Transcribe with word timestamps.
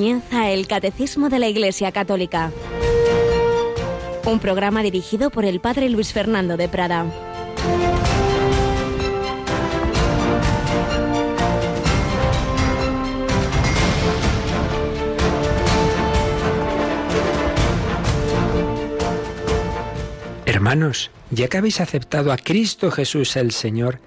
comienza 0.00 0.48
el 0.48 0.66
Catecismo 0.66 1.28
de 1.28 1.38
la 1.38 1.48
Iglesia 1.48 1.92
Católica, 1.92 2.50
un 4.24 4.38
programa 4.38 4.82
dirigido 4.82 5.28
por 5.28 5.44
el 5.44 5.60
Padre 5.60 5.90
Luis 5.90 6.14
Fernando 6.14 6.56
de 6.56 6.70
Prada. 6.70 7.04
Hermanos, 20.46 21.10
ya 21.30 21.48
que 21.48 21.58
habéis 21.58 21.82
aceptado 21.82 22.32
a 22.32 22.38
Cristo 22.38 22.90
Jesús 22.90 23.36
el 23.36 23.52
Señor, 23.52 24.00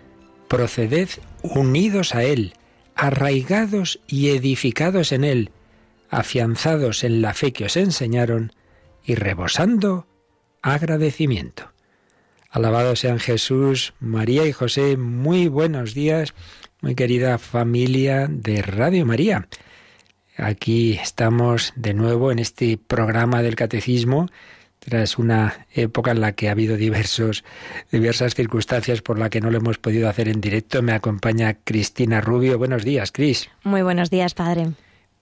proceded 0.48 1.10
unidos 1.44 2.16
a 2.16 2.24
Él, 2.24 2.54
arraigados 2.96 4.00
y 4.08 4.30
edificados 4.30 5.12
en 5.12 5.24
Él, 5.24 5.52
afianzados 6.14 7.04
en 7.04 7.22
la 7.22 7.34
fe 7.34 7.54
que 7.54 7.66
os 7.66 7.78
enseñaron 7.78 8.52
y 9.04 9.16
rebosando 9.16 10.08
agradecimiento. 10.62 11.72
Alabado 12.50 12.96
sean 12.96 13.20
Jesús, 13.20 13.94
María 14.00 14.46
y 14.46 14.52
José, 14.52 14.96
muy 14.96 15.48
buenos 15.48 15.94
días, 15.94 16.34
muy 16.82 16.96
querida 16.96 17.38
familia 17.38 18.28
de 18.30 18.62
Radio 18.62 19.06
María. 19.06 19.48
Aquí 20.38 20.94
estamos 20.94 21.74
de 21.76 21.94
nuevo 21.94 22.32
en 22.32 22.40
este 22.40 22.78
programa 22.78 23.42
del 23.42 23.56
Catecismo 23.56 24.30
tras 24.80 25.18
una 25.18 25.66
época 25.74 26.12
en 26.12 26.22
la 26.22 26.34
que 26.34 26.50
ha 26.50 26.52
habido 26.52 26.76
diversos, 26.76 27.44
diversas 27.92 28.36
circunstancias 28.36 29.02
por 29.02 29.18
la 29.18 29.30
que 29.30 29.40
no 29.40 29.50
lo 29.50 29.58
hemos 29.58 29.78
podido 29.78 30.10
hacer 30.10 30.28
en 30.28 30.42
directo. 30.42 30.82
Me 30.82 30.92
acompaña 30.92 31.56
Cristina 31.64 32.20
Rubio. 32.20 32.58
Buenos 32.58 32.84
días, 32.84 33.12
Cris. 33.12 33.50
Muy 33.64 33.82
buenos 33.82 34.10
días, 34.10 34.34
padre. 34.34 34.74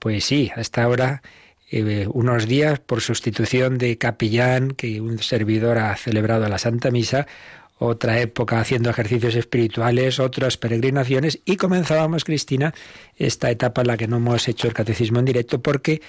Pues 0.02 0.26
sí, 0.26 0.50
hasta 0.56 0.82
ahora 0.82 1.22
eh, 1.70 2.08
unos 2.12 2.48
días 2.48 2.80
por 2.80 3.02
sustitución 3.02 3.78
de 3.78 4.00
capellán 4.00 4.72
que 4.72 5.00
un 5.00 5.20
servidor 5.20 5.78
ha 5.78 5.96
celebrado 5.96 6.50
la 6.50 6.58
Santa 6.58 6.90
Misa, 6.90 7.28
otra 7.78 8.20
época 8.20 8.60
haciendo 8.60 8.90
ejercicios 8.90 9.36
espirituales, 9.36 10.20
otras 10.20 10.58
peregrinaciones 10.58 11.40
y 11.46 11.56
comenzábamos, 11.56 12.26
Cristina, 12.26 12.74
esta 13.16 13.52
etapa 13.52 13.82
en 13.82 13.88
la 13.90 13.98
que 13.98 14.08
no 14.08 14.18
hemos 14.18 14.48
hecho 14.48 14.68
el 14.68 14.74
catecismo 14.74 15.20
en 15.20 15.26
directo 15.26 15.62
porque 15.62 16.02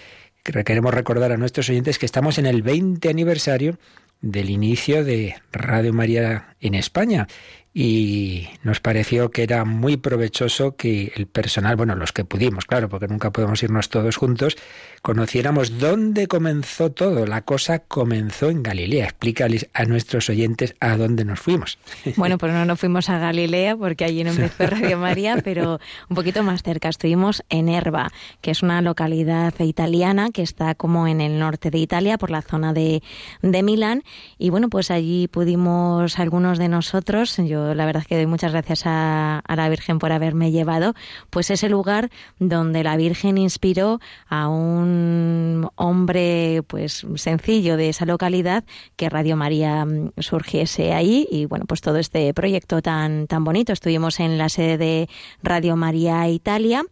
queremos 0.43 0.95
recordar 0.95 1.31
a 1.31 1.37
nuestros 1.37 1.69
oyentes 1.69 1.99
que 1.99 2.06
estamos 2.06 2.39
en 2.39 2.47
el 2.47 2.62
20 2.62 3.11
aniversario 3.11 3.77
del 4.23 4.49
inicio 4.49 5.05
de 5.05 5.34
Radio 5.53 5.93
María 5.93 6.56
en 6.62 6.77
España 6.77 7.29
y 7.75 8.48
nos 8.62 8.81
pareció 8.81 9.31
que 9.31 9.42
era 9.42 9.65
muy 9.65 9.97
provechoso 9.97 10.77
que 10.77 11.11
el 11.17 11.27
personal, 11.27 11.77
bueno, 11.77 11.95
los 11.95 12.12
que 12.12 12.25
pudimos, 12.25 12.67
claro, 12.67 12.91
porque 12.91 13.09
nunca 13.09 13.31
podemos 13.31 13.62
irnos 13.62 13.89
todos 13.89 14.17
juntos, 14.17 14.56
conociéramos 15.01 15.78
dónde 15.78 16.27
comenzó 16.27 16.93
todo. 16.93 17.27
La 17.27 17.43
cosa 17.43 17.78
comenzó 17.78 18.50
en 18.50 18.62
Galilea. 18.62 19.05
Explícales 19.05 19.69
a 19.73 19.84
nuestros 19.84 20.28
oyentes 20.28 20.75
a 20.81 20.97
dónde 20.98 21.25
nos 21.25 21.41
fuimos. 21.41 21.78
Bueno, 22.23 22.37
pues 22.37 22.53
no 22.53 22.65
nos 22.65 22.78
fuimos 22.78 23.09
a 23.09 23.19
Galilea 23.19 23.77
porque 23.77 24.05
allí 24.05 24.23
no 24.23 24.31
empezó 24.31 24.67
Radio 24.67 24.98
María, 24.98 25.39
pero 25.45 25.81
un 26.09 26.15
poquito 26.15 26.43
más 26.43 26.62
cerca. 26.62 26.89
Estuvimos 26.89 27.43
en 27.48 27.69
Erba, 27.69 28.12
que 28.43 28.50
es 28.50 28.62
una 28.62 28.83
localidad 28.83 29.55
italiana 29.59 30.31
que 30.31 30.43
está 30.43 30.75
como 30.75 31.09
en 31.09 31.20
el 31.20 31.39
norte 31.39 31.70
de 31.70 31.78
Italia, 31.78 32.19
por 32.19 32.31
la 32.31 32.43
zona 32.43 32.73
de, 32.73 33.03
de 33.41 33.62
Milán. 33.62 34.03
Y 34.39 34.50
bueno, 34.50 34.69
pues 34.69 34.91
allí 34.91 35.27
pudimos 35.27 36.19
algunos 36.19 36.59
de 36.59 36.69
nosotros, 36.69 37.39
yo 37.39 37.62
la 37.75 37.87
verdad 37.87 38.05
que 38.05 38.17
doy 38.17 38.27
muchas 38.27 38.53
gracias 38.53 38.83
a, 38.87 39.43
la 39.55 39.69
Virgen 39.69 39.99
por 39.99 40.12
haberme 40.12 40.50
llevado, 40.50 40.95
pues 41.31 41.50
ese 41.50 41.69
lugar 41.69 42.11
donde 42.39 42.83
la 42.83 42.97
Virgen 42.97 43.39
inspiró 43.39 44.00
a 44.28 44.49
un 44.49 45.69
hombre 45.77 46.62
pues 46.67 47.06
sencillo 47.17 47.77
de 47.77 47.91
esa 47.91 48.06
localidad 48.06 48.65
que 48.97 49.09
Radio 49.09 49.37
María 49.37 49.84
mm, 49.84 50.12
surgiese 50.19 50.93
ahí 50.93 51.27
y 51.31 51.47
bueno, 51.47 51.65
pues 51.67 51.81
todo 51.81 51.99
este 51.99 52.33
proyecto 52.34 52.83
tan 52.83 53.27
tan 53.27 53.45
bonito. 53.45 53.72
Estuvimos 53.72 54.21
en 54.21 54.39
la 54.39 54.49
sede 54.49 54.78
de 54.78 55.09
Radio 55.43 55.77
María 55.77 56.28
Italia 56.28 56.84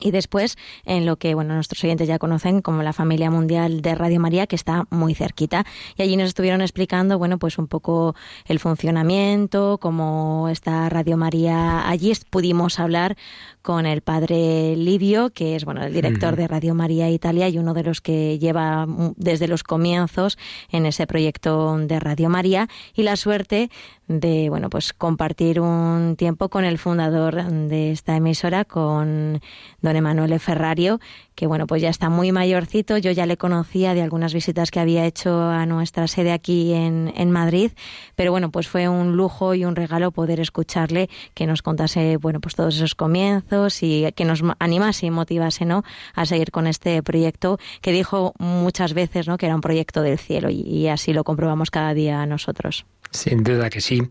y 0.00 0.10
después 0.10 0.56
en 0.84 1.06
lo 1.06 1.16
que 1.16 1.34
bueno 1.34 1.54
nuestros 1.54 1.82
oyentes 1.84 2.08
ya 2.08 2.18
conocen 2.18 2.62
como 2.62 2.82
la 2.82 2.92
familia 2.92 3.30
mundial 3.30 3.82
de 3.82 3.94
Radio 3.94 4.20
María 4.20 4.46
que 4.46 4.56
está 4.56 4.86
muy 4.90 5.14
cerquita. 5.14 5.64
Y 5.96 6.02
allí 6.02 6.16
nos 6.16 6.28
estuvieron 6.28 6.60
explicando 6.60 7.18
bueno 7.18 7.38
pues 7.38 7.58
un 7.58 7.66
poco 7.66 8.14
el 8.46 8.58
funcionamiento 8.58 9.78
cómo 9.80 10.48
está 10.50 10.88
Radio 10.88 11.16
María 11.16 11.88
allí 11.88 12.12
pudimos 12.30 12.78
hablar 12.78 13.16
con 13.62 13.86
el 13.86 14.02
padre 14.02 14.76
Livio 14.76 15.30
que 15.30 15.56
es 15.56 15.64
bueno 15.64 15.82
el 15.82 15.92
director 15.92 16.36
de 16.36 16.46
Radio 16.48 16.74
María 16.74 17.10
Italia 17.10 17.48
y 17.48 17.58
uno 17.58 17.74
de 17.74 17.82
los 17.82 18.00
que 18.00 18.38
lleva 18.38 18.86
desde 19.16 19.48
los 19.48 19.62
comienzos 19.62 20.38
en 20.70 20.86
ese 20.86 21.06
proyecto 21.06 21.76
de 21.78 22.00
Radio 22.00 22.28
María. 22.28 22.68
Y 22.94 23.02
la 23.02 23.16
suerte 23.16 23.70
de 24.06 24.50
bueno 24.50 24.68
pues 24.68 24.92
compartir 24.92 25.60
un 25.60 26.16
tiempo 26.16 26.48
con 26.48 26.64
el 26.64 26.78
fundador 26.78 27.42
de 27.44 27.90
esta 27.90 28.16
emisora 28.16 28.64
con 28.64 29.40
don 29.80 29.93
Emanuele 29.96 30.38
Ferrario 30.38 31.00
que 31.34 31.46
bueno 31.46 31.66
pues 31.66 31.82
ya 31.82 31.88
está 31.88 32.08
muy 32.08 32.32
mayorcito. 32.32 32.98
Yo 32.98 33.10
ya 33.10 33.26
le 33.26 33.36
conocía 33.36 33.94
de 33.94 34.02
algunas 34.02 34.34
visitas 34.34 34.70
que 34.70 34.80
había 34.80 35.04
hecho 35.04 35.42
a 35.42 35.66
nuestra 35.66 36.06
sede 36.06 36.32
aquí 36.32 36.72
en, 36.72 37.30
Madrid. 37.30 37.72
Pero 38.14 38.30
bueno 38.30 38.50
pues 38.50 38.68
fue 38.68 38.88
un 38.88 39.16
lujo 39.16 39.54
y 39.54 39.64
un 39.64 39.74
regalo 39.76 40.12
poder 40.12 40.40
escucharle 40.40 41.08
que 41.34 41.46
nos 41.46 41.62
contase 41.62 42.16
bueno 42.16 42.40
pues 42.40 42.54
todos 42.54 42.76
esos 42.76 42.94
comienzos 42.94 43.82
y 43.82 44.06
que 44.14 44.24
nos 44.24 44.42
animase 44.58 45.06
y 45.06 45.10
motivase 45.10 45.64
no 45.64 45.82
a 46.14 46.26
seguir 46.26 46.50
con 46.50 46.66
este 46.66 47.02
proyecto 47.02 47.58
que 47.80 47.92
dijo 47.92 48.34
muchas 48.38 48.94
veces 48.94 49.26
no 49.26 49.36
que 49.36 49.46
era 49.46 49.54
un 49.54 49.62
proyecto 49.62 50.02
del 50.02 50.18
cielo 50.18 50.48
y 50.50 50.86
así 50.88 51.12
lo 51.12 51.24
comprobamos 51.24 51.70
cada 51.70 51.94
día 51.94 52.24
nosotros. 52.26 52.86
Sin 53.10 53.44
duda 53.44 53.70
que 53.70 53.80
sí. 53.80 54.02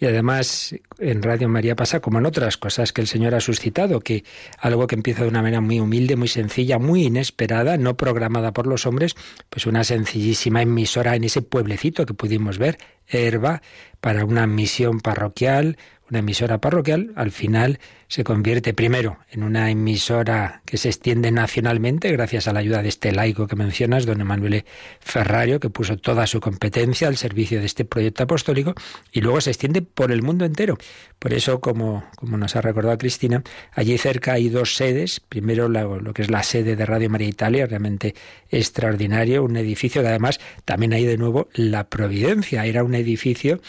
Y 0.00 0.06
además 0.06 0.74
en 0.98 1.22
Radio 1.22 1.46
María 1.50 1.76
pasa 1.76 2.00
como 2.00 2.18
en 2.18 2.26
otras 2.26 2.56
cosas 2.56 2.90
que 2.94 3.02
el 3.02 3.06
Señor 3.06 3.34
ha 3.34 3.40
suscitado, 3.40 4.00
que 4.00 4.24
algo 4.58 4.86
que 4.86 4.94
empieza 4.94 5.24
de 5.24 5.28
una 5.28 5.42
manera 5.42 5.60
muy 5.60 5.78
humilde, 5.78 6.16
muy 6.16 6.28
sencilla, 6.28 6.78
muy 6.78 7.04
inesperada, 7.04 7.76
no 7.76 7.98
programada 7.98 8.52
por 8.52 8.66
los 8.66 8.86
hombres, 8.86 9.14
pues 9.50 9.66
una 9.66 9.84
sencillísima 9.84 10.62
emisora 10.62 11.16
en 11.16 11.24
ese 11.24 11.42
pueblecito 11.42 12.06
que 12.06 12.14
pudimos 12.14 12.56
ver, 12.56 12.78
Herba, 13.08 13.60
para 14.00 14.24
una 14.24 14.46
misión 14.46 15.00
parroquial, 15.00 15.76
una 16.10 16.18
emisora 16.18 16.58
parroquial, 16.58 17.12
al 17.14 17.30
final 17.30 17.78
se 18.08 18.24
convierte 18.24 18.74
primero 18.74 19.18
en 19.30 19.44
una 19.44 19.70
emisora 19.70 20.62
que 20.66 20.76
se 20.76 20.88
extiende 20.88 21.30
nacionalmente 21.30 22.10
gracias 22.10 22.48
a 22.48 22.52
la 22.52 22.58
ayuda 22.58 22.82
de 22.82 22.88
este 22.88 23.12
laico 23.12 23.46
que 23.46 23.54
mencionas, 23.54 24.04
don 24.04 24.20
Emanuele 24.20 24.64
Ferrario, 24.98 25.60
que 25.60 25.70
puso 25.70 25.96
toda 25.96 26.26
su 26.26 26.40
competencia 26.40 27.06
al 27.06 27.16
servicio 27.16 27.60
de 27.60 27.66
este 27.66 27.84
proyecto 27.84 28.24
apostólico 28.24 28.74
y 29.12 29.20
luego 29.20 29.40
se 29.40 29.50
extiende 29.50 29.82
por 29.82 30.10
el 30.10 30.22
mundo 30.22 30.44
entero. 30.44 30.76
Por 31.20 31.32
eso, 31.32 31.60
como, 31.60 32.04
como 32.16 32.36
nos 32.36 32.56
ha 32.56 32.60
recordado 32.60 32.98
Cristina, 32.98 33.44
allí 33.72 33.96
cerca 33.96 34.32
hay 34.32 34.48
dos 34.48 34.74
sedes. 34.74 35.20
Primero 35.20 35.68
lo 35.68 36.12
que 36.12 36.22
es 36.22 36.30
la 36.30 36.42
sede 36.42 36.74
de 36.74 36.86
Radio 36.86 37.10
María 37.10 37.28
Italia, 37.28 37.66
realmente 37.66 38.16
extraordinario, 38.48 39.44
un 39.44 39.56
edificio 39.56 40.02
que 40.02 40.08
además 40.08 40.40
también 40.64 40.92
hay 40.92 41.04
de 41.04 41.16
nuevo 41.16 41.48
la 41.54 41.84
Providencia. 41.84 42.66
Era 42.66 42.82
un 42.82 42.94
edificio 42.96 43.60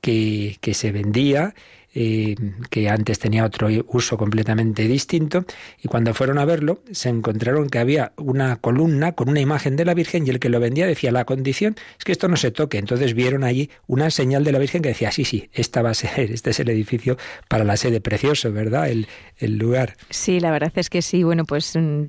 que, 0.00 0.56
que 0.62 0.72
se 0.72 0.92
vendía 0.92 1.54
eh, 1.94 2.36
que 2.70 2.88
antes 2.88 3.18
tenía 3.18 3.44
otro 3.44 3.68
uso 3.88 4.16
completamente 4.16 4.86
distinto, 4.86 5.44
y 5.82 5.88
cuando 5.88 6.14
fueron 6.14 6.38
a 6.38 6.44
verlo 6.44 6.82
se 6.92 7.08
encontraron 7.08 7.68
que 7.68 7.78
había 7.78 8.12
una 8.16 8.56
columna 8.56 9.12
con 9.12 9.28
una 9.28 9.40
imagen 9.40 9.76
de 9.76 9.84
la 9.84 9.94
Virgen 9.94 10.26
y 10.26 10.30
el 10.30 10.38
que 10.38 10.48
lo 10.48 10.60
vendía 10.60 10.86
decía, 10.86 11.10
la 11.10 11.24
condición 11.24 11.76
es 11.98 12.04
que 12.04 12.12
esto 12.12 12.28
no 12.28 12.36
se 12.36 12.50
toque. 12.50 12.78
Entonces 12.78 13.14
vieron 13.14 13.44
allí 13.44 13.70
una 13.86 14.10
señal 14.10 14.44
de 14.44 14.52
la 14.52 14.58
Virgen 14.58 14.82
que 14.82 14.90
decía, 14.90 15.10
sí, 15.10 15.24
sí, 15.24 15.50
esta 15.52 15.82
va 15.82 15.90
a 15.90 15.94
ser, 15.94 16.18
este 16.32 16.50
es 16.50 16.60
el 16.60 16.68
edificio 16.68 17.16
para 17.48 17.64
la 17.64 17.76
sede 17.76 18.00
precioso, 18.00 18.52
¿verdad? 18.52 18.88
El, 18.88 19.08
el 19.38 19.58
lugar. 19.58 19.96
Sí, 20.10 20.40
la 20.40 20.50
verdad 20.50 20.72
es 20.76 20.90
que 20.90 21.02
sí. 21.02 21.24
Bueno, 21.24 21.44
pues 21.44 21.74
mm, 21.76 22.04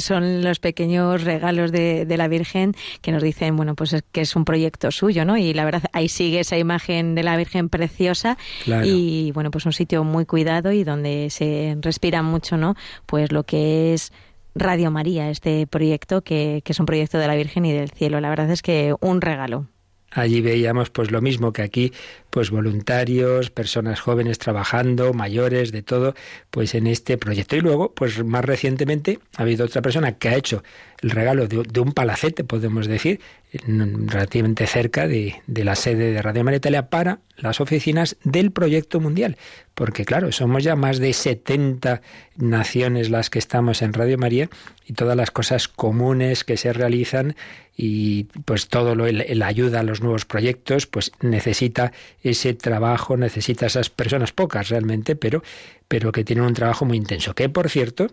son 0.00 0.42
los 0.42 0.60
pequeños 0.60 1.24
regalos 1.24 1.72
de, 1.72 2.06
de, 2.06 2.16
la 2.16 2.28
Virgen 2.28 2.74
que 3.02 3.12
nos 3.12 3.22
dicen, 3.22 3.56
bueno, 3.56 3.74
pues 3.74 3.92
es 3.92 4.04
que 4.12 4.20
es 4.20 4.36
un 4.36 4.44
proyecto 4.44 4.90
suyo, 4.90 5.24
¿no? 5.24 5.36
Y 5.36 5.54
la 5.54 5.64
verdad, 5.64 5.82
ahí 5.92 6.08
sigue 6.08 6.40
esa 6.40 6.56
imagen 6.56 7.14
de 7.14 7.22
la 7.22 7.36
Virgen 7.36 7.68
preciosa 7.68 8.38
y 8.84 9.07
y 9.08 9.32
bueno, 9.32 9.50
pues 9.50 9.66
un 9.66 9.72
sitio 9.72 10.04
muy 10.04 10.26
cuidado 10.26 10.72
y 10.72 10.84
donde 10.84 11.30
se 11.30 11.76
respira 11.80 12.22
mucho, 12.22 12.56
¿no? 12.56 12.76
Pues 13.06 13.32
lo 13.32 13.44
que 13.44 13.94
es 13.94 14.12
Radio 14.54 14.90
María, 14.90 15.30
este 15.30 15.66
proyecto 15.66 16.22
que, 16.22 16.62
que 16.64 16.72
es 16.72 16.80
un 16.80 16.86
proyecto 16.86 17.18
de 17.18 17.26
la 17.26 17.36
Virgen 17.36 17.64
y 17.64 17.72
del 17.72 17.90
cielo. 17.90 18.20
La 18.20 18.30
verdad 18.30 18.50
es 18.50 18.62
que 18.62 18.94
un 19.00 19.20
regalo. 19.20 19.66
Allí 20.10 20.40
veíamos 20.40 20.88
pues 20.88 21.10
lo 21.10 21.20
mismo 21.20 21.52
que 21.52 21.62
aquí, 21.62 21.92
pues 22.30 22.50
voluntarios, 22.50 23.50
personas 23.50 24.00
jóvenes 24.00 24.38
trabajando, 24.38 25.12
mayores, 25.12 25.70
de 25.70 25.82
todo, 25.82 26.14
pues 26.50 26.74
en 26.74 26.86
este 26.86 27.18
proyecto. 27.18 27.56
Y 27.56 27.60
luego, 27.60 27.92
pues 27.92 28.24
más 28.24 28.44
recientemente 28.44 29.18
ha 29.36 29.42
habido 29.42 29.66
otra 29.66 29.82
persona 29.82 30.12
que 30.12 30.30
ha 30.30 30.36
hecho 30.36 30.62
el 31.00 31.10
regalo 31.10 31.46
de, 31.46 31.80
un 31.80 31.92
palacete, 31.92 32.44
podemos 32.44 32.86
decir, 32.86 33.20
relativamente 33.52 34.66
cerca 34.66 35.06
de, 35.06 35.36
de, 35.46 35.64
la 35.64 35.74
sede 35.74 36.12
de 36.12 36.22
Radio 36.22 36.44
María 36.44 36.58
Italia 36.58 36.90
para 36.90 37.20
las 37.36 37.60
oficinas 37.60 38.16
del 38.24 38.50
proyecto 38.50 39.00
mundial. 39.00 39.36
Porque 39.74 40.04
claro, 40.04 40.32
somos 40.32 40.64
ya 40.64 40.74
más 40.74 40.98
de 40.98 41.12
70 41.12 42.02
naciones 42.36 43.10
las 43.10 43.30
que 43.30 43.38
estamos 43.38 43.80
en 43.82 43.92
Radio 43.92 44.18
María 44.18 44.50
y 44.86 44.94
todas 44.94 45.16
las 45.16 45.30
cosas 45.30 45.68
comunes 45.68 46.44
que 46.44 46.56
se 46.56 46.72
realizan 46.72 47.36
y 47.76 48.24
pues 48.44 48.66
todo 48.66 48.96
lo 48.96 49.06
el, 49.06 49.40
ayuda 49.42 49.80
a 49.80 49.82
los 49.84 50.00
nuevos 50.02 50.24
proyectos 50.24 50.86
pues 50.86 51.12
necesita 51.20 51.92
ese 52.24 52.52
trabajo 52.52 53.16
necesita 53.16 53.66
esas 53.66 53.88
personas 53.88 54.32
pocas 54.32 54.68
realmente 54.68 55.14
pero 55.14 55.44
pero 55.86 56.10
que 56.10 56.24
tienen 56.24 56.44
un 56.44 56.54
trabajo 56.54 56.84
muy 56.84 56.96
intenso 56.96 57.34
que 57.34 57.48
por 57.48 57.70
cierto 57.70 58.08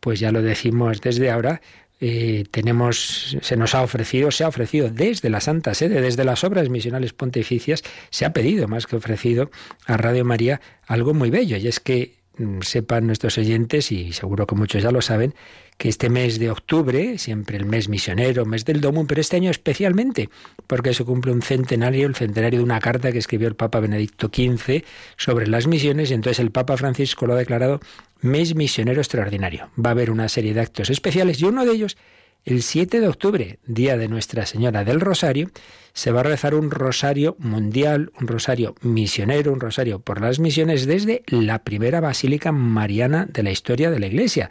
pues 0.00 0.18
ya 0.18 0.32
lo 0.32 0.40
decimos 0.40 1.02
desde 1.02 1.30
ahora 1.30 1.60
eh, 2.04 2.46
tenemos, 2.50 3.36
se 3.42 3.56
nos 3.56 3.76
ha 3.76 3.82
ofrecido, 3.82 4.32
se 4.32 4.42
ha 4.42 4.48
ofrecido 4.48 4.90
desde 4.90 5.30
la 5.30 5.40
Santa 5.40 5.72
Sede, 5.72 6.00
desde 6.00 6.24
las 6.24 6.42
obras 6.42 6.68
misionales 6.68 7.12
pontificias, 7.12 7.84
se 8.10 8.24
ha 8.24 8.32
pedido 8.32 8.66
más 8.66 8.88
que 8.88 8.96
ofrecido 8.96 9.52
a 9.86 9.96
Radio 9.96 10.24
María 10.24 10.60
algo 10.84 11.14
muy 11.14 11.30
bello, 11.30 11.56
y 11.58 11.68
es 11.68 11.78
que 11.78 12.16
mm, 12.38 12.62
sepan 12.62 13.06
nuestros 13.06 13.38
oyentes, 13.38 13.92
y 13.92 14.12
seguro 14.12 14.48
que 14.48 14.56
muchos 14.56 14.82
ya 14.82 14.90
lo 14.90 15.00
saben, 15.00 15.36
que 15.82 15.88
este 15.88 16.10
mes 16.10 16.38
de 16.38 16.48
octubre, 16.48 17.18
siempre 17.18 17.56
el 17.56 17.64
mes 17.64 17.88
misionero, 17.88 18.46
mes 18.46 18.64
del 18.64 18.80
Domo, 18.80 19.04
pero 19.04 19.20
este 19.20 19.34
año 19.34 19.50
especialmente, 19.50 20.28
porque 20.68 20.94
se 20.94 21.04
cumple 21.04 21.32
un 21.32 21.42
centenario, 21.42 22.06
el 22.06 22.14
centenario 22.14 22.60
de 22.60 22.64
una 22.64 22.78
carta 22.78 23.10
que 23.10 23.18
escribió 23.18 23.48
el 23.48 23.56
Papa 23.56 23.80
Benedicto 23.80 24.28
XV 24.28 24.84
sobre 25.16 25.48
las 25.48 25.66
misiones, 25.66 26.12
y 26.12 26.14
entonces 26.14 26.38
el 26.38 26.52
Papa 26.52 26.76
Francisco 26.76 27.26
lo 27.26 27.32
ha 27.32 27.36
declarado 27.36 27.80
mes 28.20 28.54
misionero 28.54 29.00
extraordinario. 29.00 29.70
Va 29.76 29.90
a 29.90 29.94
haber 29.94 30.12
una 30.12 30.28
serie 30.28 30.54
de 30.54 30.60
actos 30.60 30.88
especiales 30.88 31.40
y 31.40 31.46
uno 31.46 31.64
de 31.64 31.72
ellos, 31.72 31.96
el 32.44 32.62
7 32.62 33.00
de 33.00 33.08
octubre, 33.08 33.58
día 33.66 33.96
de 33.96 34.08
Nuestra 34.08 34.46
Señora 34.46 34.84
del 34.84 35.00
Rosario, 35.00 35.50
se 35.92 36.10
va 36.10 36.20
a 36.20 36.24
rezar 36.24 36.54
un 36.54 36.70
rosario 36.70 37.36
mundial, 37.38 38.10
un 38.20 38.26
rosario 38.26 38.74
misionero, 38.80 39.52
un 39.52 39.60
rosario 39.60 40.00
por 40.00 40.20
las 40.20 40.38
misiones 40.38 40.86
desde 40.86 41.22
la 41.26 41.60
primera 41.60 42.00
basílica 42.00 42.50
mariana 42.50 43.26
de 43.30 43.42
la 43.42 43.50
historia 43.50 43.90
de 43.90 44.00
la 44.00 44.06
Iglesia 44.06 44.50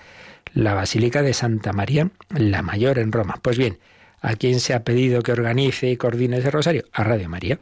la 0.54 0.74
Basílica 0.74 1.22
de 1.22 1.34
Santa 1.34 1.74
María 1.74 2.12
la 2.30 2.62
Mayor 2.62 3.00
en 3.00 3.12
Roma. 3.12 3.40
Pues 3.42 3.58
bien, 3.58 3.80
¿a 4.22 4.36
quién 4.36 4.60
se 4.60 4.74
ha 4.74 4.84
pedido 4.84 5.22
que 5.22 5.32
organice 5.32 5.90
y 5.90 5.98
coordine 5.98 6.38
ese 6.38 6.52
rosario? 6.52 6.86
A 6.92 7.04
Radio 7.04 7.30
María, 7.30 7.60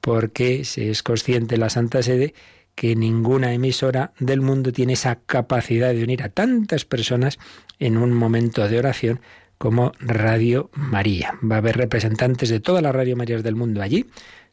porque 0.00 0.64
se 0.64 0.90
es 0.90 1.02
consciente 1.02 1.56
la 1.56 1.70
Santa 1.70 2.02
Sede 2.02 2.34
que 2.74 2.96
ninguna 2.96 3.52
emisora 3.52 4.12
del 4.18 4.40
mundo 4.40 4.72
tiene 4.72 4.94
esa 4.94 5.20
capacidad 5.26 5.92
de 5.92 6.02
unir 6.02 6.22
a 6.22 6.30
tantas 6.30 6.84
personas 6.84 7.38
en 7.78 7.96
un 7.98 8.12
momento 8.12 8.66
de 8.66 8.78
oración 8.78 9.20
como 9.62 9.92
Radio 10.00 10.70
María. 10.74 11.38
Va 11.40 11.54
a 11.54 11.58
haber 11.58 11.76
representantes 11.76 12.48
de 12.48 12.58
todas 12.58 12.82
las 12.82 12.92
Radio 12.92 13.14
Marías 13.16 13.44
del 13.44 13.54
mundo 13.54 13.80
allí. 13.80 14.06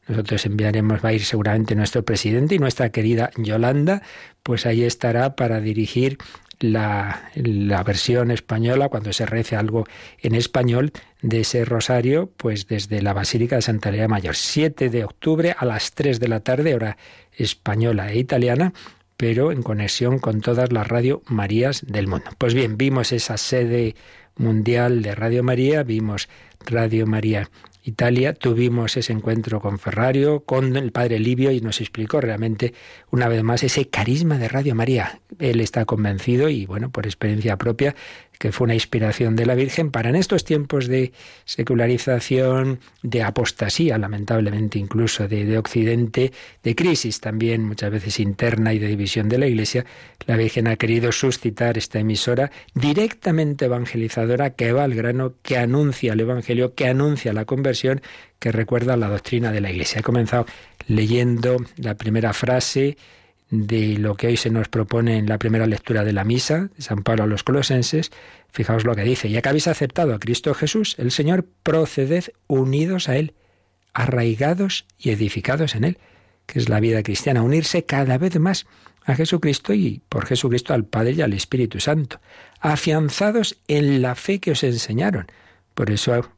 Nosotros 0.07 0.45
enviaremos, 0.45 1.03
va 1.03 1.09
a 1.09 1.13
ir 1.13 1.25
seguramente 1.25 1.73
nuestro 1.73 2.05
presidente 2.05 2.53
y 2.53 2.59
nuestra 2.59 2.91
querida 2.91 3.31
Yolanda, 3.35 4.03
pues 4.43 4.67
ahí 4.67 4.83
estará 4.83 5.35
para 5.35 5.61
dirigir 5.61 6.19
la, 6.59 7.31
la, 7.33 7.81
versión 7.81 8.29
española, 8.29 8.89
cuando 8.89 9.11
se 9.11 9.25
rece 9.25 9.55
algo 9.55 9.87
en 10.19 10.35
español 10.35 10.91
de 11.23 11.39
ese 11.39 11.65
rosario, 11.65 12.31
pues 12.37 12.67
desde 12.67 13.01
la 13.01 13.13
Basílica 13.13 13.55
de 13.55 13.63
Santa 13.63 13.89
María 13.89 14.07
Mayor, 14.07 14.35
7 14.35 14.89
de 14.89 15.05
octubre 15.05 15.55
a 15.57 15.65
las 15.65 15.91
3 15.93 16.19
de 16.19 16.27
la 16.27 16.41
tarde, 16.41 16.75
hora 16.75 16.97
española 17.35 18.11
e 18.11 18.19
italiana, 18.19 18.73
pero 19.17 19.51
en 19.51 19.63
conexión 19.63 20.19
con 20.19 20.41
todas 20.41 20.71
las 20.71 20.87
Radio 20.87 21.23
Marías 21.25 21.83
del 21.87 22.05
mundo. 22.05 22.29
Pues 22.37 22.53
bien, 22.53 22.77
vimos 22.77 23.11
esa 23.11 23.37
sede 23.37 23.95
mundial 24.39 25.03
de 25.03 25.13
Radio 25.13 25.43
María, 25.43 25.83
vimos 25.83 26.29
Radio 26.65 27.05
María 27.05 27.49
Italia, 27.83 28.33
tuvimos 28.33 28.97
ese 28.97 29.13
encuentro 29.13 29.61
con 29.61 29.79
Ferrario, 29.79 30.41
con 30.41 30.75
el 30.75 30.91
padre 30.91 31.19
Livio 31.19 31.51
y 31.51 31.61
nos 31.61 31.81
explicó 31.81 32.21
realmente 32.21 32.73
una 33.09 33.27
vez 33.27 33.43
más 33.43 33.63
ese 33.63 33.87
carisma 33.89 34.37
de 34.37 34.47
Radio 34.47 34.75
María. 34.75 35.21
Él 35.39 35.59
está 35.61 35.85
convencido 35.85 36.49
y 36.49 36.65
bueno, 36.65 36.89
por 36.89 37.05
experiencia 37.05 37.57
propia, 37.57 37.95
que 38.39 38.53
fue 38.53 38.65
una 38.65 38.73
inspiración 38.73 39.35
de 39.35 39.45
la 39.45 39.53
Virgen 39.53 39.91
para 39.91 40.09
en 40.09 40.15
estos 40.15 40.45
tiempos 40.45 40.87
de 40.87 41.11
secularización, 41.43 42.79
de 43.03 43.21
apostasía, 43.21 43.97
lamentablemente 43.97 44.79
incluso 44.79 45.27
de, 45.27 45.43
de, 45.43 45.57
Occidente, 45.57 46.31
de 46.63 46.75
crisis 46.75 47.19
también 47.19 47.65
muchas 47.65 47.91
veces 47.91 48.19
interna 48.19 48.73
y 48.73 48.79
de 48.79 48.87
división 48.87 49.27
de 49.27 49.39
la 49.39 49.47
Iglesia, 49.47 49.85
la 50.25 50.37
Virgen 50.37 50.67
ha 50.67 50.77
querido 50.77 51.11
suscitar 51.11 51.77
esta 51.77 51.99
emisora 51.99 52.49
directamente 52.73 53.65
evangelizadora 53.65 54.51
que 54.51 54.71
va 54.71 54.85
al 54.85 54.95
grano, 54.95 55.33
que 55.43 55.57
anuncia 55.57 56.13
el 56.13 56.21
Evangelio, 56.21 56.73
que 56.75 56.87
anuncia 56.87 57.33
la 57.33 57.43
conversión, 57.43 58.01
que 58.39 58.53
recuerda 58.53 58.95
la 58.95 59.09
doctrina 59.09 59.51
de 59.51 59.59
la 59.59 59.69
Iglesia. 59.69 59.99
He 59.99 60.03
comenzado 60.03 60.45
leyendo 60.87 61.57
la 61.75 61.95
primera 61.95 62.31
frase 62.31 62.97
de 63.49 63.97
lo 63.97 64.15
que 64.15 64.27
hoy 64.27 64.37
se 64.37 64.49
nos 64.49 64.67
propone 64.69 65.17
en 65.17 65.27
la 65.27 65.39
primera 65.39 65.65
lectura 65.65 66.03
de 66.03 66.13
la 66.13 66.23
misa 66.23 66.69
de 66.75 66.81
San 66.81 67.03
Pablo 67.03 67.23
a 67.23 67.27
los 67.27 67.43
colosenses, 67.43 68.11
fijaos 68.51 68.85
lo 68.85 68.95
que 68.95 69.03
dice, 69.03 69.29
ya 69.29 69.41
que 69.41 69.49
habéis 69.49 69.67
aceptado 69.67 70.13
a 70.13 70.19
Cristo 70.19 70.53
Jesús, 70.53 70.95
el 70.99 71.11
Señor, 71.11 71.45
proceded 71.63 72.25
unidos 72.47 73.09
a 73.09 73.17
Él, 73.17 73.33
arraigados 73.93 74.85
y 74.99 75.09
edificados 75.09 75.75
en 75.75 75.83
Él, 75.83 75.97
que 76.45 76.59
es 76.59 76.69
la 76.69 76.79
vida 76.79 77.01
cristiana, 77.03 77.41
unirse 77.41 77.85
cada 77.85 78.17
vez 78.17 78.39
más 78.39 78.67
a 79.05 79.15
Jesucristo 79.15 79.73
y 79.73 80.01
por 80.09 80.25
Jesucristo 80.25 80.73
al 80.73 80.85
Padre 80.85 81.13
y 81.13 81.21
al 81.21 81.33
Espíritu 81.33 81.79
Santo, 81.79 82.19
afianzados 82.59 83.57
en 83.67 84.01
la 84.01 84.15
fe 84.15 84.39
que 84.39 84.51
os 84.51 84.63
enseñaron. 84.63 85.27
Por 85.73 85.91
eso 85.91 86.29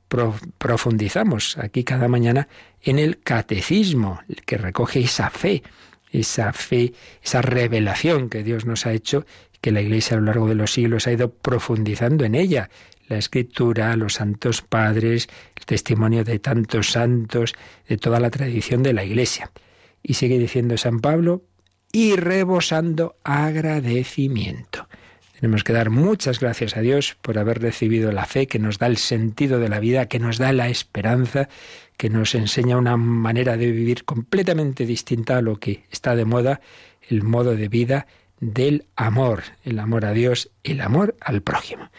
profundizamos 0.57 1.57
aquí 1.57 1.83
cada 1.83 2.07
mañana 2.07 2.47
en 2.81 2.99
el 2.99 3.19
catecismo, 3.19 4.21
que 4.45 4.57
recoge 4.57 4.99
esa 5.01 5.29
fe 5.29 5.63
esa 6.11 6.53
fe, 6.53 6.93
esa 7.23 7.41
revelación 7.41 8.29
que 8.29 8.43
Dios 8.43 8.65
nos 8.65 8.85
ha 8.85 8.93
hecho, 8.93 9.25
que 9.61 9.71
la 9.71 9.81
Iglesia 9.81 10.17
a 10.17 10.19
lo 10.19 10.25
largo 10.25 10.47
de 10.47 10.55
los 10.55 10.73
siglos 10.73 11.07
ha 11.07 11.11
ido 11.11 11.31
profundizando 11.31 12.25
en 12.25 12.35
ella. 12.35 12.69
La 13.07 13.17
escritura, 13.17 13.95
los 13.95 14.13
santos 14.13 14.61
padres, 14.61 15.27
el 15.55 15.65
testimonio 15.65 16.23
de 16.23 16.39
tantos 16.39 16.91
santos, 16.91 17.53
de 17.87 17.97
toda 17.97 18.19
la 18.19 18.29
tradición 18.29 18.83
de 18.83 18.93
la 18.93 19.03
Iglesia. 19.03 19.51
Y 20.01 20.15
sigue 20.15 20.39
diciendo 20.39 20.77
San 20.77 20.99
Pablo, 20.99 21.43
y 21.91 22.15
rebosando 22.15 23.17
agradecimiento. 23.23 24.87
Tenemos 25.41 25.63
que 25.63 25.73
dar 25.73 25.89
muchas 25.89 26.39
gracias 26.39 26.77
a 26.77 26.81
Dios 26.81 27.17
por 27.19 27.39
haber 27.39 27.59
recibido 27.59 28.11
la 28.11 28.27
fe 28.27 28.45
que 28.45 28.59
nos 28.59 28.77
da 28.77 28.85
el 28.85 28.97
sentido 28.97 29.59
de 29.59 29.69
la 29.69 29.79
vida, 29.79 30.05
que 30.05 30.19
nos 30.19 30.37
da 30.37 30.53
la 30.53 30.69
esperanza, 30.69 31.49
que 31.97 32.11
nos 32.11 32.35
enseña 32.35 32.77
una 32.77 32.95
manera 32.95 33.57
de 33.57 33.71
vivir 33.71 34.05
completamente 34.05 34.85
distinta 34.85 35.37
a 35.37 35.41
lo 35.41 35.59
que 35.59 35.83
está 35.89 36.15
de 36.15 36.25
moda, 36.25 36.61
el 37.09 37.23
modo 37.23 37.55
de 37.55 37.69
vida 37.69 38.05
del 38.39 38.85
amor, 38.95 39.41
el 39.65 39.79
amor 39.79 40.05
a 40.05 40.11
Dios, 40.11 40.51
el 40.63 40.79
amor 40.79 41.15
al 41.19 41.41
prójimo. 41.41 41.89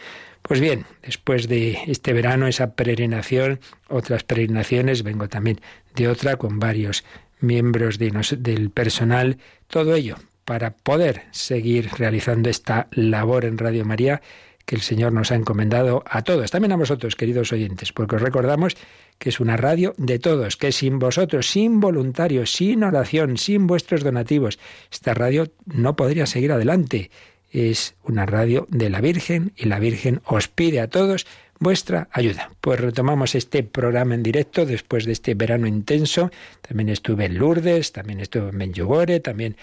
Pues 0.41 0.61
bien, 0.61 0.85
después 1.01 1.49
de 1.49 1.79
este 1.87 2.13
verano, 2.13 2.47
esa 2.47 2.75
peregrinación, 2.75 3.59
otras 3.89 4.23
peregrinaciones, 4.23 5.03
vengo 5.03 5.27
también 5.27 5.59
de 5.95 6.07
otra 6.07 6.37
con 6.37 6.59
varios 6.59 7.03
miembros 7.41 7.97
de 7.97 8.09
del 8.39 8.69
personal, 8.69 9.37
todo 9.67 9.95
ello 9.95 10.15
para 10.45 10.71
poder 10.71 11.23
seguir 11.31 11.89
realizando 11.97 12.49
esta 12.49 12.87
labor 12.91 13.45
en 13.45 13.57
Radio 13.57 13.85
María 13.85 14.21
que 14.65 14.75
el 14.75 14.81
Señor 14.81 15.11
nos 15.11 15.31
ha 15.31 15.35
encomendado 15.35 16.03
a 16.05 16.21
todos, 16.21 16.51
también 16.51 16.71
a 16.71 16.77
vosotros, 16.77 17.15
queridos 17.15 17.51
oyentes, 17.51 17.91
porque 17.91 18.15
os 18.15 18.21
recordamos 18.21 18.75
que 19.19 19.29
es 19.29 19.39
una 19.39 19.57
radio 19.57 19.93
de 19.97 20.19
todos, 20.19 20.57
que 20.57 20.71
sin 20.71 20.99
vosotros, 20.99 21.49
sin 21.49 21.79
voluntarios, 21.79 22.51
sin 22.53 22.83
oración, 22.83 23.37
sin 23.37 23.67
vuestros 23.67 24.03
donativos, 24.03 24.59
esta 24.91 25.13
radio 25.13 25.51
no 25.65 25.95
podría 25.95 26.25
seguir 26.25 26.51
adelante. 26.51 27.11
Es 27.51 27.95
una 28.03 28.25
radio 28.25 28.65
de 28.69 28.89
la 28.89 28.99
Virgen 29.01 29.53
y 29.55 29.65
la 29.65 29.79
Virgen 29.79 30.21
os 30.25 30.47
pide 30.47 30.79
a 30.79 30.89
todos 30.89 31.27
vuestra 31.63 32.09
ayuda. 32.11 32.51
Pues 32.61 32.79
retomamos 32.79 33.33
este 33.35 33.63
programa 33.63 34.13
en 34.13 34.21
directo 34.21 34.65
después 34.65 35.05
de 35.05 35.13
este 35.13 35.33
verano 35.33 35.65
intenso. 35.65 36.29
También 36.61 36.89
estuve 36.89 37.25
en 37.25 37.37
Lourdes, 37.37 37.91
también 37.91 38.19
estuve 38.19 38.49
en 38.49 38.57
Benjugore, 38.57 39.19
también 39.19 39.55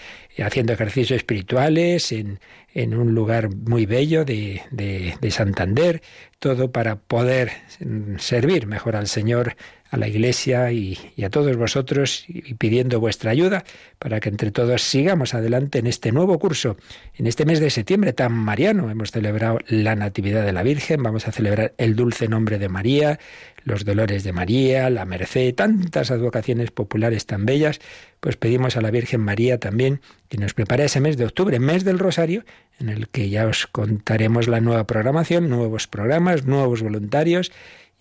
haciendo 0.43 0.73
ejercicios 0.73 1.17
espirituales 1.17 2.11
en, 2.11 2.39
en 2.73 2.95
un 2.95 3.13
lugar 3.13 3.49
muy 3.49 3.85
bello 3.85 4.25
de, 4.25 4.61
de, 4.71 5.15
de 5.21 5.31
Santander, 5.31 6.01
todo 6.39 6.71
para 6.71 6.97
poder 6.97 7.51
servir 8.17 8.67
mejor 8.67 8.95
al 8.95 9.07
Señor 9.07 9.55
a 9.91 9.97
la 9.97 10.07
Iglesia 10.07 10.71
y, 10.71 10.97
a 11.23 11.29
todos 11.29 11.55
vosotros 11.57 12.23
y 12.27 12.53
pidiendo 12.55 12.99
vuestra 12.99 13.31
ayuda 13.31 13.65
para 13.99 14.21
que 14.21 14.29
entre 14.29 14.49
todos 14.49 14.81
sigamos 14.81 15.33
adelante 15.33 15.79
en 15.79 15.87
este 15.87 16.13
nuevo 16.13 16.39
curso. 16.39 16.77
En 17.15 17.27
este 17.27 17.45
mes 17.45 17.59
de 17.59 17.69
septiembre 17.69 18.13
tan 18.13 18.31
mariano 18.31 18.89
hemos 18.89 19.11
celebrado 19.11 19.59
la 19.67 19.95
Natividad 19.95 20.45
de 20.45 20.53
la 20.53 20.63
Virgen, 20.63 21.03
vamos 21.03 21.27
a 21.27 21.33
celebrar 21.33 21.73
el 21.77 21.97
dulce 21.97 22.29
nombre 22.29 22.57
de 22.57 22.69
María, 22.69 23.19
los 23.65 23.83
dolores 23.83 24.23
de 24.23 24.31
María, 24.31 24.89
la 24.89 25.05
merced, 25.05 25.53
tantas 25.53 26.09
advocaciones 26.09 26.71
populares 26.71 27.25
tan 27.25 27.45
bellas, 27.45 27.79
pues 28.21 28.37
pedimos 28.37 28.77
a 28.77 28.81
la 28.81 28.91
Virgen 28.91 29.21
María 29.21 29.59
también 29.59 29.99
que 30.29 30.37
nos 30.37 30.53
prepare 30.53 30.85
ese 30.85 31.01
mes 31.01 31.17
de 31.17 31.25
octubre, 31.25 31.59
mes 31.59 31.83
del 31.83 31.99
Rosario, 31.99 32.45
en 32.79 32.89
el 32.89 33.09
que 33.09 33.29
ya 33.29 33.45
os 33.45 33.67
contaremos 33.67 34.47
la 34.47 34.61
nueva 34.61 34.87
programación, 34.87 35.49
nuevos 35.49 35.87
programas, 35.87 36.45
nuevos 36.45 36.81
voluntarios 36.81 37.51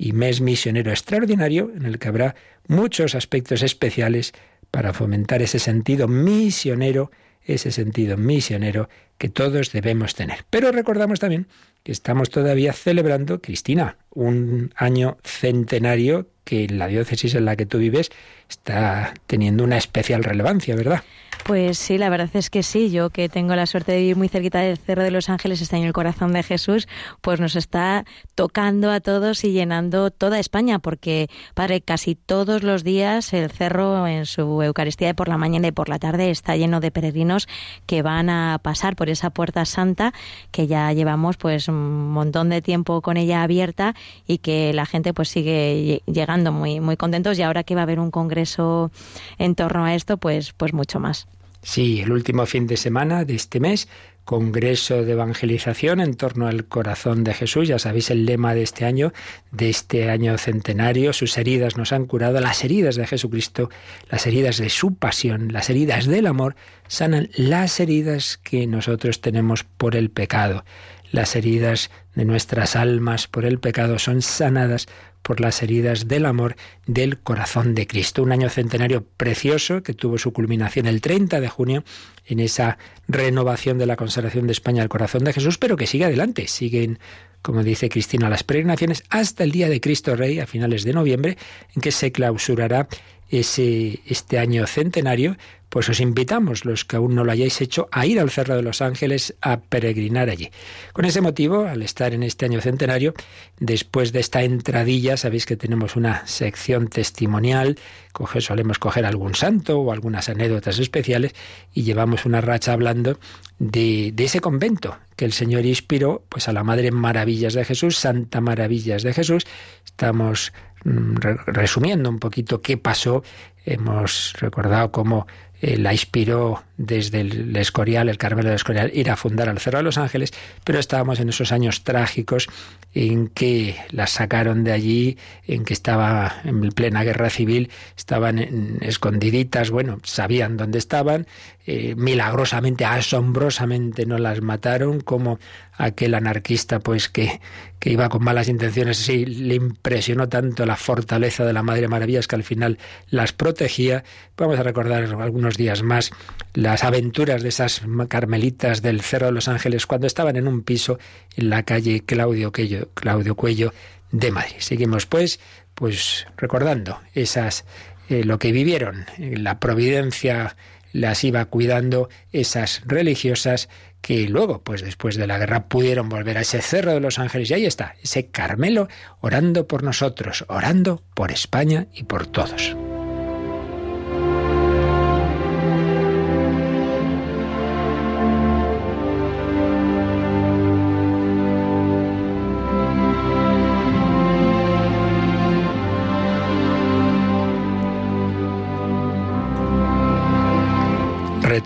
y 0.01 0.13
mes 0.13 0.41
misionero 0.41 0.91
extraordinario 0.91 1.71
en 1.77 1.85
el 1.85 1.99
que 1.99 2.09
habrá 2.09 2.35
muchos 2.67 3.15
aspectos 3.15 3.63
especiales 3.63 4.33
para 4.71 4.95
fomentar 4.95 5.43
ese 5.43 5.59
sentido 5.59 6.09
misionero, 6.09 7.11
ese 7.45 7.71
sentido 7.71 8.17
misionero 8.17 8.89
que 9.19 9.29
todos 9.29 9.73
debemos 9.73 10.15
tener. 10.15 10.47
Pero 10.49 10.73
recordamos 10.73 11.21
también 11.21 11.49
que 11.83 11.93
estamos 11.93 12.31
todavía 12.31 12.73
celebrando, 12.73 13.43
Cristina, 13.43 13.99
un 14.09 14.73
año 14.75 15.19
centenario 15.23 16.29
que 16.45 16.67
la 16.69 16.87
diócesis 16.87 17.35
en 17.35 17.45
la 17.45 17.57
que 17.57 17.67
tú 17.67 17.77
vives 17.77 18.11
está 18.49 19.13
teniendo 19.27 19.65
una 19.65 19.77
especial 19.77 20.25
relevancia, 20.25 20.77
¿verdad? 20.77 21.03
Pues 21.45 21.79
sí, 21.79 21.99
la 21.99 22.11
verdad 22.11 22.31
es 22.35 22.49
que 22.49 22.63
sí. 22.63 22.91
Yo 22.91 23.11
que 23.11 23.29
tengo 23.29 23.57
la 23.57 23.67
suerte 23.67 23.93
de 23.93 23.99
vivir 23.99 24.17
muy 24.17 24.29
cerquita 24.29 24.61
del 24.61 24.79
Cerro 24.79 25.03
de 25.03 25.11
los 25.11 25.29
Ángeles, 25.29 25.61
está 25.61 25.77
en 25.77 25.85
el 25.85 25.93
corazón 25.93 26.33
de 26.33 26.43
Jesús, 26.43 26.87
pues 27.23 27.41
nos 27.41 27.57
está 27.57 28.05
tocando 28.35 28.91
a 28.91 29.01
todos 29.01 29.43
y 29.45 29.53
llenando 29.53 30.11
toda 30.11 30.39
España, 30.39 30.79
porque, 30.79 31.29
Padre, 31.55 31.81
casi 31.81 32.15
todos 32.15 32.63
los 32.63 32.85
días 32.85 33.33
el 33.33 33.51
Cerro 33.51 34.07
en 34.07 34.27
su 34.27 34.63
Eucaristía 34.63 35.09
de 35.09 35.15
por 35.15 35.29
la 35.29 35.39
mañana 35.39 35.69
y 35.69 35.73
por 35.73 35.89
la 35.89 35.99
tarde 35.99 36.31
está 36.31 36.57
lleno 36.57 36.79
de 36.79 36.91
peregrinos 36.91 37.49
que 37.87 38.03
van 38.03 38.31
a 38.31 38.59
pasar 38.63 38.95
por 38.95 39.09
esa 39.09 39.31
puerta 39.31 39.65
santa 39.65 40.13
que 40.53 40.67
ya 40.67 40.93
llevamos 40.93 41.37
pues 41.37 41.69
un 41.69 42.11
montón 42.11 42.51
de 42.51 42.63
tiempo 42.63 43.01
con 43.01 43.17
ella 43.17 43.43
abierta 43.43 43.95
y 44.27 44.39
que 44.39 44.73
la 44.73 44.87
gente 44.87 45.15
pues 45.15 45.29
sigue 45.31 46.03
llegando 46.07 46.53
muy, 46.53 46.81
muy 46.81 46.97
contentos 46.97 47.39
y 47.39 47.43
ahora 47.43 47.65
que 47.65 47.75
va 47.75 47.81
a 47.81 47.85
haber 47.85 47.99
un 47.99 48.11
congreso 48.11 48.91
en 49.39 49.55
torno 49.55 49.85
a 49.85 49.95
esto, 49.95 50.17
pues, 50.19 50.53
pues 50.53 50.73
mucho 50.73 51.01
más. 51.01 51.30
Sí, 51.63 52.01
el 52.01 52.13
último 52.13 52.47
fin 52.47 52.67
de 52.67 52.77
semana 52.77 53.25
de 53.25 53.35
este 53.35 53.61
mes, 53.61 53.89
Congreso 54.25 55.05
de 55.05 55.13
Evangelización 55.13 56.01
en 56.01 56.15
torno 56.15 56.47
al 56.47 56.67
corazón 56.67 57.25
de 57.25 57.35
Jesús. 57.35 57.67
Ya 57.67 57.79
sabéis 57.79 58.11
el 58.11 58.27
lema 58.27 58.55
de 58.55 58.63
este 58.63 58.85
año, 58.85 59.13
de 59.51 59.71
este 59.71 60.09
año 60.09 60.39
centenario. 60.39 61.13
Sus 61.13 61.37
heridas 61.37 61.77
nos 61.77 61.93
han 61.93 62.07
curado. 62.07 62.41
Las 62.41 62.63
heridas 62.63 62.95
de 62.95 63.07
Jesucristo, 63.07 63.71
las 64.09 64.27
heridas 64.27 64.59
de 64.59 64.71
su 64.71 64.95
pasión, 64.95 65.53
las 65.53 65.69
heridas 65.69 66.07
del 66.07 66.29
amor, 66.29 66.55
sanan 66.87 67.29
las 67.35 67.81
heridas 67.81 68.37
que 68.37 68.67
nosotros 68.69 69.21
tenemos 69.21 69.65
por 69.65 69.97
el 69.97 70.11
pecado. 70.11 70.65
Las 71.11 71.35
heridas 71.35 71.91
de 72.15 72.25
nuestras 72.25 72.77
almas 72.77 73.27
por 73.27 73.45
el 73.45 73.59
pecado 73.59 73.99
son 73.99 74.23
sanadas 74.23 74.87
por 75.23 75.41
las 75.41 75.63
heridas 75.63 76.09
del 76.09 76.27
amor 76.27 76.57
del 76.87 77.19
corazón 77.19 77.75
de 77.75 77.87
Cristo. 77.87 78.23
Un 78.23 78.33
año 78.33 78.49
centenario 78.49 79.05
precioso 79.17 79.83
que 79.83 79.95
tuvo 79.95 80.19
su 80.19 80.33
culminación 80.33 80.87
el 80.87 81.01
30 81.01 81.41
de 81.41 81.49
junio 81.49 81.85
en 82.27 82.41
esa 82.41 82.79
renovación 83.09 83.79
de 83.79 83.87
la 83.87 83.97
consagración 83.97 84.47
de 84.47 84.53
España 84.53 84.83
al 84.83 84.89
corazón 84.89 85.25
de 85.25 85.33
Jesús, 85.33 85.59
pero 85.59 85.77
que 85.77 85.87
sigue 85.87 86.05
adelante. 86.05 86.47
Siguen, 86.47 86.99
como 87.43 87.63
dice 87.63 87.89
Cristina, 87.89 88.31
las 88.31 88.45
peregrinaciones 88.45 89.03
hasta 89.11 89.45
el 89.45 89.53
día 89.53 89.69
de 89.69 89.81
Cristo 89.81 90.17
Rey 90.17 90.39
a 90.39 90.47
finales 90.47 90.85
de 90.85 90.93
noviembre, 90.93 91.37
en 91.75 91.83
que 91.83 91.93
se 91.93 92.13
clausurará 92.13 92.89
ese, 93.31 94.01
este 94.07 94.39
año 94.39 94.67
centenario 94.67 95.37
pues 95.71 95.89
os 95.89 96.01
invitamos, 96.01 96.65
los 96.65 96.85
que 96.85 96.97
aún 96.97 97.15
no 97.15 97.25
lo 97.25 97.31
hayáis 97.31 97.61
hecho, 97.61 97.89
a 97.93 98.05
ir 98.05 98.19
al 98.19 98.31
Cerro 98.31 98.57
de 98.57 98.63
los 98.63 98.83
Ángeles 98.83 99.37
a 99.41 99.61
peregrinar 99.61 100.29
allí. 100.29 100.51
Con 100.93 101.05
ese 101.05 101.21
motivo, 101.21 101.65
al 101.65 101.83
estar 101.83 102.13
en 102.13 102.25
este 102.25 102.45
año 102.45 102.61
centenario, 102.61 103.15
después 103.61 104.13
de 104.13 104.19
esta 104.19 104.43
entradilla, 104.43 105.17
sabéis 105.17 105.47
que 105.47 105.57
tenemos 105.57 105.95
una 105.95 106.27
sección 106.27 106.89
testimonial, 106.89 107.79
coge, 108.13 108.41
solemos 108.41 108.81
coger 108.81 109.07
algún 109.07 109.37
santo 109.37 109.79
o 109.79 109.93
algunas 109.93 110.29
anécdotas 110.29 110.81
especiales 110.81 111.35
y 111.73 111.85
llevamos 111.85 112.27
una 112.27 112.41
racha 112.41 112.73
hablando 112.73 113.21
de, 113.61 114.11
de 114.13 114.25
ese 114.25 114.41
convento 114.41 114.99
que 115.15 115.25
el 115.25 115.33
Señor 115.33 115.67
inspiró 115.67 116.25
pues 116.29 116.49
a 116.49 116.53
la 116.53 116.65
Madre 116.65 116.91
Maravillas 116.91 117.55
de 117.55 117.65
Jesús, 117.65 117.97
Santa 117.97 118.41
Maravillas 118.41 119.05
de 119.05 119.13
Jesús. 119.13 119.47
Estamos 119.85 120.53
resumiendo 120.85 122.09
un 122.11 122.19
poquito 122.19 122.61
qué 122.61 122.77
pasó. 122.77 123.23
Hemos 123.65 124.35
recordado 124.41 124.91
cómo 124.91 125.27
eh, 125.63 125.77
la 125.77 125.93
inspiró 125.93 126.63
desde 126.79 127.21
el 127.21 127.55
Escorial, 127.55 128.09
el 128.09 128.17
Carmelo 128.17 128.49
de 128.49 128.55
Escorial, 128.55 128.91
ir 128.95 129.11
a 129.11 129.17
fundar 129.17 129.51
al 129.51 129.59
Cerro 129.59 129.77
de 129.77 129.85
los 129.85 129.99
Ángeles, 129.99 130.33
pero 130.65 130.79
estábamos 130.79 131.21
en 131.21 131.29
esos 131.29 131.53
años 131.53 131.85
trágicos 131.85 132.49
en 132.95 133.29
que 133.29 133.77
las 133.91 134.13
sacaron 134.13 134.65
de 134.65 134.73
allí, 134.73 135.19
en 135.47 135.67
que 135.67 135.75
estaba 135.75 136.41
en 136.45 136.61
plena 136.71 137.05
guerra 137.05 137.29
civil, 137.29 137.71
estaban 137.95 138.79
escondiditas, 138.81 139.69
bueno, 139.69 139.99
sabían 140.03 140.57
dónde 140.57 140.79
estaban, 140.79 141.27
eh, 141.67 141.95
milagrosamente, 141.95 142.87
asombrosamente 142.87 144.07
no 144.07 144.17
las 144.17 144.41
mataron, 144.41 145.01
como 145.01 145.39
aquel 145.81 146.15
anarquista 146.15 146.79
pues 146.81 147.09
que, 147.09 147.41
que 147.79 147.91
iba 147.91 148.09
con 148.09 148.23
malas 148.23 148.49
intenciones, 148.49 148.99
sí, 148.99 149.25
le 149.25 149.55
impresionó 149.55 150.29
tanto 150.29 150.67
la 150.67 150.77
fortaleza 150.77 151.45
de 151.45 151.53
la 151.53 151.63
Madre 151.63 151.89
Maravillas 151.89 152.29
que 152.29 152.37
al 152.37 152.45
final 152.45 152.79
las 153.09 153.33
protegía. 153.33 154.05
Vamos 154.37 154.59
a 154.59 154.63
recordar 154.63 155.05
algunos 155.05 155.57
días 155.57 155.83
más 155.83 156.11
las 156.53 156.85
aventuras 156.85 157.43
de 157.43 157.49
esas 157.49 157.83
carmelitas 158.09 158.83
del 158.83 159.01
Cerro 159.01 159.27
de 159.27 159.33
los 159.33 159.49
Ángeles 159.49 159.87
cuando 159.87 160.07
estaban 160.07 160.37
en 160.37 160.47
un 160.47 160.63
piso 160.63 160.99
en 161.37 161.49
la 161.49 161.63
calle 161.63 162.03
Claudio 162.05 162.53
Cuello, 162.53 162.89
Claudio 162.95 163.35
Cuello 163.35 163.73
de 164.13 164.31
Madrid. 164.31 164.57
Seguimos 164.59 165.07
pues, 165.07 165.41
pues 165.75 166.27
recordando 166.37 167.01
esas 167.15 167.65
eh, 168.11 168.25
lo 168.25 168.39
que 168.39 168.53
vivieron, 168.53 169.07
la 169.19 169.61
providencia 169.61 170.57
las 170.93 171.23
iba 171.25 171.45
cuidando 171.45 172.09
esas 172.33 172.83
religiosas 172.85 173.69
que 174.01 174.29
luego, 174.29 174.63
pues 174.63 174.83
después 174.83 175.17
de 175.17 175.27
la 175.27 175.39
guerra, 175.39 175.69
pudieron 175.69 176.09
volver 176.09 176.39
a 176.39 176.43
ese 176.43 176.63
cerro 176.63 176.93
de 176.93 177.01
los 177.01 177.19
ángeles 177.19 177.51
y 177.51 177.55
ahí 177.55 177.67
está, 177.67 177.95
ese 178.03 178.29
Carmelo 178.31 178.89
orando 179.21 179.67
por 179.67 179.83
nosotros, 179.83 180.45
orando 180.49 181.03
por 181.15 181.31
España 181.31 181.87
y 181.95 182.05
por 182.05 182.27
todos. 182.27 182.77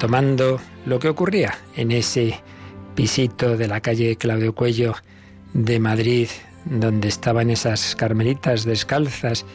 Retomando 0.04 0.60
lo 0.84 0.98
que 0.98 1.08
ocurría 1.08 1.56
en 1.76 1.90
ese 1.90 2.38
pisito 2.94 3.56
de 3.56 3.68
la 3.68 3.80
calle 3.80 4.16
Claudio 4.16 4.54
Cuello 4.54 4.92
de 5.54 5.80
Madrid, 5.80 6.28
donde 6.66 7.08
estaban 7.08 7.48
esas 7.48 7.96
carmelitas 7.96 8.66
descalzas 8.66 9.46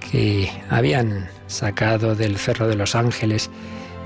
que 0.00 0.50
habían 0.68 1.28
sacado 1.46 2.16
del 2.16 2.36
Cerro 2.36 2.66
de 2.66 2.74
los 2.74 2.96
Ángeles 2.96 3.48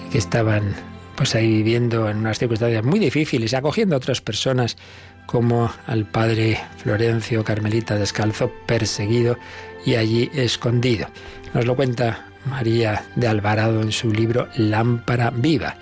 y 0.07 0.11
que 0.11 0.19
estaban 0.19 0.75
pues 1.17 1.35
ahí 1.35 1.49
viviendo 1.49 2.11
en 2.11 2.19
unas 2.19 2.39
circunstancias 2.39 2.85
muy 2.85 2.99
difíciles, 2.99 3.55
acogiendo 3.55 3.95
a 3.95 3.99
otras 3.99 4.21
personas 4.21 4.77
como 5.25 5.73
al 5.87 6.05
padre 6.05 6.61
Florencio 6.77 7.43
Carmelita 7.43 7.97
descalzo, 7.97 8.53
perseguido 8.67 9.39
y 9.87 9.95
allí 9.95 10.31
escondido. 10.35 11.07
Nos 11.55 11.65
lo 11.65 11.75
cuenta 11.75 12.27
María 12.47 13.05
de 13.17 13.29
Alvarado 13.29 13.83
en 13.83 13.93
su 13.93 14.11
libro 14.11 14.49
Lámpara 14.57 15.31
Viva. 15.31 15.77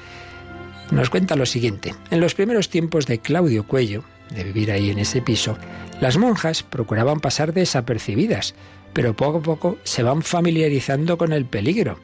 Nos 0.91 1.11
cuenta 1.11 1.37
lo 1.37 1.47
siguiente. 1.47 1.95
En 2.11 2.21
los 2.21 2.35
primeros 2.35 2.69
tiempos 2.69 3.07
de 3.07 3.19
Claudio 3.19 3.67
Cuello, 3.67 4.05
de 4.31 4.45
vivir 4.45 4.73
ahí 4.73 4.91
en 4.91 4.99
ese 4.99 5.23
piso, 5.23 5.57
las 6.01 6.19
monjas 6.19 6.63
procuraban 6.63 7.21
pasar 7.21 7.53
desapercibidas, 7.53 8.55
pero 8.93 9.15
poco 9.15 9.39
a 9.39 9.43
poco 9.43 9.79
se 9.85 10.03
van 10.03 10.23
familiarizando 10.23 11.19
con 11.19 11.33
el 11.33 11.45
peligro. 11.45 11.99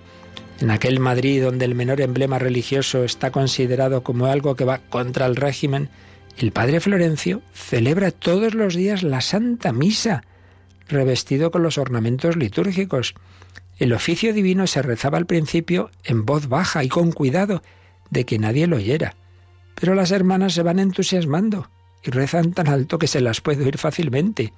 En 0.61 0.71
aquel 0.71 1.01
Madrid 1.01 1.43
donde 1.43 1.65
el 1.65 1.75
menor 1.75 2.01
emblema 2.01 2.39
religioso 2.39 3.05
está 3.05 3.31
considerado 3.31 4.03
como 4.03 4.27
algo 4.27 4.57
que 4.57 4.65
va 4.65 4.79
contra 4.79 5.27
el 5.27 5.37
régimen, 5.37 5.89
el 6.37 6.53
padre 6.53 6.81
Florencio 6.81 7.43
celebra 7.53 8.11
todos 8.11 8.55
los 8.55 8.75
días 8.75 9.03
la 9.03 9.21
Santa 9.21 9.73
Misa, 9.73 10.23
revestido 10.89 11.51
con 11.51 11.63
los 11.63 11.79
ornamentos 11.79 12.37
litúrgicos. 12.37 13.15
El 13.81 13.95
oficio 13.95 14.35
divino 14.35 14.67
se 14.67 14.83
rezaba 14.83 15.17
al 15.17 15.25
principio 15.25 15.91
en 16.05 16.27
voz 16.27 16.49
baja 16.49 16.85
y 16.85 16.91
con 16.91 17.13
cuidado 17.13 17.63
de 18.11 18.27
que 18.27 18.39
nadie 18.39 18.67
lo 18.67 18.77
oyera. 18.77 19.15
Pero 19.75 19.95
las 19.95 20.11
hermanas 20.11 20.53
se 20.53 20.63
van 20.63 20.79
entusiasmando 20.79 21.71
y 22.05 22.11
rezan 22.11 22.53
tan 22.53 22.69
alto 22.69 22.99
que 22.99 23.07
se 23.07 23.23
las 23.23 23.41
puede 23.41 23.65
oír 23.65 23.79
fácilmente. 23.79 24.53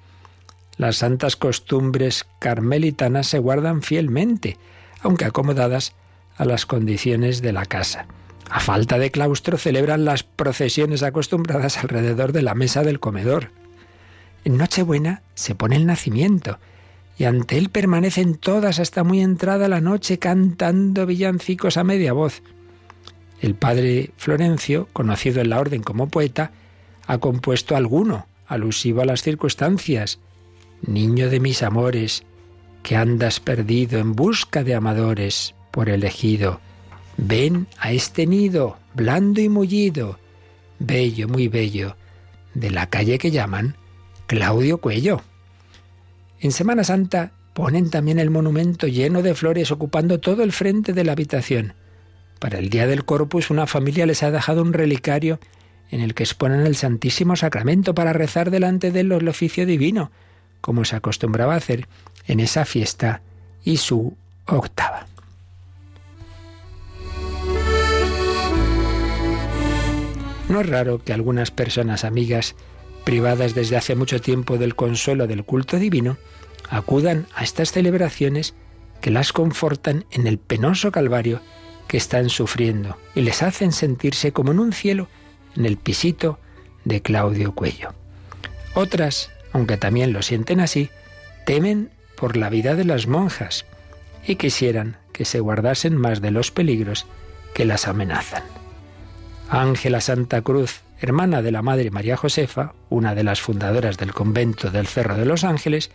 las 0.75 0.97
santas 0.97 1.37
costumbres 1.37 2.25
carmelitanas 2.39 3.27
se 3.27 3.39
guardan 3.39 3.81
fielmente, 3.81 4.57
aunque 5.01 5.23
acomodadas 5.23 5.93
a 6.35 6.43
las 6.43 6.65
condiciones 6.65 7.41
de 7.41 7.53
la 7.53 7.65
casa. 7.65 8.07
A 8.49 8.59
falta 8.59 8.97
de 8.97 9.09
claustro 9.11 9.57
celebran 9.57 10.03
las 10.03 10.23
procesiones 10.23 11.01
acostumbradas 11.01 11.77
alrededor 11.77 12.33
de 12.33 12.41
la 12.41 12.55
mesa 12.55 12.83
del 12.83 12.99
comedor. 12.99 13.51
En 14.43 14.57
Nochebuena 14.57 15.21
se 15.33 15.55
pone 15.55 15.77
el 15.77 15.85
nacimiento 15.85 16.59
y 17.17 17.25
ante 17.25 17.57
él 17.57 17.69
permanecen 17.69 18.35
todas 18.35 18.79
hasta 18.79 19.03
muy 19.03 19.21
entrada 19.21 19.67
la 19.67 19.81
noche 19.81 20.19
cantando 20.19 21.05
villancicos 21.05 21.77
a 21.77 21.83
media 21.83 22.13
voz. 22.13 22.41
El 23.39 23.55
padre 23.55 24.11
Florencio, 24.17 24.87
conocido 24.93 25.41
en 25.41 25.49
la 25.49 25.59
orden 25.59 25.83
como 25.83 26.07
poeta, 26.07 26.51
ha 27.05 27.17
compuesto 27.17 27.75
alguno 27.75 28.27
alusivo 28.47 29.01
a 29.01 29.05
las 29.05 29.21
circunstancias. 29.21 30.19
Niño 30.81 31.29
de 31.29 31.39
mis 31.39 31.63
amores, 31.63 32.23
que 32.83 32.95
andas 32.95 33.39
perdido 33.39 33.99
en 33.99 34.13
busca 34.13 34.63
de 34.63 34.75
amadores 34.75 35.55
por 35.71 35.89
elegido, 35.89 36.59
ven 37.17 37.67
a 37.79 37.91
este 37.91 38.27
nido, 38.27 38.77
blando 38.93 39.41
y 39.41 39.49
mullido, 39.49 40.19
bello, 40.79 41.27
muy 41.27 41.47
bello, 41.47 41.95
de 42.53 42.69
la 42.69 42.89
calle 42.89 43.17
que 43.17 43.31
llaman 43.31 43.75
Claudio 44.27 44.79
Cuello. 44.79 45.21
En 46.43 46.51
Semana 46.51 46.83
Santa 46.83 47.31
ponen 47.53 47.89
también 47.89 48.19
el 48.19 48.29
monumento 48.29 48.85
lleno 48.85 49.21
de 49.21 49.33
flores 49.33 49.71
ocupando 49.71 50.19
todo 50.19 50.43
el 50.43 50.51
frente 50.51 50.91
de 50.91 51.05
la 51.05 51.13
habitación. 51.13 51.73
Para 52.37 52.59
el 52.59 52.69
día 52.69 52.85
del 52.85 53.05
Corpus 53.05 53.49
una 53.49 53.65
familia 53.65 54.05
les 54.05 54.23
ha 54.23 54.31
dejado 54.31 54.61
un 54.61 54.73
relicario 54.73 55.39
en 55.89 56.01
el 56.01 56.13
que 56.13 56.23
exponen 56.23 56.65
el 56.65 56.75
Santísimo 56.75 57.37
Sacramento 57.37 57.95
para 57.95 58.11
rezar 58.11 58.51
delante 58.51 58.91
de 58.91 58.99
él 58.99 59.13
el 59.13 59.29
oficio 59.29 59.65
divino, 59.65 60.11
como 60.59 60.83
se 60.83 60.97
acostumbraba 60.97 61.53
a 61.53 61.57
hacer 61.57 61.87
en 62.27 62.41
esa 62.41 62.65
fiesta 62.65 63.21
y 63.63 63.77
su 63.77 64.13
octava. 64.45 65.07
No 70.49 70.59
es 70.59 70.67
raro 70.67 71.01
que 71.01 71.13
algunas 71.13 71.51
personas 71.51 72.03
amigas 72.03 72.57
privadas 73.03 73.53
desde 73.53 73.77
hace 73.77 73.95
mucho 73.95 74.21
tiempo 74.21 74.57
del 74.57 74.75
consuelo 74.75 75.27
del 75.27 75.43
culto 75.43 75.77
divino, 75.77 76.17
acudan 76.69 77.27
a 77.35 77.43
estas 77.43 77.71
celebraciones 77.71 78.55
que 79.01 79.11
las 79.11 79.33
confortan 79.33 80.05
en 80.11 80.27
el 80.27 80.37
penoso 80.37 80.91
calvario 80.91 81.41
que 81.87 81.97
están 81.97 82.29
sufriendo 82.29 82.97
y 83.15 83.21
les 83.21 83.43
hacen 83.43 83.71
sentirse 83.71 84.31
como 84.31 84.51
en 84.51 84.59
un 84.59 84.73
cielo 84.73 85.07
en 85.55 85.65
el 85.65 85.77
pisito 85.77 86.39
de 86.85 87.01
Claudio 87.01 87.53
Cuello. 87.53 87.93
Otras, 88.73 89.29
aunque 89.51 89.77
también 89.77 90.13
lo 90.13 90.21
sienten 90.21 90.59
así, 90.59 90.89
temen 91.45 91.91
por 92.15 92.37
la 92.37 92.49
vida 92.49 92.75
de 92.75 92.85
las 92.85 93.07
monjas 93.07 93.65
y 94.25 94.37
quisieran 94.37 94.97
que 95.11 95.25
se 95.25 95.39
guardasen 95.39 95.97
más 95.97 96.21
de 96.21 96.31
los 96.31 96.51
peligros 96.51 97.05
que 97.53 97.65
las 97.65 97.87
amenazan. 97.87 98.43
Ángela 99.49 100.01
Santa 100.01 100.41
Cruz 100.41 100.81
hermana 101.03 101.41
de 101.41 101.51
la 101.51 101.61
Madre 101.61 101.91
María 101.91 102.15
Josefa, 102.15 102.73
una 102.89 103.13
de 103.13 103.23
las 103.23 103.41
fundadoras 103.41 103.97
del 103.97 104.13
convento 104.13 104.71
del 104.71 104.87
Cerro 104.87 105.17
de 105.17 105.25
los 105.25 105.43
Ángeles, 105.43 105.91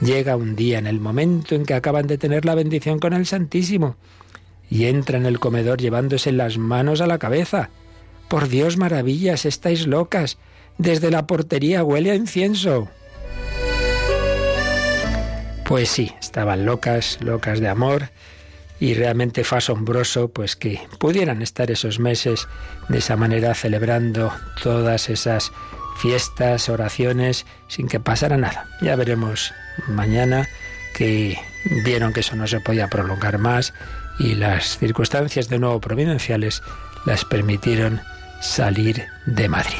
llega 0.00 0.36
un 0.36 0.56
día 0.56 0.78
en 0.78 0.88
el 0.88 0.98
momento 0.98 1.54
en 1.54 1.64
que 1.64 1.74
acaban 1.74 2.08
de 2.08 2.18
tener 2.18 2.44
la 2.44 2.56
bendición 2.56 2.98
con 2.98 3.12
el 3.12 3.26
Santísimo 3.26 3.96
y 4.68 4.86
entra 4.86 5.18
en 5.18 5.26
el 5.26 5.38
comedor 5.38 5.78
llevándose 5.78 6.32
las 6.32 6.58
manos 6.58 7.00
a 7.00 7.06
la 7.06 7.18
cabeza. 7.18 7.70
Por 8.28 8.48
Dios, 8.48 8.76
maravillas, 8.76 9.44
estáis 9.44 9.86
locas. 9.86 10.38
Desde 10.78 11.12
la 11.12 11.28
portería 11.28 11.84
huele 11.84 12.10
a 12.10 12.16
incienso. 12.16 12.88
Pues 15.64 15.88
sí, 15.90 16.12
estaban 16.20 16.66
locas, 16.66 17.18
locas 17.20 17.60
de 17.60 17.68
amor, 17.68 18.10
y 18.80 18.94
realmente 18.94 19.44
fue 19.44 19.58
asombroso 19.58 20.28
pues 20.28 20.56
que 20.56 20.80
pudieran 20.98 21.42
estar 21.42 21.70
esos 21.70 22.00
meses 22.00 22.48
de 22.88 22.98
esa 22.98 23.16
manera 23.16 23.54
celebrando 23.54 24.32
todas 24.62 25.08
esas 25.08 25.52
fiestas, 25.96 26.68
oraciones 26.68 27.46
sin 27.68 27.88
que 27.88 28.00
pasara 28.00 28.36
nada. 28.36 28.66
Ya 28.82 28.96
veremos 28.96 29.52
mañana 29.88 30.48
que 30.94 31.38
vieron 31.84 32.12
que 32.12 32.20
eso 32.20 32.36
no 32.36 32.46
se 32.46 32.60
podía 32.60 32.88
prolongar 32.88 33.38
más 33.38 33.72
y 34.18 34.34
las 34.34 34.78
circunstancias 34.78 35.48
de 35.48 35.58
nuevo 35.58 35.80
providenciales 35.80 36.62
las 37.06 37.24
permitieron 37.24 38.00
salir 38.40 39.04
de 39.26 39.48
Madrid. 39.48 39.74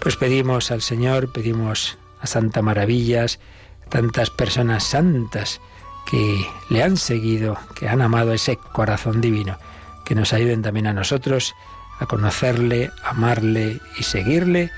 Pues 0.00 0.16
pedimos 0.16 0.70
al 0.70 0.82
Señor, 0.82 1.32
pedimos 1.32 1.98
a 2.20 2.26
Santa 2.26 2.62
Maravillas, 2.62 3.40
tantas 3.88 4.30
personas 4.30 4.84
santas, 4.84 5.60
que 6.10 6.46
le 6.68 6.82
han 6.82 6.96
seguido, 6.96 7.58
que 7.74 7.88
han 7.88 8.00
amado 8.00 8.32
ese 8.32 8.56
corazón 8.56 9.20
divino, 9.20 9.58
que 10.04 10.14
nos 10.14 10.32
ayuden 10.32 10.62
también 10.62 10.86
a 10.86 10.92
nosotros 10.92 11.54
a 11.98 12.06
conocerle, 12.06 12.90
amarle 13.04 13.80
y 13.98 14.02
seguirle, 14.02 14.70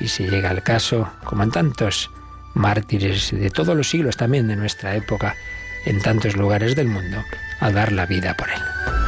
y 0.00 0.08
si 0.08 0.28
llega 0.28 0.50
el 0.50 0.62
caso, 0.62 1.08
como 1.24 1.42
en 1.42 1.50
tantos 1.50 2.10
mártires 2.54 3.30
de 3.30 3.50
todos 3.50 3.76
los 3.76 3.88
siglos 3.88 4.16
también 4.16 4.48
de 4.48 4.56
nuestra 4.56 4.94
época, 4.96 5.36
en 5.86 6.00
tantos 6.00 6.36
lugares 6.36 6.74
del 6.76 6.88
mundo, 6.88 7.22
a 7.60 7.70
dar 7.70 7.92
la 7.92 8.06
vida 8.06 8.34
por 8.36 8.50
él. 8.50 9.03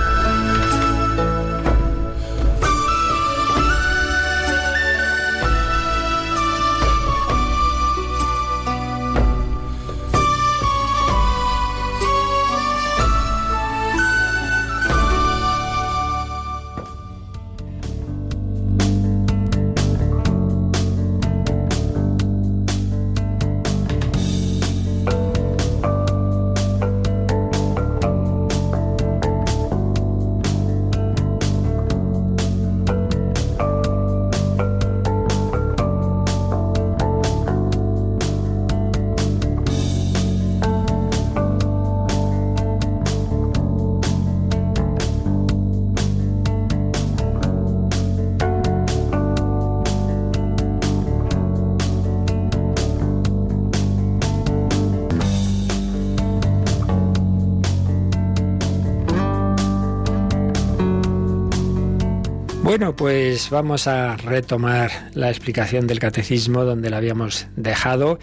Bueno, 62.66 62.96
pues 62.96 63.48
vamos 63.48 63.86
a 63.86 64.16
retomar 64.16 64.90
la 65.14 65.28
explicación 65.30 65.86
del 65.86 66.00
catecismo 66.00 66.64
donde 66.64 66.90
la 66.90 66.96
habíamos 66.96 67.46
dejado, 67.54 68.18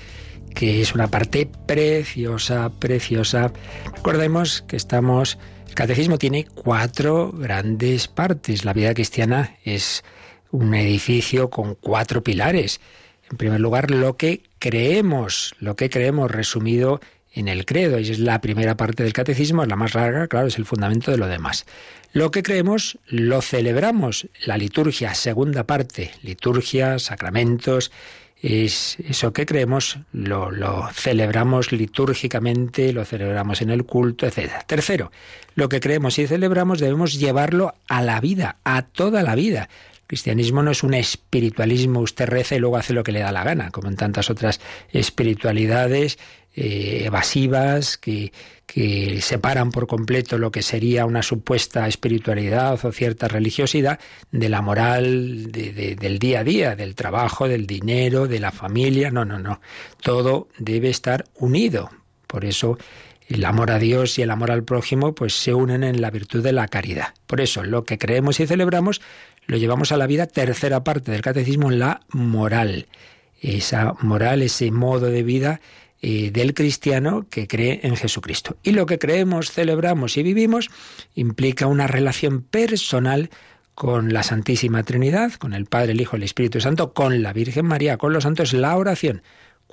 que 0.53 0.82
es 0.82 0.93
una 0.93 1.08
parte 1.08 1.49
preciosa, 1.65 2.69
preciosa. 2.77 3.53
Recordemos 3.95 4.62
que 4.63 4.75
estamos, 4.75 5.39
el 5.69 5.75
catecismo 5.75 6.17
tiene 6.17 6.43
cuatro 6.43 7.32
grandes 7.32 8.10
partes. 8.10 8.65
La 8.65 8.73
vida 8.73 8.93
cristiana 8.93 9.56
es 9.63 10.03
un 10.51 10.73
edificio 10.73 11.49
con 11.49 11.75
cuatro 11.75 12.21
pilares. 12.21 12.82
En 13.32 13.38
primer 13.38 13.62
lugar, 13.62 13.91
lo 13.91 14.17
que 14.17 14.43
creemos, 14.60 15.56
lo 15.60 15.77
que 15.77 15.89
creemos 15.89 16.29
resumido 16.29 16.99
en 17.34 17.48
el 17.48 17.65
credo, 17.65 18.00
y 18.00 18.10
es 18.10 18.19
la 18.19 18.41
primera 18.41 18.78
parte 18.78 19.04
del 19.04 19.13
catecismo, 19.13 19.63
es 19.63 19.69
la 19.69 19.76
más 19.76 19.96
larga, 19.96 20.28
claro, 20.28 20.48
es 20.48 20.58
el 20.58 20.65
fundamento 20.65 21.12
de 21.12 21.17
lo 21.17 21.28
demás. 21.28 21.65
Lo 22.12 22.30
que 22.30 22.43
creemos 22.43 23.00
lo 23.08 23.41
celebramos. 23.41 24.28
La 24.46 24.58
liturgia, 24.58 25.15
segunda 25.15 25.63
parte, 25.63 26.12
liturgia, 26.22 27.00
sacramentos, 27.00 27.91
es 28.43 28.98
eso 29.08 29.32
que 29.32 29.46
creemos, 29.46 30.00
lo, 30.12 30.52
lo, 30.52 30.89
celebramos 30.93 31.72
litúrgicamente, 31.72 32.91
lo 32.91 33.06
celebramos 33.06 33.62
en 33.62 33.69
el 33.69 33.86
culto, 33.86 34.28
etc. 34.28 34.63
Tercero, 34.67 35.12
lo 35.56 35.69
que 35.69 35.80
creemos 35.80 36.19
y 36.19 36.28
celebramos 36.28 36.80
debemos 36.80 37.17
llevarlo 37.17 37.74
a 37.88 38.02
la 38.02 38.19
vida, 38.19 38.58
a 38.65 38.82
toda 38.82 39.24
la 39.24 39.36
vida. 39.36 39.69
Cristianismo 40.08 40.62
no 40.62 40.72
es 40.72 40.84
un 40.84 40.94
espiritualismo, 40.94 42.02
usted 42.02 42.28
reza 42.28 42.56
y 42.56 42.60
luego 42.60 42.78
hace 42.78 42.94
lo 42.94 43.04
que 43.04 43.12
le 43.12 43.20
da 43.20 43.32
la 43.32 43.44
gana, 43.44 43.72
como 43.72 43.88
en 43.88 43.96
tantas 43.96 44.30
otras 44.30 44.60
espiritualidades 44.92 46.20
eh, 46.56 47.04
evasivas, 47.06 47.98
que, 47.98 48.32
que 48.66 49.22
separan 49.22 49.72
por 49.72 49.88
completo 49.88 50.38
lo 50.38 50.52
que 50.52 50.62
sería 50.62 51.06
una 51.06 51.24
supuesta 51.24 51.88
espiritualidad 51.88 52.84
o 52.84 52.92
cierta 52.92 53.28
religiosidad 53.28 54.00
de 54.32 54.50
la 54.50 54.62
moral 54.62 55.52
del 55.52 56.20
día 56.20 56.39
a 56.39 56.44
día, 56.44 56.76
del 56.76 56.96
trabajo, 56.96 57.48
del 57.48 57.66
dinero, 57.66 58.28
de 58.28 58.39
la 58.39 58.52
familia. 58.52 59.12
No, 59.12 59.26
no, 59.26 59.39
no. 59.39 59.62
Todo 60.02 60.48
debe 60.58 60.89
estar 60.89 61.26
unido. 61.36 61.89
Por 62.28 62.46
eso 62.46 62.78
el 63.28 63.46
amor 63.46 63.72
a 63.72 63.80
Dios 63.80 64.18
y 64.20 64.22
el 64.22 64.32
amor 64.32 64.52
al 64.52 64.63
prójimo 64.63 65.16
pues 65.16 65.34
se 65.34 65.54
unen 65.54 65.84
en 65.84 66.02
la 66.02 66.12
virtud 66.12 66.44
de 66.44 66.54
la 66.54 66.68
caridad. 66.68 67.13
Por 67.28 67.42
eso 67.42 67.63
lo 67.63 67.84
que 67.84 67.98
creemos 67.98 68.39
y 68.39 68.48
celebramos 68.48 69.02
lo 69.47 69.58
llevamos 69.58 69.91
a 69.91 69.97
la 69.97 70.08
vida, 70.08 70.27
tercera 70.27 70.84
parte 70.84 71.12
del 71.12 71.21
catecismo, 71.21 71.71
la 71.71 72.01
moral. 72.10 72.88
Esa 73.41 73.95
moral, 74.01 74.41
ese 74.41 74.71
modo 74.71 75.08
de 75.08 75.23
vida 75.23 75.60
eh, 76.01 76.32
del 76.32 76.53
cristiano 76.53 77.25
que 77.29 77.47
cree 77.47 77.82
en 77.84 77.95
Jesucristo. 77.95 78.58
Y 78.63 78.71
lo 78.71 78.86
que 78.86 78.99
creemos, 78.99 79.51
celebramos 79.51 80.17
y 80.17 80.23
vivimos 80.23 80.69
implica 81.15 81.67
una 81.67 81.88
relación 81.88 82.41
personal 82.41 83.29
con 83.75 84.13
la 84.13 84.23
Santísima 84.23 84.84
Trinidad, 84.84 85.34
con 85.34 85.53
el 85.53 85.65
Padre, 85.65 85.93
el 85.93 86.01
Hijo, 86.01 86.15
el 86.15 86.23
Espíritu 86.23 86.62
Santo, 86.62 86.93
con 86.93 87.23
la 87.23 87.34
Virgen 87.34 87.65
María, 87.65 87.97
con 87.97 88.13
los 88.13 88.23
santos, 88.23 88.53
la 88.53 88.77
oración 88.77 89.23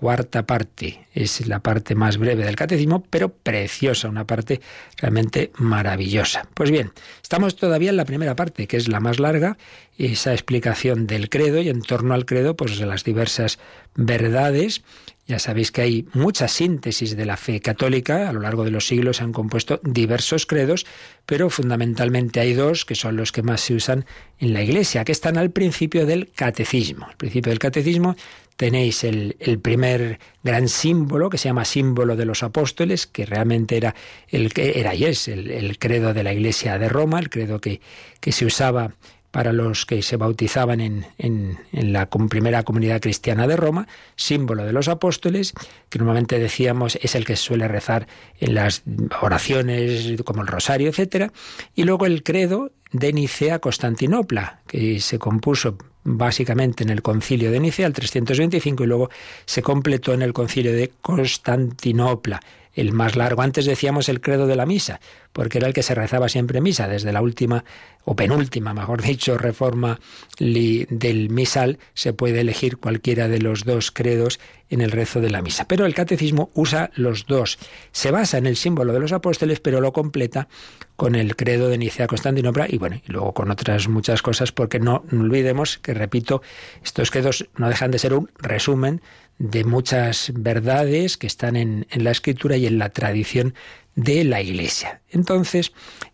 cuarta 0.00 0.46
parte. 0.46 1.06
Es 1.12 1.46
la 1.46 1.60
parte 1.60 1.94
más 1.94 2.16
breve 2.16 2.46
del 2.46 2.56
catecismo, 2.56 3.04
pero 3.10 3.28
preciosa, 3.28 4.08
una 4.08 4.26
parte 4.26 4.62
realmente 4.96 5.50
maravillosa. 5.58 6.48
Pues 6.54 6.70
bien, 6.70 6.92
estamos 7.22 7.54
todavía 7.54 7.90
en 7.90 7.98
la 7.98 8.06
primera 8.06 8.34
parte, 8.34 8.66
que 8.66 8.78
es 8.78 8.88
la 8.88 9.00
más 9.00 9.20
larga, 9.20 9.58
esa 9.98 10.32
explicación 10.32 11.06
del 11.06 11.28
credo 11.28 11.60
y 11.60 11.68
en 11.68 11.82
torno 11.82 12.14
al 12.14 12.24
credo, 12.24 12.56
pues 12.56 12.78
de 12.78 12.86
las 12.86 13.04
diversas 13.04 13.58
verdades. 13.94 14.82
Ya 15.26 15.38
sabéis 15.38 15.70
que 15.70 15.82
hay 15.82 16.06
mucha 16.14 16.48
síntesis 16.48 17.14
de 17.14 17.26
la 17.26 17.36
fe 17.36 17.60
católica. 17.60 18.30
A 18.30 18.32
lo 18.32 18.40
largo 18.40 18.64
de 18.64 18.70
los 18.70 18.86
siglos 18.86 19.18
se 19.18 19.24
han 19.24 19.34
compuesto 19.34 19.80
diversos 19.84 20.46
credos, 20.46 20.86
pero 21.26 21.50
fundamentalmente 21.50 22.40
hay 22.40 22.54
dos 22.54 22.86
que 22.86 22.94
son 22.94 23.16
los 23.16 23.32
que 23.32 23.42
más 23.42 23.60
se 23.60 23.74
usan 23.74 24.06
en 24.38 24.54
la 24.54 24.62
Iglesia, 24.62 25.04
que 25.04 25.12
están 25.12 25.36
al 25.36 25.50
principio 25.50 26.06
del 26.06 26.32
catecismo. 26.32 27.06
El 27.10 27.16
principio 27.16 27.50
del 27.50 27.58
catecismo 27.58 28.16
tenéis 28.60 29.04
el, 29.04 29.34
primer 29.62 30.20
gran 30.42 30.68
símbolo 30.68 31.30
que 31.30 31.38
se 31.38 31.48
llama 31.48 31.64
símbolo 31.64 32.14
de 32.14 32.26
los 32.26 32.42
apóstoles, 32.42 33.06
que 33.06 33.24
realmente 33.24 33.78
era 33.78 33.94
el 34.28 34.52
que 34.52 34.78
era 34.78 34.94
y 34.94 35.04
es 35.04 35.28
el, 35.28 35.78
credo 35.78 36.12
de 36.12 36.22
la 36.22 36.34
Iglesia 36.34 36.78
de 36.78 36.90
Roma, 36.90 37.20
el 37.20 37.30
credo 37.30 37.58
que, 37.58 37.80
que 38.20 38.32
se 38.32 38.44
usaba 38.44 38.90
para 39.30 39.54
los 39.54 39.86
que 39.86 40.02
se 40.02 40.18
bautizaban 40.18 40.82
en, 40.82 41.06
en, 41.16 41.56
la 41.72 42.10
primera 42.10 42.62
comunidad 42.62 43.00
cristiana 43.00 43.46
de 43.46 43.56
Roma, 43.56 43.88
símbolo 44.14 44.66
de 44.66 44.74
los 44.74 44.88
apóstoles, 44.88 45.54
que 45.88 45.98
normalmente 45.98 46.38
decíamos 46.38 46.98
es 47.00 47.14
el 47.14 47.24
que 47.24 47.36
suele 47.36 47.66
rezar 47.66 48.08
en 48.40 48.56
las 48.56 48.82
oraciones 49.22 50.20
como 50.26 50.42
el 50.42 50.48
rosario, 50.48 50.90
etcétera, 50.90 51.32
y 51.74 51.84
luego 51.84 52.04
el 52.04 52.22
credo 52.22 52.72
de 52.92 53.14
Nicea 53.14 53.58
Constantinopla, 53.58 54.60
que 54.66 55.00
se 55.00 55.18
compuso 55.18 55.78
básicamente 56.04 56.82
en 56.82 56.90
el 56.90 57.02
concilio 57.02 57.50
de 57.50 57.60
Nicea, 57.60 57.86
el 57.86 57.92
325, 57.92 58.84
y 58.84 58.86
luego 58.86 59.10
se 59.44 59.62
completó 59.62 60.14
en 60.14 60.22
el 60.22 60.32
concilio 60.32 60.72
de 60.72 60.92
Constantinopla, 61.00 62.40
el 62.80 62.92
más 62.92 63.14
largo. 63.14 63.42
Antes 63.42 63.66
decíamos 63.66 64.08
el 64.08 64.20
credo 64.20 64.46
de 64.46 64.56
la 64.56 64.66
misa, 64.66 65.00
porque 65.32 65.58
era 65.58 65.66
el 65.66 65.74
que 65.74 65.82
se 65.82 65.94
rezaba 65.94 66.28
siempre 66.28 66.60
misa, 66.60 66.88
desde 66.88 67.12
la 67.12 67.20
última 67.20 67.64
o 68.04 68.16
penúltima, 68.16 68.72
mejor 68.72 69.02
dicho, 69.02 69.36
reforma 69.36 70.00
del 70.38 71.28
misal, 71.30 71.78
se 71.92 72.14
puede 72.14 72.40
elegir 72.40 72.78
cualquiera 72.78 73.28
de 73.28 73.38
los 73.38 73.64
dos 73.64 73.90
credos 73.90 74.40
en 74.70 74.80
el 74.80 74.90
rezo 74.90 75.20
de 75.20 75.30
la 75.30 75.42
misa. 75.42 75.66
Pero 75.68 75.84
el 75.84 75.94
catecismo 75.94 76.50
usa 76.54 76.90
los 76.94 77.26
dos. 77.26 77.58
Se 77.92 78.10
basa 78.10 78.38
en 78.38 78.46
el 78.46 78.56
símbolo 78.56 78.92
de 78.94 79.00
los 79.00 79.12
apóstoles, 79.12 79.60
pero 79.60 79.80
lo 79.80 79.92
completa 79.92 80.48
con 80.96 81.14
el 81.14 81.36
credo 81.36 81.68
de 81.68 81.78
Nicea 81.78 82.06
Constantinopla 82.06 82.66
y 82.68 82.78
bueno, 82.78 83.00
y 83.06 83.12
luego 83.12 83.34
con 83.34 83.50
otras 83.50 83.88
muchas 83.88 84.22
cosas, 84.22 84.52
porque 84.52 84.80
no 84.80 85.04
olvidemos 85.12 85.78
que, 85.78 85.92
repito, 85.92 86.42
estos 86.82 87.10
credos 87.10 87.48
no 87.56 87.68
dejan 87.68 87.90
de 87.90 87.98
ser 87.98 88.14
un 88.14 88.30
resumen 88.38 89.02
de 89.40 89.64
muchas 89.64 90.32
verdades 90.34 91.16
que 91.16 91.26
están 91.26 91.56
en, 91.56 91.86
la 91.92 92.10
escritura 92.10 92.58
y 92.58 92.66
en 92.66 92.78
la 92.78 92.90
tradición 92.90 93.54
de 93.96 94.22
la 94.22 94.42
Iglesia. 94.42 95.00
Entonces, 95.08 95.72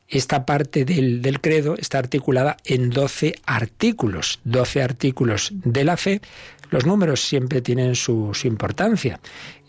esta 0.09 0.47
parte 0.47 0.85
del, 0.85 1.23
del, 1.23 1.41
credo 1.41 1.75
está 1.77 1.99
articulada 1.99 2.57
en 2.65 2.89
12 2.89 3.35
artículos, 3.45 4.39
12 4.45 4.81
artículos 4.81 5.51
de 5.53 5.83
la 5.83 5.97
fe. 5.97 6.21
Los 6.71 6.87
números 6.87 7.21
siempre 7.21 7.62
tienen 7.62 7.97
su, 7.97 8.31
importancia 8.45 9.19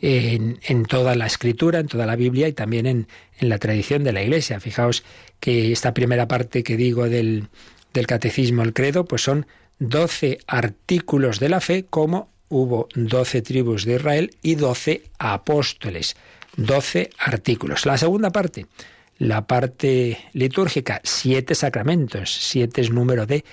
en, 0.02 0.60
en, 0.62 0.86
toda 0.86 1.16
la 1.16 1.26
escritura, 1.26 1.80
en 1.80 1.88
toda 1.88 2.06
la 2.06 2.16
Biblia 2.16 2.48
y 2.48 2.54
también 2.54 2.86
en, 2.86 3.08
en, 3.40 3.50
la 3.50 3.58
tradición 3.58 4.04
de 4.04 4.14
la 4.14 4.22
Iglesia. 4.22 4.60
Fijaos 4.60 5.04
que 5.40 5.72
esta 5.72 5.96
primera 5.96 6.28
parte 6.28 6.62
que 6.62 6.78
digo 6.78 7.10
del, 7.10 7.48
del 7.92 8.06
catecismo, 8.06 8.62
el 8.62 8.74
credo, 8.74 9.06
pues 9.06 9.24
son 9.24 9.48
12 9.80 10.38
artículos 10.46 11.40
de 11.40 11.50
la 11.50 11.60
fe 11.60 11.86
como 11.90 12.30
hubo 12.50 12.88
doce 12.96 13.42
tribus 13.42 13.86
de 13.86 13.96
Israel 13.96 14.36
y 14.42 14.56
doce 14.56 15.04
apóstoles, 15.20 16.16
doce 16.56 17.10
artículos. 17.18 17.86
La 17.86 17.98
segunda 17.98 18.32
parte, 18.32 18.68
la 19.18 19.48
parte 19.48 20.18
litúrgica, 20.34 21.02
siete 21.04 21.56
sacramentos, 21.56 22.32
siete 22.32 22.82
es 22.82 22.92
número 22.92 23.26
de 23.26 23.44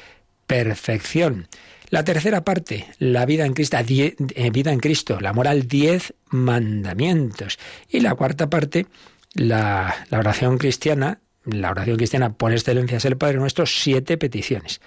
perfección. 0.46 1.48
La 1.90 2.04
tercera 2.04 2.44
parte, 2.44 2.86
la 2.98 3.24
vida 3.24 3.46
en 3.46 3.54
Cristo, 3.54 3.76
eh, 3.78 4.50
vida 4.50 4.72
en 4.72 4.80
Cristo, 4.80 5.20
la 5.20 5.32
moral, 5.32 5.68
diez 5.68 6.14
mandamientos. 6.28 7.58
Y 7.88 8.00
la 8.00 8.14
cuarta 8.14 8.50
parte, 8.50 8.86
la, 9.34 9.94
la 10.10 10.18
oración 10.18 10.58
cristiana, 10.58 11.20
la 11.44 11.70
oración 11.70 11.96
cristiana 11.96 12.32
por 12.32 12.52
excelencia 12.52 12.96
es 12.96 13.04
el 13.04 13.16
Padre 13.16 13.38
Nuestro, 13.38 13.66
siete 13.66 14.16
peticiones. 14.16 14.80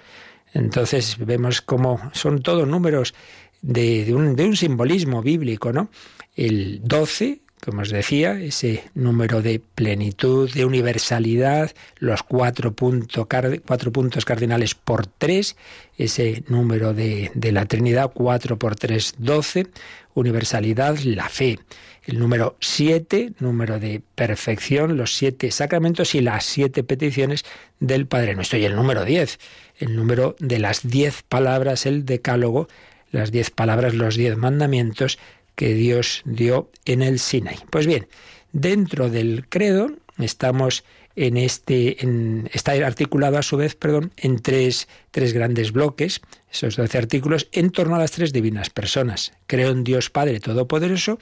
Entonces 0.52 1.18
vemos 1.18 1.60
cómo 1.60 2.10
son 2.12 2.42
todos 2.42 2.66
números 2.66 3.14
de, 3.62 4.14
un, 4.14 4.36
de 4.36 4.44
un 4.44 4.56
simbolismo 4.56 5.22
bíblico, 5.22 5.72
¿no? 5.72 5.90
El 6.36 6.80
12, 6.84 7.40
como 7.64 7.82
os 7.82 7.90
decía, 7.90 8.40
ese 8.40 8.84
número 8.94 9.42
de 9.42 9.60
plenitud, 9.60 10.50
de 10.52 10.64
universalidad, 10.64 11.72
los 11.98 12.22
cuatro, 12.22 12.74
cuatro 12.74 13.92
puntos 13.92 14.24
cardinales 14.24 14.74
por 14.74 15.06
tres, 15.06 15.56
ese 15.96 16.44
número 16.48 16.94
de, 16.94 17.30
de, 17.34 17.52
la 17.52 17.66
Trinidad, 17.66 18.12
cuatro 18.14 18.58
por 18.58 18.76
tres, 18.76 19.14
doce, 19.18 19.66
universalidad, 20.14 20.98
la 20.98 21.28
fe. 21.28 21.58
El 22.04 22.18
número 22.18 22.56
siete, 22.60 23.32
número 23.38 23.78
de 23.78 24.00
perfección, 24.14 24.96
los 24.96 25.14
siete 25.14 25.50
sacramentos 25.50 26.14
y 26.14 26.22
las 26.22 26.44
siete 26.44 26.82
peticiones 26.82 27.44
del 27.80 28.06
Padre 28.06 28.34
Nuestro. 28.34 28.58
Y 28.58 28.64
el 28.64 28.76
número 28.76 29.04
diez, 29.04 29.38
el 29.78 29.94
número 29.94 30.34
de 30.38 30.58
las 30.58 30.88
diez 30.88 31.22
palabras, 31.22 31.84
el 31.84 32.06
decálogo, 32.06 32.68
las 33.10 33.30
diez 33.30 33.50
palabras, 33.50 33.94
los 33.94 34.16
diez 34.16 34.36
mandamientos 34.36 35.18
que 35.54 35.74
Dios 35.74 36.22
dio 36.24 36.70
en 36.84 37.02
el 37.02 37.18
Sinai. 37.18 37.58
Pues 37.70 37.86
bien, 37.86 38.06
dentro 38.52 39.10
del 39.10 39.46
credo 39.48 39.90
estamos 40.18 40.84
en 41.16 41.36
este, 41.36 42.02
en, 42.04 42.48
está 42.52 42.72
articulado 42.72 43.38
a 43.38 43.42
su 43.42 43.56
vez, 43.56 43.74
perdón, 43.74 44.12
en 44.16 44.38
tres, 44.38 44.86
tres 45.10 45.32
grandes 45.32 45.72
bloques, 45.72 46.20
esos 46.50 46.76
doce 46.76 46.96
artículos, 46.96 47.48
en 47.50 47.70
torno 47.70 47.96
a 47.96 47.98
las 47.98 48.12
tres 48.12 48.32
divinas 48.32 48.70
personas. 48.70 49.32
Creo 49.48 49.72
en 49.72 49.82
Dios 49.82 50.10
Padre 50.10 50.38
Todopoderoso, 50.38 51.18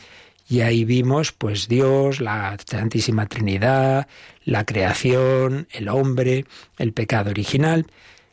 y 0.49 0.61
ahí 0.61 0.85
vimos, 0.85 1.33
pues, 1.33 1.67
Dios, 1.67 2.21
la 2.21 2.57
Santísima 2.65 3.27
Trinidad, 3.27 4.07
la 4.45 4.65
creación, 4.65 5.67
el 5.73 5.89
hombre, 5.89 6.45
el 6.79 6.93
pecado 6.93 7.31
original. 7.31 7.87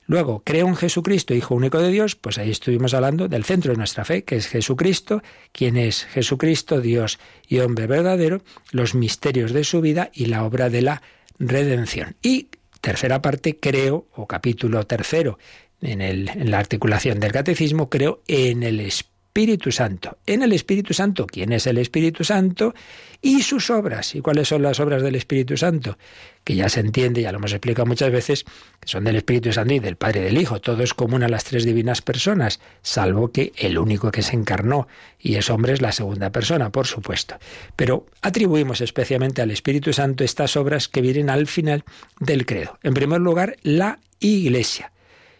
Luego, 0.06 0.44
creo 0.46 0.68
en 0.68 0.76
Jesucristo, 0.76 1.34
Hijo 1.34 1.56
único 1.56 1.80
de 1.80 1.89
Dios, 1.89 2.16
pues 2.16 2.38
ahí 2.38 2.52
estuvimos 2.52 2.94
hablando 2.94 3.28
del 3.28 3.46
centro 3.46 3.72
de 3.72 3.78
nuestra 3.78 4.04
fe, 4.04 4.24
que 4.24 4.36
es 4.36 4.48
Jesucristo, 4.48 5.24
quien 5.52 5.78
es 5.78 6.04
Jesucristo, 6.06 6.82
Dios 6.82 7.20
y 7.48 7.60
hombre 7.60 7.88
verdadero, 7.88 8.42
los 8.72 8.96
misterios 8.96 9.54
de 9.54 9.63
su 9.63 9.82
vida 9.82 10.10
y 10.13 10.26
la 10.26 10.44
obra 10.44 10.70
de 10.70 10.82
la 10.82 11.02
redención. 11.39 12.16
Y 12.22 12.50
tercera 12.82 13.22
parte, 13.22 13.58
creo, 13.58 14.08
o 14.16 14.28
capítulo 14.28 14.86
tercero, 14.86 15.39
en, 15.82 16.02
el, 16.02 16.30
en 16.30 16.52
la 16.52 16.60
articulación 16.60 17.20
del 17.20 17.32
catecismo, 17.32 17.89
creo 17.89 18.22
en 18.28 18.63
el 18.63 18.80
Espíritu 18.80 19.12
Espíritu 19.36 19.72
Santo. 19.72 20.19
En 20.28 20.43
el 20.43 20.54
Espíritu 20.54 20.93
Santo, 20.93 21.26
¿quién 21.26 21.54
es 21.54 21.65
el 21.65 21.80
Espíritu 21.80 22.24
Santo? 22.24 22.76
Y 23.19 23.41
sus 23.41 23.72
obras. 23.72 24.13
¿Y 24.13 24.22
cuáles 24.22 24.48
son 24.48 24.62
las 24.62 24.80
obras 24.80 25.02
del 25.02 25.15
Espíritu 25.15 25.58
Santo? 25.58 25.98
Que 26.43 26.54
ya 26.54 26.69
se 26.69 26.82
entiende, 26.82 27.24
ya 27.24 27.32
lo 27.32 27.39
hemos 27.39 27.52
explicado 27.52 27.88
muchas 27.88 28.12
veces, 28.12 28.43
que 28.43 28.88
son 28.88 29.06
del 29.06 29.15
Espíritu 29.15 29.52
Santo 29.52 29.74
y 29.74 29.80
del 29.80 29.96
Padre 29.96 30.19
y 30.19 30.24
del 30.26 30.38
Hijo. 30.38 30.62
Todo 30.62 30.84
es 30.84 30.93
común 30.93 31.24
a 31.24 31.30
las 31.30 31.46
tres 31.46 31.65
divinas 31.65 32.04
personas, 32.04 32.60
salvo 32.84 33.32
que 33.32 33.54
el 33.58 33.80
único 33.80 34.12
que 34.12 34.22
se 34.22 34.36
encarnó 34.36 34.88
y 35.19 35.34
es 35.34 35.50
hombre 35.50 35.74
es 35.74 35.82
la 35.82 35.93
segunda 35.93 36.30
persona, 36.32 36.69
por 36.69 36.86
supuesto. 36.86 37.39
Pero 37.76 38.06
atribuimos 38.22 38.82
especialmente 38.82 39.41
al 39.41 39.50
Espíritu 39.50 39.93
Santo 39.93 40.24
estas 40.24 40.56
obras 40.58 40.88
que 40.88 41.02
vienen 41.02 41.32
al 41.32 41.48
final 41.48 41.86
del 42.19 42.46
credo. 42.46 42.78
En 42.84 42.93
primer 42.93 43.19
lugar, 43.19 43.56
la 43.63 43.98
Iglesia. 44.19 44.91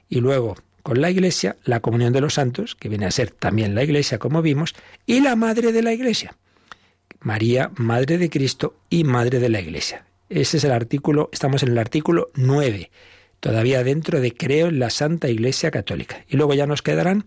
Y 0.10 0.20
luego, 0.20 0.56
con 0.84 1.02
la 1.02 1.10
Iglesia, 1.10 1.56
la 1.64 1.80
comunión 1.80 2.14
de 2.14 2.22
los 2.22 2.36
santos, 2.36 2.76
que 2.76 2.90
viene 2.90 3.06
a 3.06 3.12
ser 3.12 3.32
también 3.32 3.74
la 3.74 3.84
Iglesia, 3.84 4.20
como 4.20 4.42
vimos, 4.42 4.76
y 5.06 5.22
la 5.22 5.36
madre 5.36 5.72
de 5.72 5.82
la 5.82 5.94
Iglesia. 5.94 6.36
María, 7.22 7.72
Madre 7.78 8.18
de 8.18 8.30
Cristo 8.30 8.76
y 8.90 9.06
Madre 9.06 9.40
de 9.40 9.48
la 9.50 9.62
Iglesia. 9.62 10.06
Ese 10.30 10.58
es 10.58 10.64
el 10.66 10.72
artículo, 10.72 11.30
estamos 11.32 11.64
en 11.64 11.70
el 11.70 11.78
artículo 11.78 12.30
9, 12.36 12.92
todavía 13.40 13.84
dentro 13.84 14.20
de 14.20 14.34
creo 14.34 14.68
en 14.68 14.80
la 14.80 14.90
Santa 14.90 15.30
Iglesia 15.30 15.72
Católica. 15.72 16.26
Y 16.28 16.36
luego 16.36 16.54
ya 16.54 16.68
nos 16.68 16.82
quedarán 16.82 17.26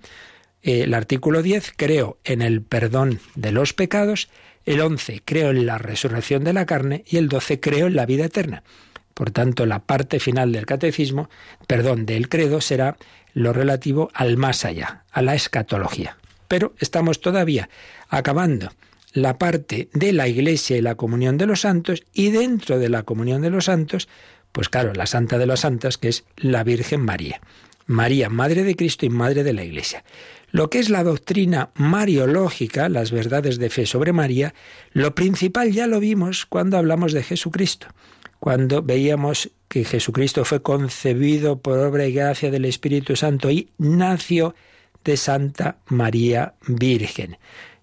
eh, 0.62 0.82
el 0.82 0.92
artículo 0.92 1.42
10, 1.42 1.72
creo 1.76 2.18
en 2.24 2.42
el 2.42 2.60
perdón 2.60 3.20
de 3.34 3.52
los 3.52 3.72
pecados, 3.72 4.28
el 4.66 4.80
11, 4.80 5.22
creo 5.24 5.50
en 5.50 5.64
la 5.64 5.78
resurrección 5.78 6.44
de 6.44 6.52
la 6.52 6.66
carne 6.66 7.04
y 7.06 7.16
el 7.16 7.28
12, 7.28 7.60
creo 7.60 7.86
en 7.86 7.96
la 7.96 8.04
vida 8.04 8.26
eterna. 8.26 8.64
Por 9.14 9.30
tanto, 9.30 9.64
la 9.64 9.78
parte 9.78 10.20
final 10.20 10.52
del 10.52 10.66
catecismo, 10.66 11.30
perdón, 11.66 12.04
del 12.04 12.28
credo 12.28 12.60
será 12.60 12.98
lo 13.36 13.52
relativo 13.52 14.08
al 14.14 14.38
más 14.38 14.64
allá, 14.64 15.04
a 15.12 15.20
la 15.20 15.34
escatología. 15.34 16.16
Pero 16.48 16.74
estamos 16.78 17.20
todavía 17.20 17.68
acabando 18.08 18.72
la 19.12 19.36
parte 19.36 19.90
de 19.92 20.14
la 20.14 20.26
Iglesia 20.26 20.78
y 20.78 20.80
la 20.80 20.94
comunión 20.94 21.36
de 21.36 21.44
los 21.44 21.60
santos 21.60 22.02
y 22.14 22.30
dentro 22.30 22.78
de 22.78 22.88
la 22.88 23.02
comunión 23.02 23.42
de 23.42 23.50
los 23.50 23.66
santos, 23.66 24.08
pues 24.52 24.70
claro, 24.70 24.94
la 24.94 25.04
Santa 25.04 25.36
de 25.36 25.44
las 25.44 25.60
Santas, 25.60 25.98
que 25.98 26.08
es 26.08 26.24
la 26.38 26.64
Virgen 26.64 27.02
María. 27.02 27.42
María, 27.84 28.30
Madre 28.30 28.64
de 28.64 28.74
Cristo 28.74 29.04
y 29.04 29.10
Madre 29.10 29.44
de 29.44 29.52
la 29.52 29.64
Iglesia. 29.64 30.02
Lo 30.50 30.70
que 30.70 30.78
es 30.78 30.88
la 30.88 31.04
doctrina 31.04 31.68
mariológica, 31.74 32.88
las 32.88 33.10
verdades 33.10 33.58
de 33.58 33.68
fe 33.68 33.84
sobre 33.84 34.14
María, 34.14 34.54
lo 34.92 35.14
principal 35.14 35.72
ya 35.72 35.86
lo 35.86 36.00
vimos 36.00 36.46
cuando 36.46 36.78
hablamos 36.78 37.12
de 37.12 37.22
Jesucristo 37.22 37.88
cuando 38.38 38.82
veíamos 38.82 39.50
que 39.68 39.84
Jesucristo 39.84 40.44
fue 40.44 40.62
concebido 40.62 41.60
por 41.60 41.78
obra 41.78 42.06
y 42.06 42.12
gracia 42.12 42.50
del 42.50 42.64
Espíritu 42.64 43.16
Santo 43.16 43.50
y 43.50 43.70
nació 43.78 44.54
de 45.04 45.16
Santa 45.16 45.78
María 45.86 46.54
Virgen. 46.66 47.38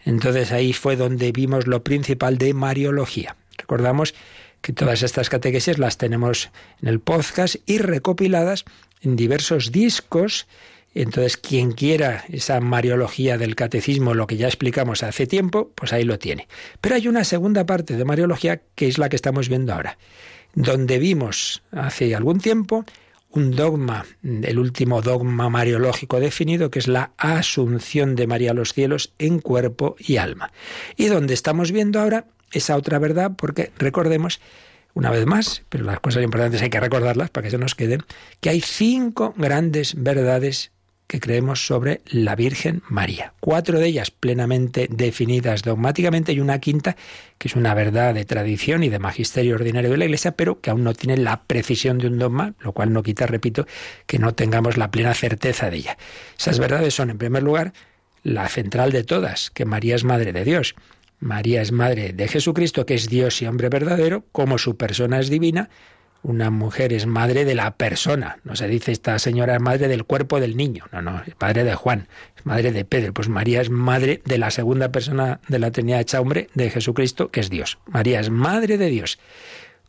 Entonces 0.06 0.52
ahí 0.52 0.74
fue 0.74 0.96
donde 0.96 1.32
vimos 1.32 1.67
lo 1.67 1.84
principal 1.84 2.38
de 2.38 2.54
Mariología. 2.54 3.36
Recordamos 3.58 4.13
que 4.62 4.74
todas 4.74 5.04
estas 5.04 5.30
catequesis 5.30 5.78
las 5.78 5.98
tenemos 5.98 6.50
en 6.82 6.89
el 6.89 7.00
podcast 7.00 7.56
y 7.65 7.78
recopiladas 7.78 8.65
en 9.02 9.15
diversos 9.15 9.72
discos. 9.72 10.48
Entonces, 10.96 11.38
quien 11.38 11.72
quiera 11.72 12.24
esa 12.30 12.60
Mariología 12.60 13.38
del 13.38 13.56
Catecismo, 13.56 14.13
lo 14.13 14.28
que 14.28 14.38
ya 14.38 14.48
explicamos 14.48 15.02
hace 15.04 15.26
tiempo, 15.26 15.72
pues 15.76 15.91
ahí 15.91 16.04
lo 16.04 16.19
tiene. 16.19 16.48
Pero 16.82 16.96
hay 16.96 17.08
una 17.08 17.24
segunda 17.24 17.65
parte 17.65 17.98
de 17.98 18.06
Mariología 18.06 18.62
que 18.76 18.88
es 18.88 18.98
la 18.98 19.10
que 19.10 19.15
estamos 19.15 19.50
viendo 19.50 19.74
ahora 19.74 19.98
donde 20.54 21.00
vimos 21.00 21.63
hace 21.72 22.16
algún 22.16 22.39
tiempo 22.39 22.86
un 23.34 23.52
dogma, 23.56 24.06
el 24.24 24.60
último 24.60 25.02
dogma 25.02 25.50
mariológico 25.50 26.20
definido, 26.20 26.70
que 26.70 26.78
es 26.78 26.88
la 26.88 27.13
asunción 27.18 28.16
de 28.16 28.28
María 28.28 28.52
a 28.52 28.54
los 28.54 28.74
cielos 28.74 29.13
en 29.18 29.39
cuerpo 29.39 29.96
y 29.98 30.18
alma. 30.18 30.52
Y 30.98 31.08
donde 31.08 31.34
estamos 31.34 31.72
viendo 31.72 32.00
ahora 32.00 32.28
esa 32.52 32.78
otra 32.78 33.00
verdad, 33.00 33.32
porque 33.36 33.72
recordemos, 33.80 34.39
una 34.94 35.10
vez 35.10 35.26
más, 35.26 35.63
pero 35.70 35.84
las 35.84 36.00
cosas 36.00 36.24
importantes 36.24 36.62
hay 36.62 36.70
que 36.70 36.80
recordarlas 36.80 37.32
para 37.32 37.46
que 37.46 37.50
se 37.50 37.58
nos 37.58 37.74
queden, 37.74 38.04
que 38.39 38.52
hay 38.52 38.62
cinco 38.62 39.34
grandes 39.36 39.96
verdades 39.98 40.72
que 41.13 41.19
creemos 41.19 41.67
sobre 41.67 42.02
la 42.08 42.36
Virgen 42.36 42.82
María. 42.89 43.34
Cuatro 43.39 43.78
de 43.78 43.86
ellas 43.86 44.10
plenamente 44.10 44.88
definidas 44.89 45.62
dogmáticamente 45.62 46.34
y 46.34 46.39
una 46.39 46.58
quinta 46.58 46.95
que 47.38 47.49
es 47.49 47.56
una 47.56 47.76
verdad 47.76 48.15
de 48.15 48.26
tradición 48.26 48.82
y 48.82 48.89
de 48.89 48.97
magisterio 48.97 49.54
ordinario 49.54 49.91
de 49.91 49.97
la 49.97 50.06
Iglesia, 50.06 50.32
pero 50.32 50.60
que 50.60 50.71
aún 50.71 50.84
no 50.84 50.95
tiene 50.95 51.17
la 51.17 51.43
precisión 51.43 51.99
de 51.99 52.08
un 52.08 52.17
dogma, 52.17 52.56
lo 52.62 52.71
cual 52.71 52.91
no 52.91 53.04
quita, 53.04 53.28
repito, 53.28 53.67
que 54.08 54.17
no 54.17 54.34
tengamos 54.34 54.76
la 54.76 54.89
plena 54.89 55.13
certeza 55.13 55.69
de 55.69 55.78
ella. 55.78 55.97
Esas 56.36 56.58
verdades 56.58 56.95
son, 56.95 57.12
en 57.12 57.19
primer 57.19 57.43
lugar, 57.43 57.73
la 58.23 58.49
central 58.49 58.91
de 58.91 59.04
todas, 59.04 59.52
que 59.52 59.65
María 59.65 59.93
es 59.93 60.06
Madre 60.06 60.34
de 60.34 60.43
Dios. 60.43 60.73
María 61.19 61.62
es 61.62 61.71
Madre 61.71 62.13
de 62.13 62.28
Jesucristo, 62.28 62.88
que 62.88 62.95
es 62.95 63.08
Dios 63.08 63.39
y 63.43 63.45
hombre 63.45 63.69
verdadero, 63.69 64.26
como 64.32 64.58
su 64.58 64.78
persona 64.78 65.19
es 65.19 65.30
divina, 65.30 65.69
una 66.23 66.49
mujer 66.49 66.93
es 66.93 67.05
madre 67.05 67.45
de 67.45 67.53
la 67.53 67.75
persona. 67.75 68.39
No 68.43 68.55
se 68.55 68.67
dice 68.67 68.91
esta 68.91 69.19
señora 69.19 69.55
es 69.55 69.62
madre 69.62 69.88
del 69.88 70.05
cuerpo 70.05 70.39
del 70.39 70.57
niño. 70.57 70.86
No, 70.91 71.01
no, 71.01 71.21
es 71.27 71.36
madre 71.39 71.63
de 71.63 71.75
Juan, 71.75 72.07
es 72.38 72.45
madre 72.45 72.71
de 72.71 72.86
Pedro. 72.86 73.13
Pues 73.13 73.29
María 73.29 73.62
es 73.62 73.69
madre 73.69 74.21
de 74.25 74.38
la 74.38 74.49
segunda 74.49 74.91
persona 74.91 75.41
de 75.47 75.59
la 75.59 75.71
Trinidad 75.71 75.99
hecha 75.99 76.21
hombre, 76.21 76.49
de 76.53 76.69
Jesucristo, 76.69 77.29
que 77.29 77.41
es 77.41 77.49
Dios. 77.49 77.77
María 77.86 78.19
es 78.19 78.29
madre 78.29 78.77
de 78.77 78.88
Dios. 78.88 79.19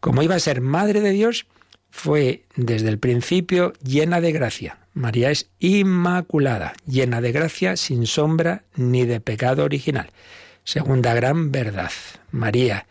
Como 0.01 0.23
iba 0.23 0.35
a 0.35 0.41
ser 0.41 0.61
madre 0.61 1.01
de 1.01 1.11
Dios, 1.11 1.47
fue 1.91 2.43
desde 2.57 2.89
el 2.89 2.99
principio 2.99 3.73
llena 3.83 4.21
de 4.21 4.33
gracia. 4.33 4.79
María 4.93 5.31
es 5.31 5.49
inmaculada, 5.61 6.75
llena 6.87 7.21
de 7.21 7.33
gracia, 7.33 7.77
sin 7.77 8.07
sombra 8.07 8.65
ni 8.75 9.05
de 9.07 9.21
pecado 9.21 9.65
original. 9.65 10.11
Segunda 10.65 11.15
gran 11.15 11.53
verdad. 11.53 11.93
María 12.31 12.87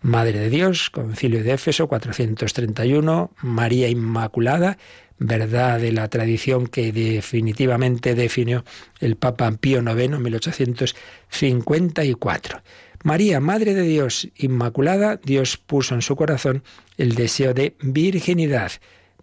Madre 0.00 0.38
de 0.38 0.50
Dios, 0.50 0.90
Concilio 0.90 1.42
de 1.42 1.54
Éfeso 1.54 1.88
431, 1.88 3.32
María 3.42 3.88
Inmaculada, 3.88 4.78
verdad 5.18 5.80
de 5.80 5.90
la 5.90 6.06
tradición 6.08 6.68
que 6.68 6.92
definitivamente 6.92 8.14
definió 8.14 8.64
el 9.00 9.16
Papa 9.16 9.50
Pío 9.52 9.80
IX 9.80 10.14
en 10.14 10.22
1854. 10.22 12.62
María, 13.02 13.40
Madre 13.40 13.74
de 13.74 13.82
Dios 13.82 14.28
Inmaculada, 14.36 15.16
Dios 15.16 15.56
puso 15.56 15.94
en 15.94 16.02
su 16.02 16.14
corazón 16.14 16.62
el 16.96 17.14
deseo 17.14 17.54
de 17.54 17.74
virginidad 17.80 18.70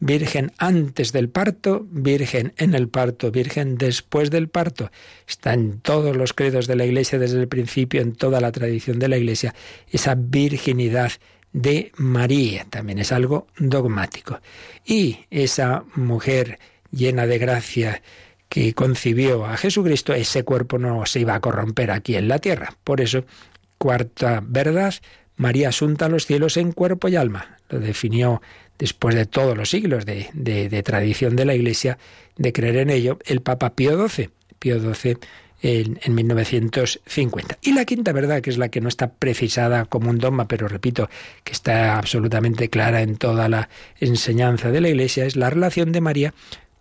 Virgen 0.05 0.51
antes 0.59 1.11
del 1.13 1.29
parto, 1.29 1.87
Virgen 1.89 2.53
en 2.57 2.75
el 2.75 2.89
parto, 2.89 3.31
Virgen 3.31 3.75
después 3.75 4.29
del 4.29 4.49
parto. 4.49 4.91
Está 5.27 5.55
en 5.55 5.79
todos 5.79 6.15
los 6.15 6.33
credos 6.33 6.67
de 6.67 6.75
la 6.75 6.85
Iglesia 6.85 7.17
desde 7.17 7.41
el 7.41 7.47
principio, 7.47 8.01
en 8.01 8.13
toda 8.13 8.39
la 8.39 8.51
tradición 8.51 8.99
de 8.99 9.07
la 9.07 9.17
Iglesia, 9.17 9.55
esa 9.89 10.13
virginidad 10.13 11.11
de 11.53 11.91
María. 11.95 12.67
También 12.69 12.99
es 12.99 13.11
algo 13.11 13.47
dogmático. 13.57 14.41
Y 14.85 15.21
esa 15.31 15.85
mujer 15.95 16.59
llena 16.91 17.25
de 17.25 17.39
gracia 17.39 18.03
que 18.47 18.75
concibió 18.75 19.47
a 19.47 19.57
Jesucristo, 19.57 20.13
ese 20.13 20.43
cuerpo 20.43 20.77
no 20.77 21.03
se 21.07 21.21
iba 21.21 21.33
a 21.33 21.39
corromper 21.39 21.89
aquí 21.89 22.15
en 22.15 22.27
la 22.27 22.37
tierra. 22.37 22.77
Por 22.83 23.01
eso, 23.01 23.25
cuarta 23.79 24.43
verdad, 24.45 24.93
María 25.35 25.69
asunta 25.69 26.05
a 26.05 26.09
los 26.09 26.27
cielos 26.27 26.57
en 26.57 26.73
cuerpo 26.73 27.07
y 27.07 27.15
alma. 27.15 27.57
Lo 27.69 27.79
definió 27.79 28.43
después 28.77 29.15
de 29.15 29.25
todos 29.25 29.57
los 29.57 29.69
siglos 29.69 30.05
de, 30.05 30.83
tradición 30.83 31.35
de 31.35 31.45
la 31.45 31.55
Iglesia, 31.55 31.97
de 32.37 32.53
creer 32.53 32.77
en 32.77 32.89
ello, 32.89 33.19
el 33.25 33.41
Papa 33.41 33.75
Pío 33.75 34.07
XII. 34.07 34.29
Pío 34.59 34.79
XII 34.79 35.17
en, 35.61 35.99
en, 36.03 36.15
1950. 36.15 37.57
Y 37.61 37.73
la 37.73 37.85
quinta 37.85 38.11
verdad, 38.11 38.41
que 38.41 38.49
es 38.49 38.57
la 38.57 38.69
que 38.69 38.81
no 38.81 38.89
está 38.89 39.13
precisada 39.13 39.85
como 39.85 40.09
un 40.09 40.17
dogma, 40.17 40.47
pero 40.47 40.67
repito, 40.67 41.09
que 41.43 41.53
está 41.53 41.97
absolutamente 41.97 42.69
clara 42.69 43.01
en 43.01 43.17
toda 43.17 43.49
la 43.49 43.69
enseñanza 43.99 44.71
de 44.71 44.81
la 44.81 44.89
Iglesia, 44.89 45.25
es 45.25 45.35
la 45.35 45.49
relación 45.49 45.91
de 45.91 46.01
María 46.01 46.33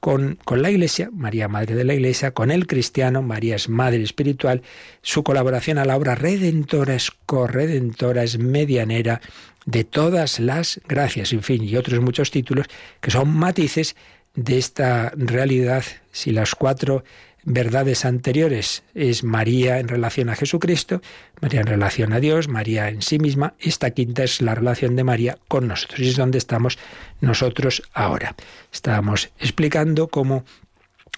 con, 0.04 0.38
con, 0.44 0.60
la 0.60 0.70
Iglesia, 0.70 1.08
María 1.14 1.48
Madre 1.48 1.74
de 1.74 1.84
la 1.84 1.94
Iglesia, 1.94 2.32
con 2.32 2.50
el 2.50 2.66
cristiano, 2.66 3.22
María 3.22 3.56
es 3.56 3.70
Madre 3.70 4.02
espiritual, 4.02 4.60
su 5.00 5.22
colaboración 5.22 5.78
a 5.78 5.86
la 5.86 5.96
obra 5.96 6.14
redentora 6.14 6.94
es 6.94 7.10
corredentora, 7.24 8.22
es 8.22 8.38
medianera, 8.38 9.22
de 9.66 9.84
todas 9.84 10.40
las 10.40 10.80
gracias, 10.86 11.32
en 11.32 11.42
fin, 11.42 11.64
y 11.64 11.76
otros 11.76 12.00
muchos 12.00 12.30
títulos 12.30 12.66
que 13.00 13.10
son 13.10 13.28
matices 13.36 13.96
de 14.34 14.58
esta 14.58 15.12
realidad. 15.16 15.84
Si 16.12 16.32
las 16.32 16.54
cuatro 16.54 17.04
verdades 17.44 18.04
anteriores 18.04 18.82
es 18.94 19.22
María 19.22 19.78
en 19.78 19.88
relación 19.88 20.30
a 20.30 20.34
Jesucristo, 20.34 21.02
María 21.40 21.60
en 21.60 21.66
relación 21.66 22.12
a 22.12 22.20
Dios, 22.20 22.48
María 22.48 22.88
en 22.88 23.02
sí 23.02 23.18
misma, 23.18 23.54
esta 23.58 23.90
quinta 23.90 24.24
es 24.24 24.40
la 24.40 24.54
relación 24.54 24.96
de 24.96 25.04
María 25.04 25.38
con 25.48 25.68
nosotros, 25.68 26.00
y 26.00 26.08
es 26.08 26.16
donde 26.16 26.38
estamos 26.38 26.78
nosotros 27.20 27.82
ahora. 27.92 28.34
Estábamos 28.72 29.30
explicando 29.38 30.08
cómo 30.08 30.44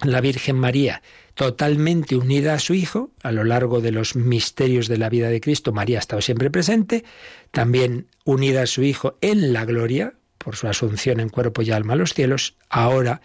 la 0.03 0.21
Virgen 0.21 0.57
María 0.57 1.01
totalmente 1.37 2.15
unida 2.15 2.55
a 2.55 2.59
su 2.59 2.73
Hijo, 2.73 3.11
a 3.21 3.31
lo 3.31 3.43
largo 3.43 3.79
de 3.79 3.91
los 3.91 4.15
misterios 4.15 4.87
de 4.87 4.97
la 4.97 5.07
vida 5.07 5.29
de 5.29 5.39
Cristo, 5.39 5.71
María 5.71 5.99
ha 5.99 5.99
estado 5.99 6.19
siempre 6.23 6.49
presente, 6.49 7.03
también 7.51 8.07
unida 8.25 8.63
a 8.63 8.65
su 8.65 8.81
Hijo 8.81 9.19
en 9.21 9.53
la 9.53 9.63
gloria, 9.63 10.15
por 10.39 10.55
su 10.55 10.67
asunción 10.67 11.19
en 11.19 11.29
cuerpo 11.29 11.61
y 11.61 11.69
alma 11.69 11.93
a 11.93 11.95
los 11.95 12.15
cielos, 12.15 12.55
ahora 12.69 13.21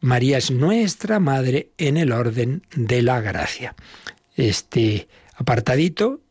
María 0.00 0.38
es 0.38 0.50
nuestra 0.50 1.20
Madre 1.20 1.68
en 1.76 1.98
el 1.98 2.12
orden 2.12 2.62
de 2.74 3.02
la 3.02 3.20
gracia. 3.20 3.74
Este 4.36 5.08
apartadito 5.34 6.22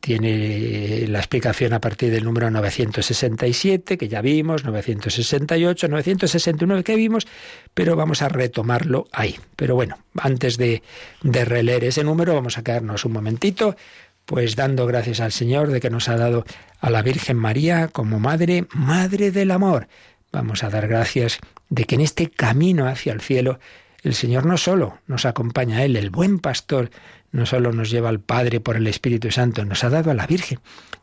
tiene 0.00 1.06
la 1.06 1.18
explicación 1.18 1.72
a 1.72 1.80
partir 1.80 2.10
del 2.10 2.24
número 2.24 2.50
967, 2.50 3.96
que 3.96 4.08
ya 4.08 4.20
vimos, 4.20 4.64
968, 4.64 5.88
969 5.88 6.82
que 6.82 6.96
vimos, 6.96 7.28
pero 7.72 7.94
vamos 7.94 8.22
a 8.22 8.28
retomarlo 8.28 9.06
ahí. 9.12 9.36
Pero 9.54 9.76
bueno, 9.76 9.98
antes 10.16 10.56
de, 10.56 10.82
de 11.22 11.44
releer 11.44 11.84
ese 11.84 12.02
número, 12.02 12.34
vamos 12.34 12.58
a 12.58 12.64
quedarnos 12.64 13.04
un 13.04 13.12
momentito, 13.12 13.76
pues 14.24 14.56
dando 14.56 14.86
gracias 14.86 15.20
al 15.20 15.32
Señor 15.32 15.70
de 15.70 15.80
que 15.80 15.90
nos 15.90 16.08
ha 16.08 16.16
dado 16.16 16.44
a 16.80 16.90
la 16.90 17.02
Virgen 17.02 17.36
María 17.36 17.88
como 17.88 18.18
Madre, 18.18 18.66
Madre 18.72 19.30
del 19.30 19.52
Amor. 19.52 19.86
Vamos 20.32 20.64
a 20.64 20.70
dar 20.70 20.88
gracias 20.88 21.38
de 21.68 21.84
que 21.84 21.94
en 21.94 22.00
este 22.00 22.28
camino 22.28 22.86
hacia 22.86 23.12
el 23.12 23.20
cielo 23.20 23.60
el 24.02 24.14
Señor 24.14 24.46
no 24.46 24.56
solo 24.56 24.98
nos 25.06 25.24
acompaña 25.24 25.78
a 25.78 25.84
Él, 25.84 25.96
el 25.96 26.10
buen 26.10 26.38
pastor, 26.38 26.90
no 27.32 27.46
solo 27.46 27.72
nos 27.72 27.90
lleva 27.90 28.08
al 28.08 28.20
Padre 28.20 28.60
por 28.60 28.76
el 28.76 28.86
Espíritu 28.86 29.30
Santo, 29.30 29.64
nos 29.64 29.84
ha 29.84 29.90
dado 29.90 30.10
a 30.10 30.14
la 30.14 30.26
Virgen. 30.26 30.60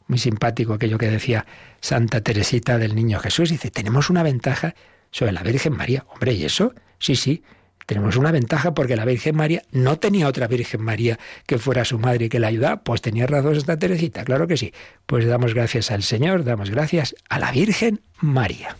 Muy 0.07 0.19
simpático 0.19 0.73
aquello 0.73 0.97
que 0.97 1.09
decía 1.09 1.45
Santa 1.81 2.21
Teresita 2.21 2.77
del 2.77 2.95
Niño 2.95 3.19
Jesús. 3.19 3.49
Dice, 3.49 3.71
tenemos 3.71 4.09
una 4.09 4.23
ventaja 4.23 4.75
sobre 5.11 5.31
la 5.31 5.43
Virgen 5.43 5.75
María. 5.75 6.05
Hombre, 6.09 6.33
¿y 6.33 6.45
eso? 6.45 6.73
Sí, 6.99 7.15
sí, 7.15 7.43
tenemos 7.87 8.17
una 8.17 8.31
ventaja 8.31 8.73
porque 8.73 8.97
la 8.97 9.05
Virgen 9.05 9.35
María 9.37 9.63
no 9.71 9.97
tenía 9.97 10.27
otra 10.27 10.47
Virgen 10.47 10.81
María 10.81 11.17
que 11.45 11.57
fuera 11.57 11.85
su 11.85 11.97
madre 11.97 12.25
y 12.25 12.29
que 12.29 12.39
la 12.39 12.47
ayudara. 12.47 12.83
Pues 12.83 13.01
tenía 13.01 13.25
razón 13.27 13.55
esta 13.55 13.79
Teresita, 13.79 14.25
claro 14.25 14.45
que 14.45 14.57
sí. 14.57 14.73
Pues 15.05 15.25
damos 15.25 15.53
gracias 15.53 15.89
al 15.89 16.03
Señor, 16.03 16.43
damos 16.43 16.69
gracias 16.69 17.15
a 17.29 17.39
la 17.39 17.51
Virgen 17.51 18.01
María. 18.19 18.75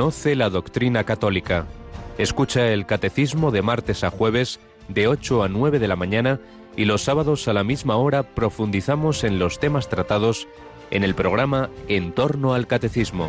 Conoce 0.00 0.34
la 0.34 0.48
doctrina 0.48 1.04
católica. 1.04 1.66
Escucha 2.16 2.68
el 2.72 2.86
catecismo 2.86 3.50
de 3.50 3.60
martes 3.60 4.02
a 4.02 4.08
jueves 4.08 4.58
de 4.88 5.08
8 5.08 5.42
a 5.42 5.48
9 5.50 5.78
de 5.78 5.88
la 5.88 5.94
mañana 5.94 6.40
y 6.74 6.86
los 6.86 7.02
sábados 7.02 7.48
a 7.48 7.52
la 7.52 7.64
misma 7.64 7.96
hora 7.96 8.22
profundizamos 8.22 9.24
en 9.24 9.38
los 9.38 9.60
temas 9.60 9.90
tratados 9.90 10.48
en 10.90 11.04
el 11.04 11.14
programa 11.14 11.68
En 11.86 12.12
torno 12.12 12.54
al 12.54 12.66
Catecismo. 12.66 13.28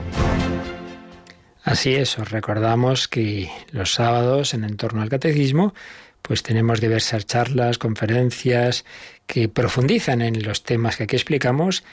Así 1.61 1.93
es, 1.93 2.17
os 2.17 2.31
recordamos 2.31 3.09
que 3.09 3.51
los 3.71 3.91
sábados 3.91 4.53
en 4.53 4.63
En 4.63 4.77
torno 4.77 5.01
al 5.01 5.09
Catecismo 5.09 5.73
pues 6.21 6.41
tenemos 6.41 6.79
diversas 6.79 7.25
charlas, 7.25 7.79
conferencias 7.79 8.85
que 9.27 9.49
profundizan 9.49 10.21
en 10.21 10.41
los 10.43 10.63
temas 10.63 10.95
que 10.95 11.03
aquí 11.03 11.17
explicamos 11.17 11.83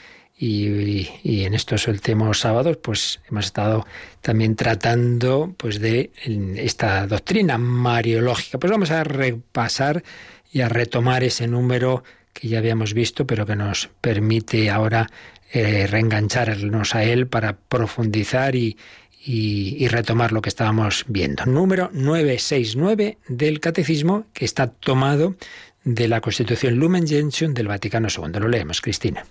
y, 0.41 1.43
en 1.43 1.53
estos 1.53 1.87
últimos 1.87 2.39
sábados 2.39 2.77
pues 2.77 3.19
hemos 3.29 3.45
estado 3.45 3.85
también 4.21 4.55
tratando 4.55 5.53
pues 5.57 5.79
de 5.79 6.11
esta 6.55 7.05
doctrina 7.07 7.57
mariológica. 7.57 8.57
Pues 8.57 8.71
vamos 8.71 8.91
a 8.91 9.03
repasar 9.03 10.03
y 10.51 10.61
a 10.61 10.69
retomar 10.69 11.23
ese 11.23 11.47
número 11.47 12.03
que 12.33 12.47
ya 12.47 12.59
habíamos 12.59 12.93
visto, 12.93 13.27
pero 13.27 13.45
que 13.45 13.55
nos 13.55 13.89
permite 13.99 14.69
ahora 14.69 15.09
eh, 15.51 15.87
reengancharnos 15.87 16.95
a 16.95 17.03
él 17.03 17.27
para 17.27 17.57
profundizar 17.57 18.55
y, 18.55 18.77
y, 19.25 19.87
retomar 19.89 20.31
lo 20.31 20.41
que 20.41 20.49
estábamos 20.49 21.03
viendo. 21.07 21.45
Número 21.45 21.89
969 21.91 23.17
del 23.27 23.59
Catecismo, 23.59 24.25
que 24.33 24.45
está 24.45 24.67
tomado 24.67 25.35
de 25.83 26.07
la 26.07 26.21
Constitución 26.21 26.75
Lumen 26.75 27.05
Gentium 27.07 27.53
del 27.53 27.67
Vaticano 27.67 28.07
II. 28.15 28.39
Lo 28.39 28.47
leemos, 28.47 28.79
Cristina. 28.79 29.25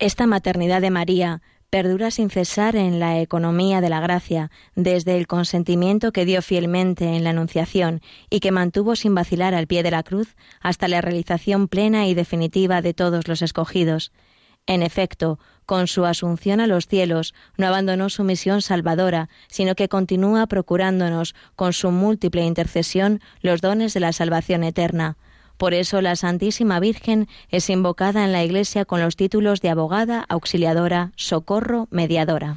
Esta 0.00 0.26
maternidad 0.26 0.80
de 0.80 0.88
María 0.88 1.42
perdura 1.68 2.10
sin 2.10 2.30
cesar 2.30 2.74
en 2.74 3.00
la 3.00 3.20
economía 3.20 3.82
de 3.82 3.90
la 3.90 4.00
gracia, 4.00 4.50
desde 4.74 5.18
el 5.18 5.26
consentimiento 5.26 6.10
que 6.10 6.24
dio 6.24 6.40
fielmente 6.40 7.04
en 7.04 7.22
la 7.22 7.30
Anunciación 7.30 8.00
y 8.30 8.40
que 8.40 8.50
mantuvo 8.50 8.96
sin 8.96 9.14
vacilar 9.14 9.54
al 9.54 9.66
pie 9.66 9.82
de 9.82 9.90
la 9.90 10.02
cruz 10.02 10.36
hasta 10.62 10.88
la 10.88 11.02
realización 11.02 11.68
plena 11.68 12.06
y 12.06 12.14
definitiva 12.14 12.80
de 12.80 12.94
todos 12.94 13.28
los 13.28 13.42
escogidos. 13.42 14.10
En 14.66 14.82
efecto, 14.82 15.38
con 15.66 15.86
su 15.86 16.06
asunción 16.06 16.60
a 16.60 16.66
los 16.66 16.86
cielos, 16.86 17.34
no 17.58 17.66
abandonó 17.66 18.08
su 18.08 18.24
misión 18.24 18.62
salvadora, 18.62 19.28
sino 19.48 19.74
que 19.74 19.90
continúa 19.90 20.46
procurándonos, 20.46 21.34
con 21.56 21.74
su 21.74 21.90
múltiple 21.90 22.46
intercesión, 22.46 23.20
los 23.42 23.60
dones 23.60 23.92
de 23.92 24.00
la 24.00 24.14
salvación 24.14 24.64
eterna. 24.64 25.18
Por 25.60 25.74
eso 25.74 26.00
la 26.00 26.16
Santísima 26.16 26.80
Virgen 26.80 27.28
es 27.50 27.68
invocada 27.68 28.24
en 28.24 28.32
la 28.32 28.42
Iglesia 28.42 28.86
con 28.86 29.02
los 29.02 29.14
títulos 29.14 29.60
de 29.60 29.68
abogada, 29.68 30.24
auxiliadora, 30.30 31.12
socorro, 31.16 31.86
mediadora. 31.90 32.56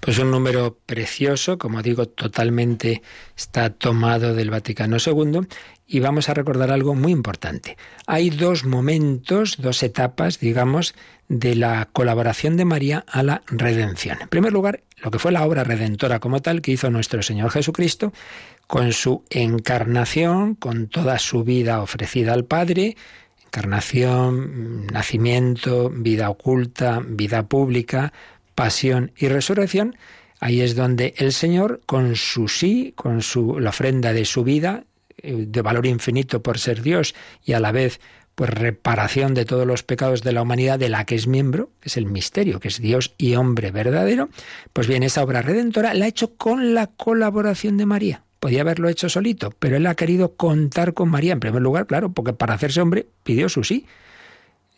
Pues 0.00 0.18
un 0.18 0.32
número 0.32 0.76
precioso, 0.84 1.58
como 1.58 1.80
digo, 1.80 2.06
totalmente 2.06 3.02
está 3.36 3.70
tomado 3.70 4.34
del 4.34 4.50
Vaticano 4.50 4.96
II 4.96 5.46
y 5.86 6.00
vamos 6.00 6.28
a 6.28 6.34
recordar 6.34 6.72
algo 6.72 6.96
muy 6.96 7.12
importante. 7.12 7.76
Hay 8.08 8.30
dos 8.30 8.64
momentos, 8.64 9.58
dos 9.58 9.84
etapas, 9.84 10.40
digamos, 10.40 10.96
de 11.28 11.54
la 11.54 11.88
colaboración 11.92 12.56
de 12.56 12.64
María 12.64 13.04
a 13.06 13.22
la 13.22 13.42
redención. 13.46 14.18
En 14.22 14.28
primer 14.28 14.52
lugar, 14.52 14.82
lo 14.96 15.12
que 15.12 15.20
fue 15.20 15.30
la 15.30 15.44
obra 15.44 15.62
redentora 15.62 16.18
como 16.18 16.42
tal 16.42 16.62
que 16.62 16.72
hizo 16.72 16.90
nuestro 16.90 17.22
Señor 17.22 17.52
Jesucristo, 17.52 18.12
con 18.70 18.92
su 18.92 19.24
encarnación, 19.30 20.54
con 20.54 20.86
toda 20.86 21.18
su 21.18 21.42
vida 21.42 21.82
ofrecida 21.82 22.34
al 22.34 22.44
Padre, 22.44 22.96
encarnación, 23.46 24.86
nacimiento, 24.86 25.90
vida 25.90 26.30
oculta, 26.30 27.02
vida 27.04 27.48
pública, 27.48 28.12
pasión 28.54 29.10
y 29.16 29.26
resurrección, 29.26 29.96
ahí 30.38 30.60
es 30.60 30.76
donde 30.76 31.14
el 31.16 31.32
Señor, 31.32 31.80
con 31.84 32.14
su 32.14 32.46
sí, 32.46 32.92
con 32.94 33.22
su, 33.22 33.58
la 33.58 33.70
ofrenda 33.70 34.12
de 34.12 34.24
su 34.24 34.44
vida, 34.44 34.84
eh, 35.18 35.46
de 35.48 35.62
valor 35.62 35.86
infinito 35.86 36.40
por 36.40 36.60
ser 36.60 36.80
Dios 36.80 37.16
y 37.44 37.54
a 37.54 37.60
la 37.60 37.72
vez 37.72 38.00
pues 38.36 38.50
reparación 38.50 39.34
de 39.34 39.46
todos 39.46 39.66
los 39.66 39.82
pecados 39.82 40.22
de 40.22 40.30
la 40.30 40.42
humanidad 40.42 40.78
de 40.78 40.90
la 40.90 41.06
que 41.06 41.16
es 41.16 41.26
miembro, 41.26 41.72
que 41.80 41.88
es 41.88 41.96
el 41.96 42.06
misterio, 42.06 42.60
que 42.60 42.68
es 42.68 42.80
Dios 42.80 43.16
y 43.18 43.34
hombre 43.34 43.72
verdadero, 43.72 44.28
pues 44.72 44.86
bien, 44.86 45.02
esa 45.02 45.24
obra 45.24 45.42
redentora 45.42 45.92
la 45.92 46.04
ha 46.04 46.08
hecho 46.08 46.36
con 46.36 46.72
la 46.72 46.86
colaboración 46.86 47.76
de 47.76 47.86
María. 47.86 48.24
Podía 48.40 48.62
haberlo 48.62 48.88
hecho 48.88 49.08
solito, 49.08 49.52
pero 49.58 49.76
él 49.76 49.86
ha 49.86 49.94
querido 49.94 50.34
contar 50.34 50.94
con 50.94 51.10
María 51.10 51.34
en 51.34 51.40
primer 51.40 51.60
lugar, 51.60 51.86
claro, 51.86 52.12
porque 52.12 52.32
para 52.32 52.54
hacerse 52.54 52.80
hombre 52.80 53.06
pidió 53.22 53.48
su 53.48 53.62
sí. 53.64 53.86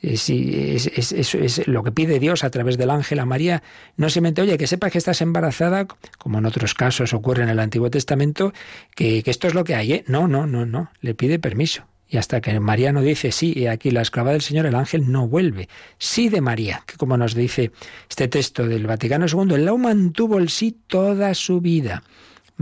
Es, 0.02 0.28
es, 0.28 1.12
es, 1.12 1.68
lo 1.68 1.84
que 1.84 1.92
pide 1.92 2.18
Dios 2.18 2.42
a 2.42 2.50
través 2.50 2.76
del 2.76 2.90
ángel 2.90 3.20
a 3.20 3.24
María. 3.24 3.62
No 3.96 4.10
se 4.10 4.20
mente, 4.20 4.42
oye, 4.42 4.58
que 4.58 4.66
sepas 4.66 4.90
que 4.90 4.98
estás 4.98 5.20
embarazada, 5.20 5.86
como 6.18 6.38
en 6.38 6.46
otros 6.46 6.74
casos 6.74 7.14
ocurre 7.14 7.44
en 7.44 7.48
el 7.48 7.60
Antiguo 7.60 7.88
Testamento, 7.88 8.52
que, 8.96 9.22
esto 9.24 9.46
es 9.46 9.54
lo 9.54 9.62
que 9.62 9.76
hay. 9.76 9.92
¿eh? 9.92 10.04
No, 10.08 10.26
no, 10.26 10.48
no, 10.48 10.66
no. 10.66 10.90
Le 11.00 11.14
pide 11.14 11.38
permiso. 11.38 11.84
Y 12.08 12.16
hasta 12.16 12.40
que 12.40 12.58
María 12.58 12.92
no 12.92 13.00
dice 13.00 13.30
sí, 13.30 13.54
y 13.56 13.68
aquí 13.68 13.92
la 13.92 14.02
esclava 14.02 14.32
del 14.32 14.42
Señor, 14.42 14.66
el 14.66 14.74
ángel 14.74 15.10
no 15.10 15.28
vuelve. 15.28 15.68
Sí 15.98 16.28
de 16.28 16.40
María, 16.40 16.82
que 16.84 16.96
como 16.96 17.16
nos 17.16 17.34
dice 17.34 17.70
este 18.10 18.26
texto 18.26 18.66
del 18.66 18.86
Vaticano 18.86 19.26
II, 19.26 19.54
el 19.54 19.78
mantuvo 19.78 20.38
el 20.38 20.50
sí 20.50 20.76
toda 20.88 21.32
su 21.34 21.60
vida. 21.60 22.02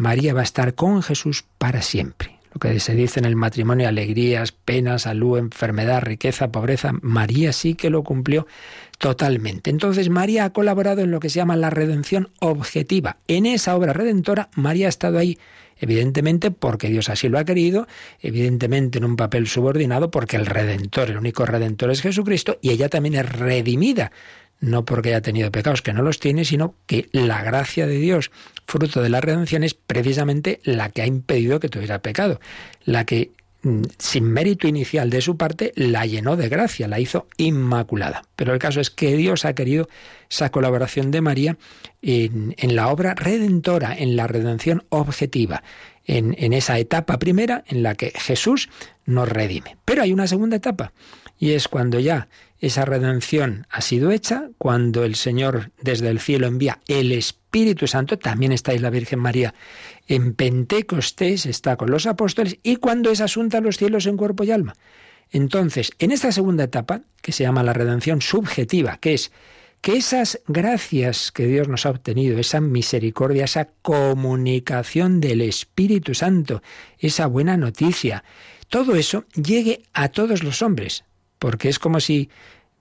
María 0.01 0.33
va 0.33 0.41
a 0.41 0.45
estar 0.45 0.75
con 0.75 1.03
Jesús 1.03 1.45
para 1.59 1.83
siempre. 1.83 2.39
Lo 2.55 2.59
que 2.59 2.81
se 2.81 2.95
dice 2.95 3.21
en 3.21 3.27
el 3.27 3.37
matrimonio, 3.37 3.87
alegrías, 3.87 4.51
penas, 4.51 5.03
salud, 5.03 5.39
enfermedad, 5.39 6.01
riqueza, 6.01 6.51
pobreza, 6.51 6.93
María 7.03 7.53
sí 7.53 7.75
que 7.75 7.91
lo 7.91 8.03
cumplió 8.03 8.47
totalmente. 8.99 9.69
Entonces 9.69 10.09
María 10.09 10.47
ha 10.47 10.53
colaborado 10.55 11.03
en 11.03 11.11
lo 11.11 11.21
que 11.21 11.29
se 11.29 11.37
llama 11.37 11.55
la 11.55 11.69
redención 11.69 12.31
objetiva. 12.41 13.19
En 13.29 13.45
esa 13.45 13.77
obra 13.77 13.93
redentora, 13.93 14.49
María 14.55 14.87
ha 14.87 14.89
estado 14.89 15.19
ahí 15.19 15.39
evidentemente 15.79 16.51
porque 16.51 16.89
Dios 16.89 17.11
así 17.11 17.29
lo 17.29 17.39
ha 17.39 17.45
querido, 17.45 17.87
evidentemente 18.21 18.99
en 18.99 19.05
un 19.05 19.17
papel 19.17 19.49
subordinado 19.49 20.11
porque 20.11 20.37
el 20.37 20.47
redentor, 20.47 21.11
el 21.11 21.19
único 21.19 21.45
redentor 21.45 21.91
es 21.91 22.01
Jesucristo 22.01 22.59
y 22.63 22.71
ella 22.71 22.89
también 22.89 23.17
es 23.17 23.31
redimida 23.31 24.13
no 24.61 24.85
porque 24.85 25.11
haya 25.11 25.23
tenido 25.23 25.51
pecados, 25.51 25.83
que 25.83 25.93
no 25.93 26.03
los 26.03 26.21
tiene, 26.21 26.45
sino 26.45 26.75
que 26.87 27.09
la 27.13 27.43
gracia 27.43 27.87
de 27.87 27.99
Dios, 27.99 28.31
fruto 28.67 29.03
de 29.03 29.09
la 29.09 29.21
redención, 29.21 29.65
es 29.65 29.75
precisamente 29.75 30.61
la 30.65 30.91
que 30.91 31.03
ha 31.03 31.07
impedido 31.07 31.61
que 31.61 31.69
tuviera 31.69 32.03
pecado, 32.03 32.41
la 32.85 33.07
que 33.07 33.33
mm, 33.63 33.83
sin 33.99 34.25
mérito 34.25 34.69
inicial 34.69 35.09
de 35.09 35.23
su 35.23 35.37
parte, 35.37 35.73
la 35.77 36.05
llenó 36.05 36.37
de 36.37 36.49
gracia, 36.49 36.89
la 36.89 37.01
hizo 37.01 37.27
inmaculada. 37.39 38.23
Pero 38.37 38.53
el 38.53 38.59
caso 38.59 38.81
es 38.81 38.91
que 38.91 39.17
Dios 39.17 39.45
ha 39.45 39.55
querido 39.55 39.89
esa 40.29 40.51
colaboración 40.51 41.11
de 41.11 41.23
María 41.23 41.57
en, 42.03 42.55
la 42.77 42.89
obra 42.89 43.15
redentora, 43.15 43.97
en 43.97 44.15
la 44.15 44.27
redención 44.27 44.85
objetiva, 44.91 45.63
en, 46.05 46.35
en 46.39 46.53
esa 46.53 46.79
etapa 46.79 47.19
primera 47.19 47.65
en 47.67 47.83
la 47.83 47.95
que 47.95 48.13
Jesús 48.15 48.69
nos 49.07 49.29
redime. 49.29 49.77
Pero 49.85 50.03
hay 50.03 50.13
una 50.13 50.27
segunda 50.27 50.57
etapa, 50.57 50.93
y 51.39 51.53
es 51.53 51.69
cuando 51.69 51.99
ya 51.99 52.29
esa 52.61 52.85
redención 52.85 53.67
ha 53.71 53.81
sido 53.81 54.11
hecha 54.11 54.51
cuando 54.59 55.05
el 55.05 55.15
Señor 55.15 55.73
desde 55.81 56.09
el 56.09 56.21
cielo 56.21 56.47
envía 56.47 56.81
el 56.87 57.13
Espíritu 57.13 57.87
Santo, 57.87 58.19
también 58.19 58.53
está 58.53 58.73
ahí 58.73 58.79
la 58.79 58.91
Virgen 58.91 59.19
María 59.19 59.55
en 60.07 60.35
Pentecostés, 60.35 61.47
está 61.47 61.77
con 61.77 61.91
los 61.91 62.07
apóstoles, 62.07 62.59
y 62.63 62.77
cuando 62.77 63.11
es 63.11 63.21
asunta 63.21 63.59
a 63.59 63.61
los 63.63 63.79
cielos 63.79 64.07
en 64.07 64.17
cuerpo 64.17 64.45
y 64.45 64.51
alma. 64.51 64.75
Entonces, 65.31 65.93
en 65.99 66.11
esta 66.11 66.33
segunda 66.33 66.65
etapa, 66.65 67.03
que 67.23 67.33
se 67.33 67.45
llama 67.45 67.63
la 67.63 67.73
redención 67.73 68.21
subjetiva, 68.21 68.99
que 68.99 69.15
es 69.15 69.33
que 69.81 69.97
esas 69.97 70.41
gracias 70.47 71.33
que 71.33 71.47
Dios 71.47 71.69
nos 71.69 71.87
ha 71.87 71.91
obtenido, 71.91 72.39
esa 72.39 72.61
misericordia, 72.61 73.45
esa 73.45 73.69
comunicación 73.81 75.21
del 75.21 75.41
Espíritu 75.41 76.15
Santo, 76.15 76.63
esa 76.99 77.27
buena 77.27 77.57
noticia, 77.57 78.25
todo 78.69 78.95
eso 78.95 79.25
llegue 79.35 79.83
a 79.95 80.09
todos 80.09 80.43
los 80.43 80.61
hombres, 80.63 81.05
porque 81.41 81.69
es 81.69 81.81
como 81.81 81.99
si 81.99 82.31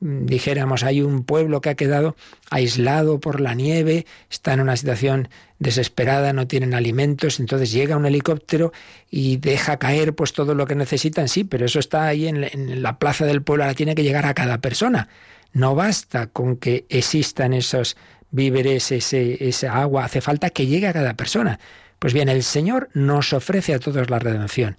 mm, 0.02 0.28
dijéramos, 0.28 0.84
hay 0.84 1.02
un 1.02 1.24
pueblo 1.24 1.62
que 1.62 1.70
ha 1.70 1.76
quedado 1.76 2.16
aislado 2.52 3.20
por 3.20 3.42
la 3.42 3.56
nieve, 3.56 4.06
está 4.30 4.54
en 4.54 4.62
una 4.62 4.78
situación 4.78 5.30
desesperada, 5.58 6.34
no 6.34 6.46
tienen 6.46 6.76
alimentos, 6.76 7.40
entonces 7.40 7.72
llega 7.72 7.98
un 7.98 8.06
helicóptero 8.06 8.72
y 9.10 9.38
deja 9.38 9.78
caer 9.78 10.14
pues 10.14 10.34
todo 10.34 10.54
lo 10.54 10.68
que 10.68 10.76
necesitan, 10.76 11.28
sí, 11.28 11.44
pero 11.44 11.66
eso 11.66 11.80
está 11.80 12.06
ahí 12.06 12.28
en, 12.28 12.84
la 12.84 13.00
plaza 13.00 13.26
del 13.26 13.42
pueblo, 13.42 13.64
ahora 13.64 13.74
tiene 13.74 13.96
que 13.96 14.04
llegar 14.04 14.28
a 14.28 14.36
cada 14.36 14.60
persona. 14.60 15.10
No 15.52 15.74
basta 15.74 16.28
con 16.28 16.58
que 16.58 16.86
existan 16.90 17.54
esos 17.54 17.98
víveres, 18.30 18.92
ese, 18.92 19.48
esa 19.48 19.82
agua, 19.82 20.06
hace 20.06 20.22
falta 20.22 20.52
que 20.52 20.68
llegue 20.68 20.88
a 20.88 20.94
cada 20.94 21.16
persona. 21.16 21.60
Pues 21.98 22.14
bien, 22.14 22.30
el 22.30 22.44
Señor 22.44 22.90
nos 22.94 23.34
ofrece 23.34 23.74
a 23.74 23.80
todos 23.80 24.10
la 24.10 24.20
redención. 24.20 24.78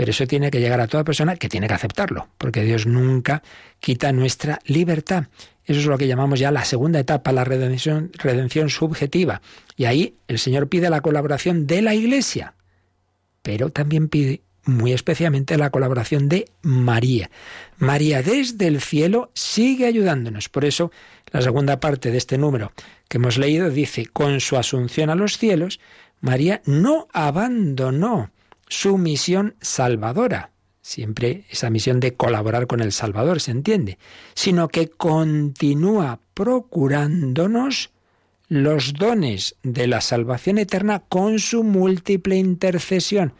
Pero 0.00 0.12
eso 0.12 0.26
tiene 0.26 0.50
que 0.50 0.60
llegar 0.60 0.80
a 0.80 0.86
toda 0.86 1.04
persona 1.04 1.36
que 1.36 1.50
tiene 1.50 1.68
que 1.68 1.74
aceptarlo, 1.74 2.28
porque 2.38 2.64
Dios 2.64 2.86
nunca 2.86 3.42
quita 3.80 4.12
nuestra 4.12 4.58
libertad. 4.64 5.24
Eso 5.66 5.80
es 5.80 5.84
lo 5.84 5.98
que 5.98 6.06
llamamos 6.06 6.40
ya 6.40 6.50
la 6.50 6.64
segunda 6.64 6.98
etapa, 6.98 7.32
la 7.32 7.44
redención, 7.44 8.10
redención 8.14 8.70
subjetiva. 8.70 9.42
Y 9.76 9.84
ahí 9.84 10.14
el 10.26 10.38
Señor 10.38 10.70
pide 10.70 10.88
la 10.88 11.02
colaboración 11.02 11.66
de 11.66 11.82
la 11.82 11.94
Iglesia, 11.94 12.54
pero 13.42 13.68
también 13.68 14.08
pide 14.08 14.40
muy 14.64 14.94
especialmente 14.94 15.58
la 15.58 15.68
colaboración 15.68 16.30
de 16.30 16.46
María. 16.62 17.30
María 17.76 18.22
desde 18.22 18.68
el 18.68 18.80
cielo 18.80 19.30
sigue 19.34 19.84
ayudándonos. 19.84 20.48
Por 20.48 20.64
eso 20.64 20.90
la 21.30 21.42
segunda 21.42 21.78
parte 21.78 22.10
de 22.10 22.16
este 22.16 22.38
número 22.38 22.72
que 23.06 23.18
hemos 23.18 23.36
leído 23.36 23.68
dice, 23.68 24.06
con 24.06 24.40
su 24.40 24.56
asunción 24.56 25.10
a 25.10 25.14
los 25.14 25.36
cielos, 25.36 25.78
María 26.22 26.62
no 26.64 27.06
abandonó 27.12 28.30
su 28.70 28.96
misión 28.96 29.56
salvadora, 29.60 30.52
siempre 30.80 31.44
esa 31.50 31.68
misión 31.68 32.00
de 32.00 32.14
colaborar 32.14 32.66
con 32.66 32.80
el 32.80 32.92
Salvador, 32.92 33.40
se 33.40 33.50
entiende, 33.50 33.98
sino 34.34 34.68
que 34.68 34.88
continúa 34.88 36.20
procurándonos 36.32 37.90
los 38.48 38.94
dones 38.94 39.56
de 39.62 39.86
la 39.86 40.00
salvación 40.00 40.58
eterna 40.58 41.02
con 41.08 41.38
su 41.38 41.62
múltiple 41.62 42.36
intercesión. 42.36 43.34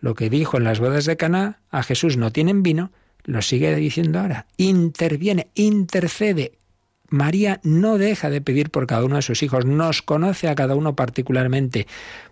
Lo 0.00 0.14
que 0.14 0.30
dijo 0.30 0.58
en 0.58 0.64
las 0.64 0.80
bodas 0.80 1.06
de 1.06 1.16
Caná, 1.16 1.60
a 1.70 1.82
Jesús 1.82 2.16
no 2.16 2.30
tienen 2.30 2.62
vino, 2.62 2.92
lo 3.24 3.40
sigue 3.42 3.74
diciendo 3.74 4.20
ahora. 4.20 4.46
Interviene, 4.58 5.48
intercede. 5.54 6.52
María 7.14 7.60
no 7.62 7.96
deja 7.96 8.28
de 8.28 8.40
pedir 8.40 8.70
por 8.70 8.86
cada 8.86 9.04
uno 9.04 9.16
de 9.16 9.22
sus 9.22 9.42
hijos, 9.42 9.64
nos 9.64 10.02
conoce 10.02 10.48
a 10.48 10.54
cada 10.54 10.74
uno 10.74 10.96
particularmente, 10.96 11.86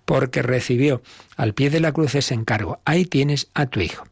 porque 0.04 0.42
recibió 0.42 1.02
al 1.36 1.54
pie 1.54 1.70
de 1.70 1.80
la 1.80 1.92
cruz 1.92 2.14
ese 2.16 2.34
encargo. 2.34 2.80
Ahí 2.84 3.04
tienes 3.04 3.48
a 3.54 3.66
tu 3.66 3.80
hijo. 3.80 4.04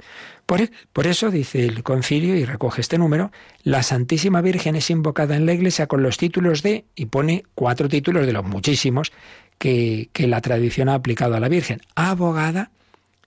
Por, 0.47 1.07
eso, 1.07 1.31
dice 1.31 1.65
el 1.65 1.85
concilio, 1.85 2.35
y 2.37 2.45
recoge 2.45 2.81
este 2.81 2.99
número, 2.99 3.31
la 3.63 3.85
Santísima 3.85 4.41
Virgen 4.41 4.75
es 4.75 4.91
invocada 4.91 5.37
en 5.37 5.47
la 5.47 5.53
Iglesia 5.53 5.87
con 5.87 6.03
los 6.03 6.17
títulos 6.17 6.63
de, 6.63 6.85
y 6.97 7.07
pone 7.07 7.45
cuatro 7.55 7.89
títulos 7.89 8.27
de 8.27 8.33
los 8.33 8.45
muchísimos 8.45 9.13
que, 9.59 10.09
que 10.13 10.27
la 10.27 10.41
tradición 10.41 10.89
ha 10.89 10.95
aplicado 10.95 11.37
a 11.37 11.41
la 11.41 11.49
Virgen. 11.49 11.81
Abogada, 11.95 12.73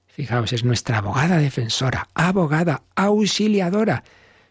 fijaos, 0.07 0.51
es 0.51 0.65
nuestra 0.65 0.97
abogada 0.97 1.37
defensora, 1.37 2.09
abogada, 2.13 2.83
auxiliadora, 2.95 4.03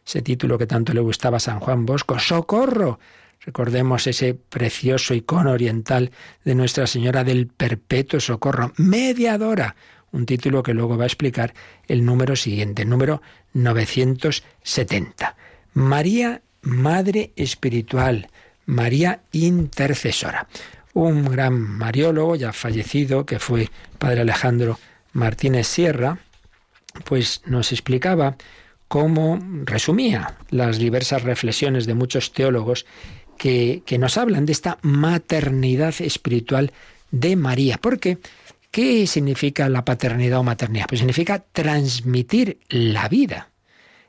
ese 0.07 0.23
título 0.23 0.59
que 0.59 0.67
tanto 0.67 0.93
le 0.93 1.01
gustaba 1.01 1.37
a 1.37 1.41
San 1.41 1.61
Juan 1.61 1.87
Bosco, 1.87 2.19
socorro. 2.19 2.99
Recordemos 3.45 4.07
ese 4.07 4.35
precioso 4.35 5.15
icono 5.15 5.51
oriental 5.53 6.13
de 6.45 6.55
Nuestra 6.55 6.87
Señora 6.87 7.25
del 7.25 7.49
Perpetuo 7.49 8.21
Socorro, 8.21 8.73
mediadora, 8.77 9.75
un 10.13 10.27
título 10.27 10.63
que 10.63 10.75
luego 10.75 10.97
va 10.97 11.05
a 11.05 11.07
explicar 11.07 11.55
el 11.89 12.05
número 12.05 12.37
siguiente, 12.37 12.85
número 12.85 13.23
970. 13.55 15.37
María, 15.75 16.43
Madre 16.61 17.33
Espiritual, 17.35 18.29
María 18.67 19.23
Intercesora. 19.33 20.47
Un 20.93 21.25
gran 21.25 21.55
mariólogo 21.55 22.37
ya 22.37 22.53
fallecido, 22.53 23.25
que 23.25 23.39
fue 23.39 23.71
Padre 23.99 24.21
Alejandro 24.21 24.79
Martínez 25.13 25.67
Sierra, 25.67 26.19
pues 27.07 27.43
nos 27.47 27.73
explicaba 27.73 28.37
cómo 28.93 29.39
resumía 29.65 30.37
las 30.51 30.77
diversas 30.77 31.23
reflexiones 31.23 31.87
de 31.87 31.95
muchos 31.95 32.35
teólogos 32.35 32.85
que, 33.39 33.83
que 33.87 33.97
nos 33.97 34.19
hablan 34.19 34.45
de 34.45 34.53
esta 34.53 34.77
maternidad 34.83 35.95
espiritual 36.01 36.73
de 37.11 37.35
María. 37.37 37.79
Porque 37.79 38.19
¿Qué 38.71 39.07
significa 39.07 39.71
la 39.71 39.87
paternidad 39.87 40.41
o 40.41 40.43
maternidad? 40.43 40.85
Pues 40.89 40.99
significa 40.99 41.43
transmitir 41.53 42.59
la 42.69 43.09
vida. 43.09 43.49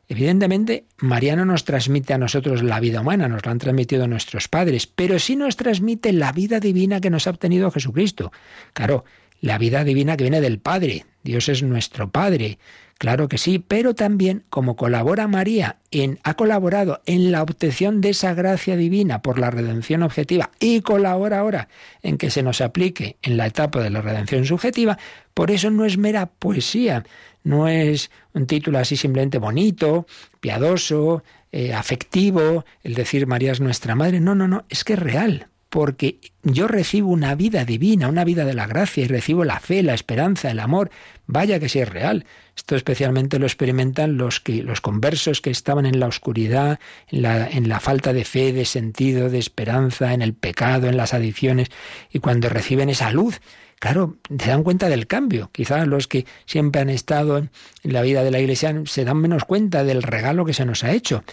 Evidentemente, 0.10 0.84
María 0.98 1.38
no 1.38 1.46
nos 1.46 1.64
transmite 1.64 2.14
a 2.14 2.18
nosotros 2.18 2.62
la 2.62 2.82
vida 2.82 3.02
humana, 3.02 3.30
nos 3.30 3.46
la 3.46 3.54
han 3.54 3.60
transmitido 3.60 4.06
nuestros 4.08 4.50
padres, 4.50 4.86
pero 4.86 5.18
sí 5.18 5.38
nos 5.38 5.56
transmite 5.56 6.12
la 6.12 6.34
vida 6.34 6.60
divina 6.60 7.00
que 7.00 7.10
nos 7.10 7.28
ha 7.28 7.32
obtenido 7.32 7.72
Jesucristo. 7.72 8.34
Claro, 8.74 9.06
la 9.40 9.58
vida 9.58 9.84
divina 9.84 10.18
que 10.18 10.26
viene 10.26 10.42
del 10.42 10.60
Padre. 10.60 11.06
Dios 11.24 11.50
es 11.50 11.64
nuestro 11.64 12.10
Padre. 12.10 12.58
Claro 12.98 13.28
que 13.28 13.38
sí, 13.38 13.60
pero 13.60 13.96
también 13.96 14.44
como 14.50 14.76
colabora 14.76 15.28
María 15.28 15.78
en 15.92 16.20
ha 16.24 16.36
colaborado 16.36 17.02
en 17.06 17.32
la 17.32 17.42
obtención 17.44 18.02
de 18.02 18.12
esa 18.12 18.34
gracia 18.34 18.76
divina 18.78 19.22
por 19.22 19.40
la 19.40 19.52
redención 19.52 20.04
objetiva 20.04 20.52
y 20.60 20.82
colabora 20.82 21.40
ahora 21.40 21.68
en 22.02 22.18
que 22.18 22.30
se 22.30 22.44
nos 22.44 22.62
aplique 22.62 23.18
en 23.22 23.36
la 23.36 23.48
etapa 23.48 23.82
de 23.82 23.90
la 23.90 24.02
redención 24.02 24.46
subjetiva, 24.46 24.98
por 25.34 25.52
eso 25.52 25.70
no 25.70 25.86
es 25.86 25.98
mera 25.98 26.28
poesía, 26.28 27.04
no 27.44 27.68
es 27.68 28.10
un 28.34 28.48
título 28.48 28.80
así 28.80 28.96
simplemente 28.96 29.38
bonito, 29.38 30.06
piadoso, 30.40 31.24
eh, 31.52 31.74
afectivo, 31.74 32.64
el 32.84 32.94
decir 32.94 33.28
María 33.28 33.52
es 33.52 33.60
nuestra 33.60 33.96
madre, 33.96 34.20
no, 34.20 34.34
no, 34.34 34.48
no, 34.48 34.66
es 34.70 34.84
que 34.84 34.94
es 34.94 35.00
real, 35.00 35.48
porque 35.74 36.20
yo 36.44 36.68
recibo 36.68 37.10
una 37.10 37.34
vida 37.34 37.66
divina, 37.66 38.08
una 38.08 38.24
vida 38.24 38.46
de 38.46 38.54
la 38.54 38.68
gracia, 38.68 39.04
y 39.04 39.08
recibo 39.08 39.44
la 39.44 39.60
fe, 39.60 39.82
la 39.82 39.96
esperanza, 39.96 40.52
el 40.52 40.60
amor. 40.60 40.92
Vaya 41.26 41.60
que 41.60 41.68
sí 41.68 41.80
es 41.80 41.90
real. 41.90 42.28
Esto 42.56 42.76
especialmente 42.76 43.40
lo 43.40 43.48
experimentan 43.48 44.16
los, 44.16 44.40
que, 44.40 44.62
los 44.62 44.82
conversos 44.82 45.42
que 45.42 45.50
estaban 45.50 45.88
en 45.88 46.00
la 46.00 46.06
oscuridad, 46.06 46.80
en 47.08 47.24
la, 47.24 47.48
en 47.48 47.70
la 47.70 47.80
falta 47.80 48.14
de 48.14 48.24
fe, 48.24 48.54
de 48.54 48.66
sentido, 48.66 49.32
de 49.32 49.40
esperanza, 49.40 50.14
en 50.14 50.22
el 50.22 50.36
pecado, 50.36 50.90
en 50.90 50.96
las 50.96 51.16
adicciones, 51.16 51.70
y 52.12 52.20
cuando 52.20 52.50
reciben 52.50 52.92
esa 52.92 53.10
luz, 53.10 53.42
claro, 53.80 54.18
se 54.30 54.52
dan 54.52 54.62
cuenta 54.62 54.90
del 54.90 55.08
cambio. 55.08 55.50
Quizás 55.52 55.88
los 55.88 56.08
que 56.08 56.28
siempre 56.46 56.82
han 56.82 56.92
estado 56.92 57.40
en 57.40 57.50
la 57.82 58.04
vida 58.04 58.24
de 58.24 58.30
la 58.30 58.40
Iglesia 58.40 58.80
se 58.86 59.06
dan 59.06 59.18
menos 59.18 59.44
cuenta 59.46 59.84
del 59.84 60.04
regalo 60.04 60.46
que 60.46 60.54
se 60.54 60.66
nos 60.66 60.84
ha 60.84 60.92
hecho. 60.92 61.24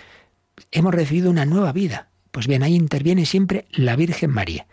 Hemos 0.73 0.95
recibido 0.95 1.29
una 1.29 1.45
nueva 1.45 1.73
vida, 1.73 2.10
pues 2.31 2.47
bien, 2.47 2.63
ahí 2.63 2.75
interviene 2.75 3.27
siempre 3.27 3.67
la 3.73 3.97
Virgen 3.97 4.31
María. 4.31 4.67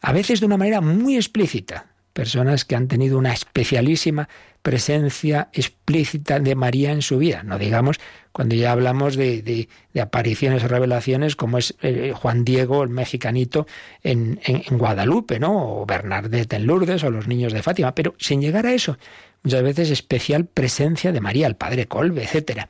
A 0.00 0.12
veces 0.12 0.40
de 0.40 0.46
una 0.46 0.56
manera 0.56 0.80
muy 0.80 1.16
explícita. 1.16 1.86
Personas 2.12 2.64
que 2.64 2.76
han 2.76 2.88
tenido 2.88 3.18
una 3.18 3.32
especialísima 3.32 4.28
presencia 4.62 5.48
explícita 5.52 6.40
de 6.40 6.54
María 6.54 6.92
en 6.92 7.02
su 7.02 7.18
vida. 7.18 7.42
No 7.42 7.58
digamos 7.58 8.00
cuando 8.32 8.54
ya 8.54 8.72
hablamos 8.72 9.16
de, 9.16 9.68
apariciones 9.98 10.64
o 10.64 10.68
revelaciones 10.68 11.36
como 11.36 11.56
es 11.56 11.74
eh, 11.80 12.12
Juan 12.14 12.44
Diego, 12.44 12.82
el 12.82 12.90
mexicanito, 12.90 13.66
en, 14.02 14.40
en, 14.44 14.76
Guadalupe, 14.76 15.38
¿no? 15.38 15.80
O 15.80 15.86
Bernadette 15.86 16.52
en 16.52 16.66
Lourdes 16.66 17.02
o 17.04 17.10
los 17.10 17.28
niños 17.28 17.54
de 17.54 17.62
Fátima. 17.62 17.94
Pero 17.94 18.14
sin 18.18 18.42
llegar 18.42 18.66
a 18.66 18.74
eso, 18.74 18.98
muchas 19.42 19.62
veces 19.62 19.90
especial 19.90 20.44
presencia 20.44 21.12
de 21.12 21.20
María, 21.20 21.46
el 21.46 21.56
Padre 21.56 21.86
Colbe, 21.86 22.24
etcétera. 22.24 22.68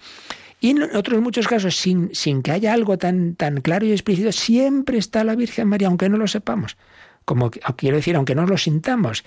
Y 0.60 0.70
en 0.70 0.82
otros 0.96 1.20
muchos 1.20 1.48
casos, 1.48 1.76
sin, 1.76 2.14
sin 2.14 2.42
que 2.42 2.50
haya 2.50 2.72
algo 2.72 2.96
tan, 2.98 3.34
tan 3.34 3.60
claro 3.60 3.86
y 3.86 3.92
explícito, 3.92 4.32
siempre 4.32 4.98
está 4.98 5.22
la 5.24 5.34
Virgen 5.34 5.68
María, 5.68 5.88
aunque 5.88 6.08
no 6.08 6.16
lo 6.16 6.26
sepamos. 6.26 6.76
Como 7.24 7.50
quiero 7.50 7.96
decir, 7.96 8.16
aunque 8.16 8.34
no 8.34 8.46
lo 8.46 8.56
sintamos. 8.56 9.24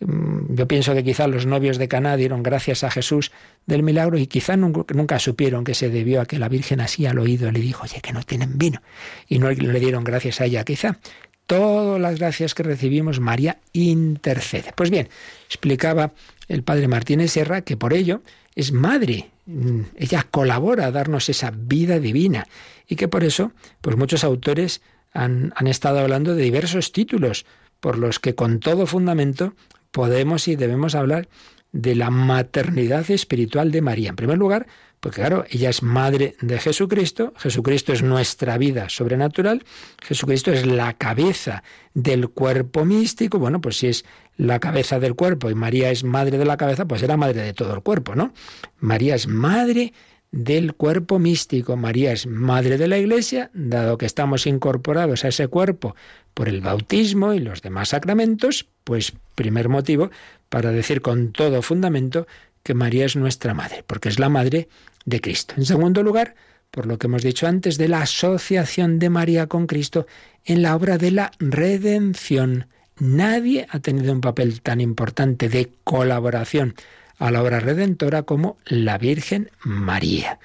Mm, 0.00 0.54
yo 0.54 0.66
pienso 0.66 0.94
que 0.94 1.04
quizá 1.04 1.28
los 1.28 1.46
novios 1.46 1.78
de 1.78 1.86
Caná 1.86 2.16
dieron 2.16 2.42
gracias 2.42 2.82
a 2.82 2.90
Jesús 2.90 3.30
del 3.66 3.82
milagro 3.82 4.18
y 4.18 4.26
quizá 4.26 4.56
nunca, 4.56 4.92
nunca, 4.94 5.18
supieron 5.18 5.64
que 5.64 5.74
se 5.74 5.88
debió 5.90 6.20
a 6.20 6.26
que 6.26 6.38
la 6.38 6.48
Virgen 6.48 6.80
así 6.80 7.06
al 7.06 7.18
oído 7.18 7.50
le 7.52 7.60
dijo, 7.60 7.84
oye, 7.84 8.00
que 8.00 8.12
no 8.12 8.22
tienen 8.22 8.58
vino. 8.58 8.82
Y 9.28 9.38
no 9.38 9.50
le 9.50 9.80
dieron 9.80 10.02
gracias 10.02 10.40
a 10.40 10.46
ella, 10.46 10.64
quizá. 10.64 10.98
Todas 11.46 12.00
las 12.00 12.18
gracias 12.18 12.54
que 12.54 12.62
recibimos, 12.62 13.20
María 13.20 13.58
intercede. 13.72 14.72
Pues 14.74 14.90
bien, 14.90 15.08
explicaba 15.46 16.12
el 16.48 16.62
padre 16.62 16.88
Martínez 16.88 17.32
Serra 17.32 17.62
que 17.62 17.76
por 17.76 17.92
ello 17.92 18.22
es 18.54 18.72
madre 18.72 19.32
Mm, 19.44 19.80
ella 19.96 20.26
colabora 20.30 20.86
a 20.86 20.92
darnos 20.92 21.28
esa 21.28 21.50
vida 21.50 21.98
divina 21.98 22.46
y 22.86 22.94
que 22.94 23.08
por 23.08 23.24
eso, 23.24 23.52
pues 23.80 23.96
muchos 23.96 24.22
autores 24.22 24.82
han, 25.12 25.52
han 25.56 25.66
estado 25.66 25.98
hablando 25.98 26.36
de 26.36 26.44
diversos 26.44 26.92
títulos 26.92 27.44
por 27.80 27.98
los 27.98 28.20
que 28.20 28.36
con 28.36 28.60
todo 28.60 28.86
fundamento 28.86 29.54
podemos 29.90 30.46
y 30.46 30.54
debemos 30.54 30.94
hablar 30.94 31.28
de 31.72 31.96
la 31.96 32.10
maternidad 32.10 33.10
espiritual 33.10 33.72
de 33.72 33.82
María. 33.82 34.10
En 34.10 34.16
primer 34.16 34.38
lugar, 34.38 34.66
porque 35.00 35.20
claro, 35.20 35.44
ella 35.50 35.68
es 35.68 35.82
madre 35.82 36.36
de 36.40 36.60
Jesucristo, 36.60 37.32
Jesucristo 37.36 37.92
es 37.92 38.04
nuestra 38.04 38.56
vida 38.56 38.88
sobrenatural, 38.88 39.64
Jesucristo 40.00 40.52
es 40.52 40.64
la 40.64 40.92
cabeza 40.92 41.64
del 41.92 42.28
cuerpo 42.28 42.84
místico, 42.84 43.40
bueno, 43.40 43.60
pues 43.60 43.78
si 43.78 43.88
es 43.88 44.04
la 44.36 44.58
cabeza 44.58 44.98
del 44.98 45.14
cuerpo 45.14 45.50
y 45.50 45.54
María 45.54 45.90
es 45.90 46.04
madre 46.04 46.38
de 46.38 46.44
la 46.44 46.56
cabeza, 46.56 46.86
pues 46.86 47.02
era 47.02 47.16
madre 47.16 47.42
de 47.42 47.52
todo 47.52 47.74
el 47.74 47.82
cuerpo, 47.82 48.14
¿no? 48.14 48.32
María 48.80 49.14
es 49.14 49.26
madre 49.28 49.92
del 50.30 50.74
cuerpo 50.74 51.18
místico, 51.18 51.76
María 51.76 52.12
es 52.12 52.26
madre 52.26 52.78
de 52.78 52.88
la 52.88 52.98
Iglesia, 52.98 53.50
dado 53.52 53.98
que 53.98 54.06
estamos 54.06 54.46
incorporados 54.46 55.24
a 55.24 55.28
ese 55.28 55.48
cuerpo 55.48 55.94
por 56.32 56.48
el 56.48 56.62
bautismo 56.62 57.34
y 57.34 57.38
los 57.38 57.60
demás 57.60 57.90
sacramentos, 57.90 58.66
pues 58.84 59.12
primer 59.34 59.68
motivo 59.68 60.10
para 60.48 60.70
decir 60.70 61.02
con 61.02 61.32
todo 61.32 61.60
fundamento 61.60 62.26
que 62.62 62.74
María 62.74 63.04
es 63.04 63.16
nuestra 63.16 63.54
madre, 63.54 63.84
porque 63.86 64.08
es 64.08 64.18
la 64.18 64.30
madre 64.30 64.68
de 65.04 65.20
Cristo. 65.20 65.54
En 65.58 65.66
segundo 65.66 66.02
lugar, 66.02 66.34
por 66.70 66.86
lo 66.86 66.98
que 66.98 67.06
hemos 67.06 67.22
dicho 67.22 67.46
antes, 67.46 67.76
de 67.76 67.88
la 67.88 68.02
asociación 68.02 68.98
de 68.98 69.10
María 69.10 69.46
con 69.46 69.66
Cristo 69.66 70.06
en 70.44 70.62
la 70.62 70.74
obra 70.74 70.96
de 70.96 71.10
la 71.10 71.32
redención. 71.38 72.66
Nadie 73.02 73.66
ha 73.68 73.80
tenido 73.80 74.12
un 74.12 74.20
papel 74.20 74.60
tan 74.60 74.80
importante 74.80 75.48
de 75.48 75.72
colaboración 75.82 76.76
a 77.18 77.32
la 77.32 77.42
obra 77.42 77.58
redentora 77.58 78.22
como 78.22 78.58
la 78.64 78.96
Virgen 78.96 79.50
María. 79.64 80.38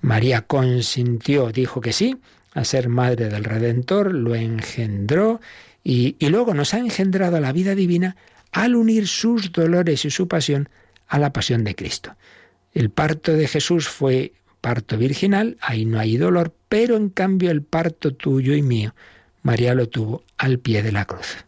María 0.00 0.40
consintió, 0.40 1.52
dijo 1.52 1.82
que 1.82 1.92
sí, 1.92 2.16
a 2.54 2.64
ser 2.64 2.88
madre 2.88 3.28
del 3.28 3.44
Redentor, 3.44 4.14
lo 4.14 4.34
engendró 4.34 5.42
y, 5.84 6.16
luego 6.26 6.54
nos 6.54 6.72
ha 6.72 6.78
engendrado 6.78 7.36
a 7.36 7.40
la 7.40 7.52
vida 7.52 7.74
divina 7.74 8.16
al 8.52 8.74
unir 8.74 9.06
sus 9.06 9.52
dolores 9.52 10.06
y 10.06 10.10
su 10.10 10.28
pasión 10.28 10.70
a 11.08 11.18
la 11.18 11.34
pasión 11.34 11.62
de 11.62 11.74
Cristo. 11.74 12.16
El 12.72 12.88
parto 12.88 13.34
de 13.34 13.46
Jesús 13.48 13.86
fue 13.86 14.32
parto 14.62 14.96
virginal, 14.96 15.58
ahí 15.60 15.84
no 15.84 15.98
hay 15.98 16.16
dolor, 16.16 16.54
pero 16.70 16.96
en 16.96 17.10
cambio 17.10 17.50
el 17.50 17.60
parto 17.60 18.14
tuyo 18.14 18.54
y 18.54 18.62
mío, 18.62 18.94
María 19.42 19.74
lo 19.74 19.90
tuvo 19.90 20.24
al 20.38 20.58
pie 20.58 20.82
de 20.82 20.92
la 20.92 21.04
cruz. 21.04 21.44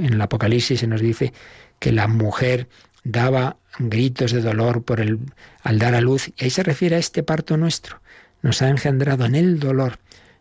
En 0.00 0.14
el 0.14 0.20
Apocalipsis 0.20 0.80
se 0.80 0.86
nos 0.86 1.00
dice 1.00 1.32
que 1.78 1.92
la 1.92 2.08
mujer 2.08 2.68
daba 3.04 3.56
gritos 3.78 4.32
de 4.32 4.40
dolor 4.40 4.82
por 4.82 5.00
el, 5.00 5.18
al 5.62 5.78
dar 5.78 5.94
a 5.94 6.00
luz, 6.00 6.28
y 6.36 6.44
ahí 6.44 6.50
se 6.50 6.62
refiere 6.62 6.96
a 6.96 6.98
este 6.98 7.22
parto 7.22 7.56
nuestro. 7.56 8.00
Nos 8.42 8.62
ha 8.62 8.68
engendrado 8.68 9.24
en 9.24 9.34
el 9.34 9.58
dolor, 9.58 9.98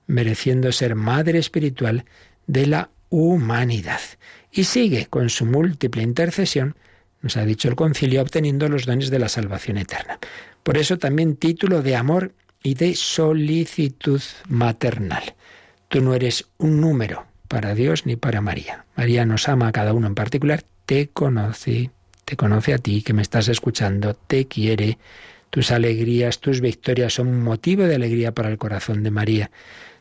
mereciendo 0.07 0.71
ser 0.71 0.95
madre 0.95 1.39
espiritual 1.39 2.05
de 2.47 2.65
la 2.65 2.89
humanidad. 3.09 3.99
Y 4.51 4.63
sigue 4.63 5.07
con 5.07 5.29
su 5.29 5.45
múltiple 5.45 6.01
intercesión, 6.01 6.75
nos 7.21 7.37
ha 7.37 7.45
dicho 7.45 7.67
el 7.67 7.75
concilio, 7.75 8.21
obteniendo 8.21 8.69
los 8.69 8.85
dones 8.85 9.09
de 9.09 9.19
la 9.19 9.29
salvación 9.29 9.77
eterna. 9.77 10.19
Por 10.63 10.77
eso 10.77 10.97
también 10.97 11.35
título 11.35 11.81
de 11.81 11.95
amor 11.95 12.33
y 12.63 12.75
de 12.75 12.95
solicitud 12.95 14.21
maternal. 14.47 15.35
Tú 15.87 16.01
no 16.01 16.13
eres 16.13 16.45
un 16.57 16.79
número 16.79 17.28
para 17.49 17.75
Dios 17.75 18.05
ni 18.05 18.15
para 18.15 18.39
María. 18.39 18.85
María 18.95 19.25
nos 19.25 19.49
ama 19.49 19.67
a 19.67 19.71
cada 19.73 19.91
uno 19.91 20.07
en 20.07 20.15
particular, 20.15 20.63
te 20.85 21.09
conoce, 21.09 21.91
te 22.23 22.37
conoce 22.37 22.73
a 22.73 22.77
ti 22.77 23.01
que 23.01 23.11
me 23.11 23.21
estás 23.21 23.49
escuchando, 23.49 24.13
te 24.13 24.47
quiere. 24.47 24.97
Tus 25.49 25.71
alegrías, 25.71 26.39
tus 26.39 26.61
victorias 26.61 27.15
son 27.15 27.41
motivo 27.41 27.83
de 27.83 27.95
alegría 27.95 28.33
para 28.33 28.49
el 28.49 28.57
corazón 28.57 29.03
de 29.03 29.11
María. 29.11 29.51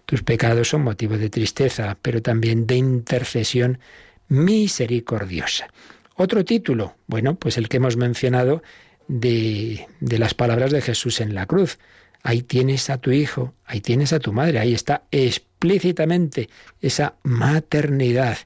Tus 0.05 0.22
pecados 0.22 0.68
son 0.68 0.82
motivo 0.82 1.16
de 1.16 1.30
tristeza, 1.30 1.96
pero 2.01 2.22
también 2.22 2.66
de 2.66 2.76
intercesión 2.76 3.78
misericordiosa. 4.28 5.68
Otro 6.16 6.44
título, 6.44 6.96
bueno, 7.07 7.36
pues 7.36 7.57
el 7.57 7.68
que 7.68 7.78
hemos 7.78 7.96
mencionado 7.96 8.62
de, 9.09 9.86
de 10.01 10.18
las 10.18 10.34
palabras 10.34 10.70
de 10.70 10.82
Jesús 10.82 11.20
en 11.20 11.34
la 11.34 11.46
cruz. 11.46 11.78
Ahí 12.22 12.42
tienes 12.42 12.90
a 12.90 12.99
tu 12.99 13.11
hijo, 13.11 13.55
ahí 13.64 13.80
tienes 13.80 14.12
a 14.12 14.18
tu 14.18 14.34
madre, 14.34 14.59
ahí 14.59 14.74
está 14.74 15.05
explícitamente 15.59 16.49
esa 16.81 17.15
maternidad. 17.25 18.39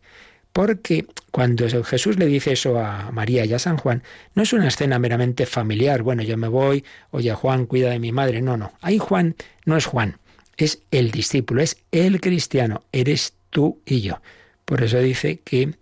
Porque 0.54 1.06
cuando 1.30 1.66
Jesús 1.84 2.18
le 2.18 2.26
dice 2.26 2.52
eso 2.52 2.78
a 2.78 3.10
María 3.10 3.44
y 3.44 3.52
a 3.52 3.58
San 3.58 3.76
Juan, 3.76 4.02
no 4.34 4.42
es 4.42 4.52
una 4.52 4.68
escena 4.68 4.98
meramente 4.98 5.46
familiar, 5.46 6.02
bueno, 6.02 6.22
yo 6.22 6.36
me 6.36 6.48
voy, 6.48 6.84
oye 7.10 7.32
Juan, 7.32 7.66
cuida 7.66 7.90
de 7.90 7.98
mi 7.98 8.12
madre, 8.12 8.42
no, 8.42 8.56
no. 8.56 8.72
Ahí 8.80 8.98
Juan 8.98 9.34
no 9.64 9.76
es 9.76 9.86
Juan, 9.86 10.18
es 10.56 10.82
el 10.90 11.10
discípulo, 11.10 11.62
es 11.62 11.78
el 11.90 12.20
cristiano, 12.20 12.82
eres 12.92 13.34
tú 13.50 13.80
y 13.86 14.00
yo. 14.00 14.20
Por 14.64 14.82
eso 14.82 14.98
dice 14.98 15.40
que 15.40 15.74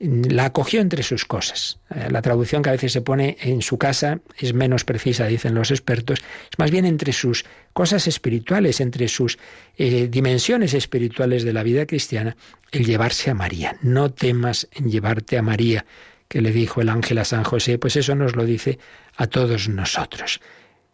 la 0.00 0.46
acogió 0.46 0.80
entre 0.80 1.02
sus 1.02 1.24
cosas. 1.24 1.80
Eh, 1.94 2.08
la 2.10 2.22
traducción 2.22 2.62
que 2.62 2.68
a 2.68 2.72
veces 2.72 2.92
se 2.92 3.00
pone 3.00 3.36
en 3.40 3.62
su 3.62 3.78
casa 3.78 4.20
es 4.38 4.54
menos 4.54 4.84
precisa, 4.84 5.26
dicen 5.26 5.54
los 5.54 5.70
expertos, 5.70 6.20
es 6.20 6.58
más 6.58 6.70
bien 6.70 6.84
entre 6.84 7.12
sus 7.12 7.44
cosas 7.72 8.06
espirituales, 8.06 8.80
entre 8.80 9.08
sus 9.08 9.38
eh, 9.76 10.08
dimensiones 10.08 10.74
espirituales 10.74 11.42
de 11.42 11.52
la 11.52 11.64
vida 11.64 11.86
cristiana, 11.86 12.36
el 12.70 12.84
llevarse 12.84 13.30
a 13.30 13.34
María. 13.34 13.76
No 13.82 14.10
temas 14.10 14.68
en 14.72 14.90
llevarte 14.90 15.36
a 15.36 15.42
María, 15.42 15.84
que 16.28 16.42
le 16.42 16.52
dijo 16.52 16.80
el 16.80 16.90
ángel 16.90 17.18
a 17.18 17.24
San 17.24 17.42
José, 17.42 17.78
pues 17.78 17.96
eso 17.96 18.14
nos 18.14 18.36
lo 18.36 18.44
dice 18.44 18.78
a 19.16 19.26
todos 19.26 19.68
nosotros. 19.68 20.40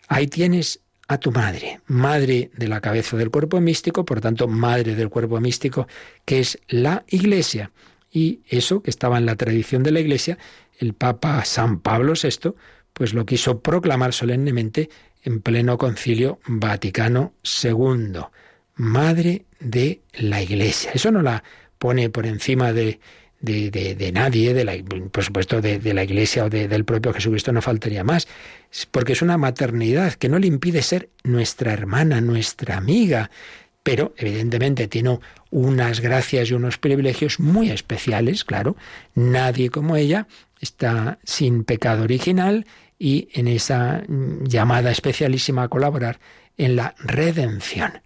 Ahí 0.09 0.29
tienes 0.29 0.81
a 1.09 1.19
tu 1.19 1.33
madre, 1.33 1.81
madre 1.87 2.51
de 2.57 2.69
la 2.69 2.81
cabeza 2.81 3.17
del 3.17 3.31
cuerpo 3.31 3.61
místico, 3.61 4.05
por 4.07 4.21
tanto, 4.21 4.49
madre 4.49 4.95
del 4.95 5.11
cuerpo 5.11 5.41
místico, 5.41 5.87
que 6.25 6.41
es 6.41 6.59
la 6.69 7.05
Iglesia. 7.09 7.71
Y 8.15 8.43
eso, 8.49 8.81
que 8.81 8.91
estaba 8.91 9.19
en 9.19 9.27
la 9.27 9.35
tradición 9.35 9.83
de 9.83 9.91
la 9.91 9.99
Iglesia, 9.99 10.39
el 10.79 10.95
Papa 10.95 11.45
San 11.45 11.81
Pablo 11.81 12.13
VI, 12.15 12.53
pues 12.93 13.13
lo 13.13 13.27
quiso 13.27 13.59
proclamar 13.59 14.13
solemnemente 14.13 14.89
en 15.25 15.41
pleno 15.41 15.77
concilio 15.77 16.39
Vaticano 16.47 17.35
II. 17.43 18.21
Madre 18.77 19.47
de 19.59 20.03
la 20.13 20.41
Iglesia. 20.41 20.93
Eso 20.95 21.11
no 21.11 21.23
la 21.23 21.43
pone 21.77 22.09
por 22.09 22.25
encima 22.25 22.73
de, 22.73 23.01
de, 23.41 24.11
nadie, 24.13 24.55
de 24.55 24.65
la, 24.65 24.75
por 25.11 25.25
supuesto 25.25 25.61
de, 25.61 25.93
la 25.93 26.05
Iglesia 26.05 26.45
o 26.45 26.51
del 26.51 26.85
propio 26.85 27.13
Jesucristo, 27.13 27.53
no 27.53 27.63
faltaría 27.63 28.05
más, 28.05 28.29
porque 28.93 29.15
es 29.15 29.23
una 29.23 29.39
maternidad 29.39 30.15
que 30.15 30.29
no 30.29 30.39
le 30.39 30.47
impide 30.47 30.83
ser 30.83 31.11
nuestra 31.25 31.73
hermana, 31.73 32.21
nuestra 32.21 32.77
amiga, 32.77 33.31
pero 33.85 34.15
evidentemente 34.17 34.89
tiene 34.89 35.21
unas 35.51 36.01
gracias 36.01 36.51
y 36.51 36.55
unos 36.55 36.79
privilegios 36.79 37.39
muy 37.39 37.71
especiales, 37.71 38.43
claro. 38.43 38.77
Nadie 39.15 39.71
como 39.71 39.95
ella 39.95 40.27
está 40.59 41.19
sin 41.23 41.63
pecado 41.65 42.03
original 42.03 42.67
y 42.99 43.29
en 43.35 43.47
esa 43.47 44.03
mm, 44.09 44.45
llamada 44.45 44.91
especialísima 44.91 45.65
a 45.65 45.69
colaborar 45.69 46.19
en 46.57 46.75
la 46.75 46.95
redención. 46.99 48.01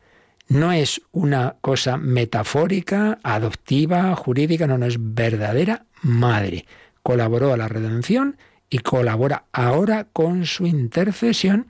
No 0.49 0.73
es 0.73 1.01
una 1.13 1.57
cosa 1.61 1.97
metafórica, 1.97 3.19
adoptiva, 3.23 4.15
jurídica, 4.17 4.67
no, 4.67 4.79
no 4.79 4.87
es 4.87 4.97
verdadera 4.99 5.85
madre. 6.03 6.67
Colaboró 7.05 7.53
a 7.53 7.57
la 7.57 7.69
redención 7.69 8.37
y 8.69 8.79
colabora 8.79 9.45
ahora 9.53 10.09
con 10.13 10.45
su 10.45 10.67
intercesión 10.67 11.69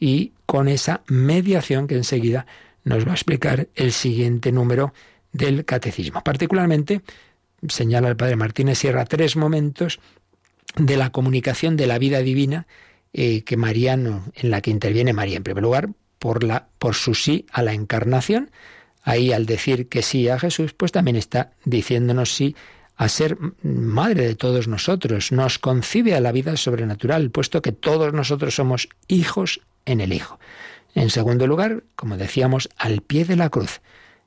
y 0.00 0.32
con 0.46 0.68
esa 0.68 1.02
mediación 1.06 1.86
que 1.86 1.96
enseguida 1.96 2.46
nos 2.84 3.06
va 3.06 3.12
a 3.12 3.14
explicar 3.14 3.68
el 3.74 3.92
siguiente 3.92 4.52
número 4.52 4.92
del 5.32 5.64
catecismo. 5.64 6.22
Particularmente, 6.22 7.02
señala 7.68 8.08
el 8.08 8.16
padre 8.16 8.36
Martínez 8.36 8.78
Sierra 8.78 9.04
tres 9.04 9.36
momentos 9.36 10.00
de 10.76 10.96
la 10.96 11.10
comunicación 11.10 11.76
de 11.76 11.86
la 11.86 11.98
vida 11.98 12.20
divina 12.20 12.66
eh, 13.12 13.44
que 13.44 13.56
Mariano, 13.56 14.24
en 14.34 14.50
la 14.50 14.60
que 14.60 14.70
interviene 14.70 15.12
María. 15.12 15.36
En 15.36 15.42
primer 15.42 15.62
lugar, 15.62 15.90
por, 16.18 16.40
por 16.78 16.94
su 16.94 17.14
sí 17.14 17.46
a 17.52 17.62
la 17.62 17.72
encarnación. 17.72 18.50
Ahí 19.02 19.32
al 19.32 19.46
decir 19.46 19.88
que 19.88 20.02
sí 20.02 20.28
a 20.28 20.38
Jesús, 20.38 20.72
pues 20.72 20.92
también 20.92 21.16
está 21.16 21.52
diciéndonos 21.64 22.32
sí 22.32 22.54
a 22.96 23.08
ser 23.08 23.36
madre 23.62 24.26
de 24.28 24.36
todos 24.36 24.68
nosotros. 24.68 25.32
Nos 25.32 25.58
concibe 25.58 26.14
a 26.14 26.20
la 26.20 26.30
vida 26.30 26.56
sobrenatural, 26.56 27.30
puesto 27.30 27.60
que 27.60 27.72
todos 27.72 28.12
nosotros 28.12 28.54
somos 28.54 28.88
hijos 29.08 29.60
en 29.84 30.00
el 30.00 30.12
Hijo. 30.12 30.38
En 30.94 31.10
segundo 31.10 31.46
lugar, 31.46 31.84
como 31.96 32.16
decíamos, 32.16 32.68
al 32.76 33.00
pie 33.00 33.24
de 33.24 33.36
la 33.36 33.48
cruz. 33.48 33.80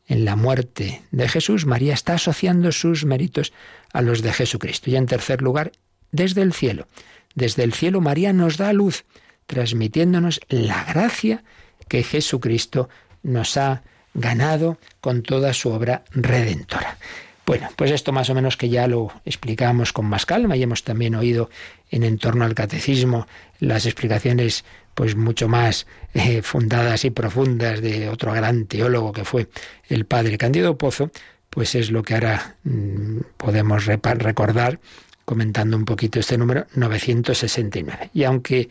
En 0.07 0.25
la 0.25 0.35
muerte 0.35 1.01
de 1.11 1.27
Jesús, 1.27 1.65
María 1.65 1.93
está 1.93 2.13
asociando 2.13 2.71
sus 2.71 3.05
méritos 3.05 3.53
a 3.91 4.01
los 4.01 4.21
de 4.21 4.33
Jesucristo. 4.33 4.89
Y 4.89 4.95
en 4.95 5.07
tercer 5.07 5.41
lugar, 5.41 5.71
desde 6.11 6.41
el 6.41 6.53
cielo. 6.53 6.87
Desde 7.33 7.63
el 7.63 7.73
cielo 7.73 8.01
María 8.01 8.33
nos 8.33 8.57
da 8.57 8.71
luz, 8.71 9.05
transmitiéndonos 9.45 10.39
la 10.47 10.83
gracia 10.85 11.43
que 11.87 12.03
Jesucristo 12.03 12.89
nos 13.23 13.57
ha 13.57 13.83
ganado 14.13 14.77
con 15.01 15.21
toda 15.21 15.53
su 15.53 15.69
obra 15.69 16.03
redentora. 16.11 16.97
Bueno, 17.45 17.69
pues 17.75 17.91
esto 17.91 18.11
más 18.11 18.29
o 18.29 18.33
menos 18.33 18.57
que 18.57 18.69
ya 18.69 18.87
lo 18.87 19.11
explicamos 19.23 19.93
con 19.93 20.05
más 20.05 20.25
calma 20.25 20.55
y 20.55 20.63
hemos 20.63 20.83
también 20.83 21.13
oído 21.13 21.49
en 21.91 22.03
entorno 22.03 22.43
al 22.43 22.55
catecismo 22.55 23.27
las 23.59 23.85
explicaciones 23.85 24.65
pues 24.95 25.15
mucho 25.15 25.47
más 25.47 25.85
eh, 26.13 26.41
fundadas 26.41 27.05
y 27.05 27.11
profundas 27.11 27.81
de 27.81 28.09
otro 28.09 28.33
gran 28.33 28.65
teólogo 28.65 29.11
que 29.11 29.25
fue 29.25 29.47
el 29.87 30.05
padre 30.05 30.37
Candido 30.37 30.77
Pozo, 30.77 31.11
pues 31.49 31.75
es 31.75 31.91
lo 31.91 32.01
que 32.01 32.15
ahora 32.15 32.55
mm, 32.63 33.19
podemos 33.37 33.85
recordar 33.85 34.79
comentando 35.25 35.75
un 35.75 35.85
poquito 35.85 36.19
este 36.19 36.37
número 36.37 36.65
969. 36.75 38.11
Y 38.13 38.23
aunque 38.23 38.69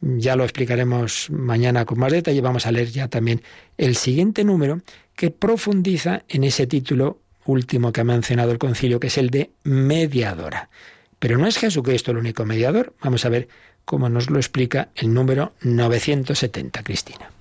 ya 0.00 0.34
lo 0.34 0.44
explicaremos 0.44 1.30
mañana 1.30 1.84
con 1.84 1.98
más 1.98 2.12
detalle, 2.12 2.40
vamos 2.40 2.66
a 2.66 2.72
leer 2.72 2.90
ya 2.90 3.08
también 3.08 3.42
el 3.78 3.96
siguiente 3.96 4.44
número 4.44 4.80
que 5.14 5.30
profundiza 5.30 6.22
en 6.28 6.44
ese 6.44 6.66
título 6.66 7.20
último 7.44 7.92
que 7.92 8.00
ha 8.00 8.04
mencionado 8.04 8.50
el 8.50 8.58
concilio, 8.58 8.98
que 8.98 9.08
es 9.08 9.18
el 9.18 9.30
de 9.30 9.50
mediadora. 9.62 10.70
Pero 11.18 11.36
no 11.36 11.46
es 11.46 11.58
Jesucristo 11.58 12.12
el 12.12 12.16
único 12.16 12.46
mediador. 12.46 12.94
Vamos 13.02 13.26
a 13.26 13.28
ver 13.28 13.48
como 13.90 14.08
nos 14.08 14.30
lo 14.30 14.38
explica 14.38 14.90
el 14.94 15.12
número 15.12 15.52
970, 15.62 16.84
Cristina. 16.84 17.32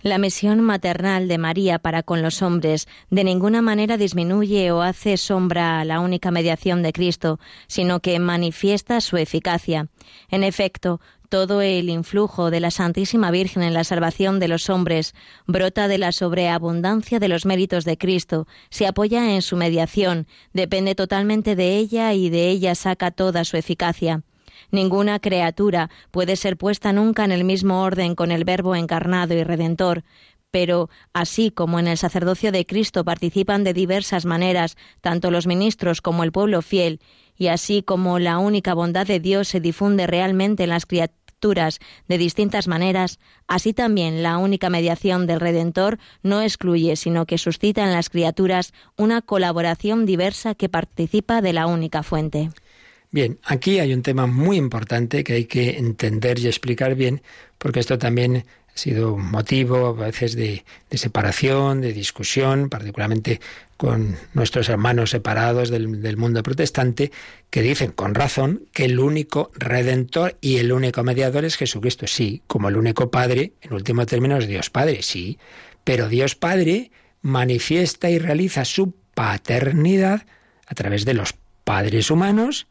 La 0.00 0.16
misión 0.16 0.62
maternal 0.62 1.28
de 1.28 1.36
María 1.36 1.78
para 1.78 2.02
con 2.02 2.22
los 2.22 2.40
hombres 2.40 2.88
de 3.10 3.22
ninguna 3.22 3.60
manera 3.60 3.98
disminuye 3.98 4.72
o 4.72 4.80
hace 4.80 5.18
sombra 5.18 5.80
a 5.80 5.84
la 5.84 6.00
única 6.00 6.30
mediación 6.30 6.82
de 6.82 6.94
Cristo, 6.94 7.38
sino 7.66 8.00
que 8.00 8.18
manifiesta 8.18 9.02
su 9.02 9.18
eficacia. 9.18 9.88
En 10.30 10.42
efecto, 10.42 11.02
todo 11.28 11.60
el 11.60 11.90
influjo 11.90 12.50
de 12.50 12.60
la 12.60 12.70
Santísima 12.70 13.30
Virgen 13.30 13.62
en 13.62 13.74
la 13.74 13.84
salvación 13.84 14.40
de 14.40 14.48
los 14.48 14.70
hombres 14.70 15.14
brota 15.46 15.86
de 15.86 15.98
la 15.98 16.12
sobreabundancia 16.12 17.18
de 17.18 17.28
los 17.28 17.44
méritos 17.44 17.84
de 17.84 17.98
Cristo, 17.98 18.46
se 18.70 18.86
apoya 18.86 19.34
en 19.34 19.42
su 19.42 19.58
mediación, 19.58 20.28
depende 20.54 20.94
totalmente 20.94 21.56
de 21.56 21.76
ella 21.76 22.14
y 22.14 22.30
de 22.30 22.48
ella 22.48 22.74
saca 22.74 23.10
toda 23.10 23.44
su 23.44 23.58
eficacia. 23.58 24.22
Ninguna 24.70 25.18
criatura 25.18 25.90
puede 26.10 26.36
ser 26.36 26.56
puesta 26.56 26.92
nunca 26.92 27.24
en 27.24 27.32
el 27.32 27.44
mismo 27.44 27.82
orden 27.82 28.14
con 28.14 28.32
el 28.32 28.44
Verbo 28.44 28.74
encarnado 28.74 29.34
y 29.34 29.44
redentor, 29.44 30.04
pero 30.50 30.88
así 31.12 31.50
como 31.50 31.80
en 31.80 31.88
el 31.88 31.98
sacerdocio 31.98 32.52
de 32.52 32.64
Cristo 32.64 33.04
participan 33.04 33.64
de 33.64 33.72
diversas 33.72 34.24
maneras 34.24 34.76
tanto 35.00 35.32
los 35.32 35.48
ministros 35.48 36.00
como 36.00 36.22
el 36.22 36.30
pueblo 36.30 36.62
fiel, 36.62 37.00
y 37.36 37.48
así 37.48 37.82
como 37.82 38.20
la 38.20 38.38
única 38.38 38.72
bondad 38.74 39.06
de 39.06 39.18
Dios 39.18 39.48
se 39.48 39.60
difunde 39.60 40.06
realmente 40.06 40.62
en 40.62 40.70
las 40.70 40.86
criaturas 40.86 41.80
de 42.08 42.18
distintas 42.18 42.68
maneras, 42.68 43.18
así 43.48 43.74
también 43.74 44.22
la 44.22 44.38
única 44.38 44.70
mediación 44.70 45.26
del 45.26 45.40
Redentor 45.40 45.98
no 46.22 46.40
excluye, 46.40 46.96
sino 46.96 47.26
que 47.26 47.36
suscita 47.36 47.82
en 47.82 47.92
las 47.92 48.08
criaturas 48.08 48.72
una 48.96 49.20
colaboración 49.20 50.06
diversa 50.06 50.54
que 50.54 50.68
participa 50.68 51.42
de 51.42 51.52
la 51.52 51.66
única 51.66 52.02
fuente. 52.02 52.50
Bien, 53.14 53.38
aquí 53.44 53.78
hay 53.78 53.94
un 53.94 54.02
tema 54.02 54.26
muy 54.26 54.56
importante 54.56 55.22
que 55.22 55.34
hay 55.34 55.44
que 55.44 55.78
entender 55.78 56.40
y 56.40 56.48
explicar 56.48 56.96
bien, 56.96 57.22
porque 57.58 57.78
esto 57.78 57.96
también 57.96 58.44
ha 58.74 58.76
sido 58.76 59.16
motivo 59.16 59.86
a 59.86 59.92
veces 59.92 60.34
de, 60.34 60.64
separación, 60.90 61.80
de 61.80 61.92
discusión, 61.92 62.68
particularmente 62.68 63.40
con 63.76 64.16
nuestros 64.32 64.68
hermanos 64.68 65.10
separados 65.10 65.70
del, 65.70 66.16
mundo 66.16 66.42
protestante, 66.42 67.12
que 67.50 67.62
dicen 67.62 67.92
con 67.92 68.16
razón 68.16 68.66
que 68.72 68.86
el 68.86 68.98
único 68.98 69.52
redentor 69.54 70.36
y 70.40 70.56
el 70.56 70.72
único 70.72 71.04
mediador 71.04 71.44
es 71.44 71.54
Jesucristo. 71.54 72.08
Sí, 72.08 72.42
como 72.48 72.68
el 72.68 72.76
único 72.76 73.12
Padre, 73.12 73.52
en 73.60 73.74
último 73.74 74.06
término 74.06 74.38
es 74.38 74.48
Dios 74.48 74.70
Padre, 74.70 75.02
sí, 75.02 75.38
pero 75.84 76.08
Dios 76.08 76.34
Padre 76.34 76.90
manifiesta 77.22 78.10
y 78.10 78.18
realiza 78.18 78.64
su 78.64 78.92
paternidad 79.14 80.26
a 80.66 80.74
través 80.74 81.04
de 81.04 81.14
los 81.14 81.36
padres 81.62 82.10
humanos 82.10 82.66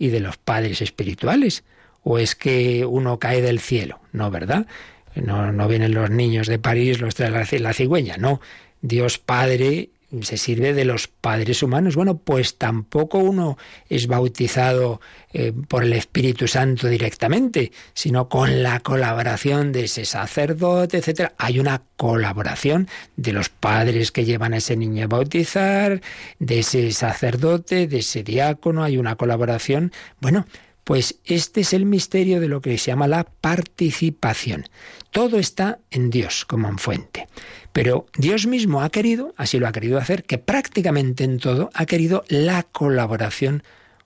y 0.00 0.08
de 0.08 0.18
los 0.18 0.38
padres 0.38 0.82
espirituales. 0.82 1.62
¿O 2.02 2.18
es 2.18 2.34
que 2.34 2.86
uno 2.86 3.18
cae 3.18 3.42
del 3.42 3.60
cielo? 3.60 4.00
No, 4.12 4.30
¿verdad? 4.30 4.66
No, 5.14 5.52
no 5.52 5.68
vienen 5.68 5.92
los 5.92 6.10
niños 6.10 6.48
de 6.48 6.58
París, 6.58 7.00
los 7.00 7.14
trae 7.14 7.30
la 7.60 7.74
cigüeña, 7.74 8.16
no. 8.16 8.40
Dios 8.80 9.18
Padre 9.18 9.90
se 10.22 10.36
sirve 10.36 10.74
de 10.74 10.84
los 10.84 11.08
padres 11.08 11.62
humanos. 11.62 11.96
Bueno, 11.96 12.18
pues 12.18 12.58
tampoco 12.58 13.18
uno 13.18 13.56
es 13.88 14.06
bautizado 14.06 15.00
eh, 15.32 15.52
por 15.68 15.84
el 15.84 15.92
Espíritu 15.92 16.48
Santo 16.48 16.88
directamente, 16.88 17.72
sino 17.94 18.28
con 18.28 18.62
la 18.62 18.80
colaboración 18.80 19.72
de 19.72 19.84
ese 19.84 20.04
sacerdote, 20.04 20.98
etcétera. 20.98 21.34
Hay 21.38 21.58
una 21.58 21.82
colaboración 21.96 22.88
de 23.16 23.32
los 23.32 23.48
padres 23.48 24.10
que 24.12 24.24
llevan 24.24 24.54
a 24.54 24.58
ese 24.58 24.76
niño 24.76 25.04
a 25.04 25.08
bautizar, 25.08 26.00
de 26.38 26.58
ese 26.58 26.90
sacerdote, 26.92 27.86
de 27.86 27.98
ese 27.98 28.22
diácono, 28.22 28.82
hay 28.82 28.98
una 28.98 29.16
colaboración. 29.16 29.92
Bueno, 30.20 30.46
pues 30.84 31.20
este 31.24 31.60
es 31.60 31.72
el 31.72 31.86
misterio 31.86 32.40
de 32.40 32.48
lo 32.48 32.60
que 32.60 32.76
se 32.76 32.90
llama 32.90 33.06
la 33.06 33.24
participación. 33.24 34.68
Todo 35.12 35.38
está 35.38 35.78
en 35.90 36.10
Dios 36.10 36.44
como 36.44 36.68
en 36.68 36.78
fuente. 36.78 37.28
Pero 37.72 38.06
Dios 38.16 38.46
mismo 38.46 38.82
ha 38.82 38.90
querido, 38.90 39.34
así 39.36 39.58
lo 39.58 39.68
ha 39.68 39.72
querido 39.72 39.98
hacer, 39.98 40.24
que 40.24 40.38
prácticamente 40.38 41.24
en 41.24 41.38
todo 41.38 41.70
ha 41.74 41.86
querido 41.86 42.24
la 42.28 42.64
colaboración 42.64 43.62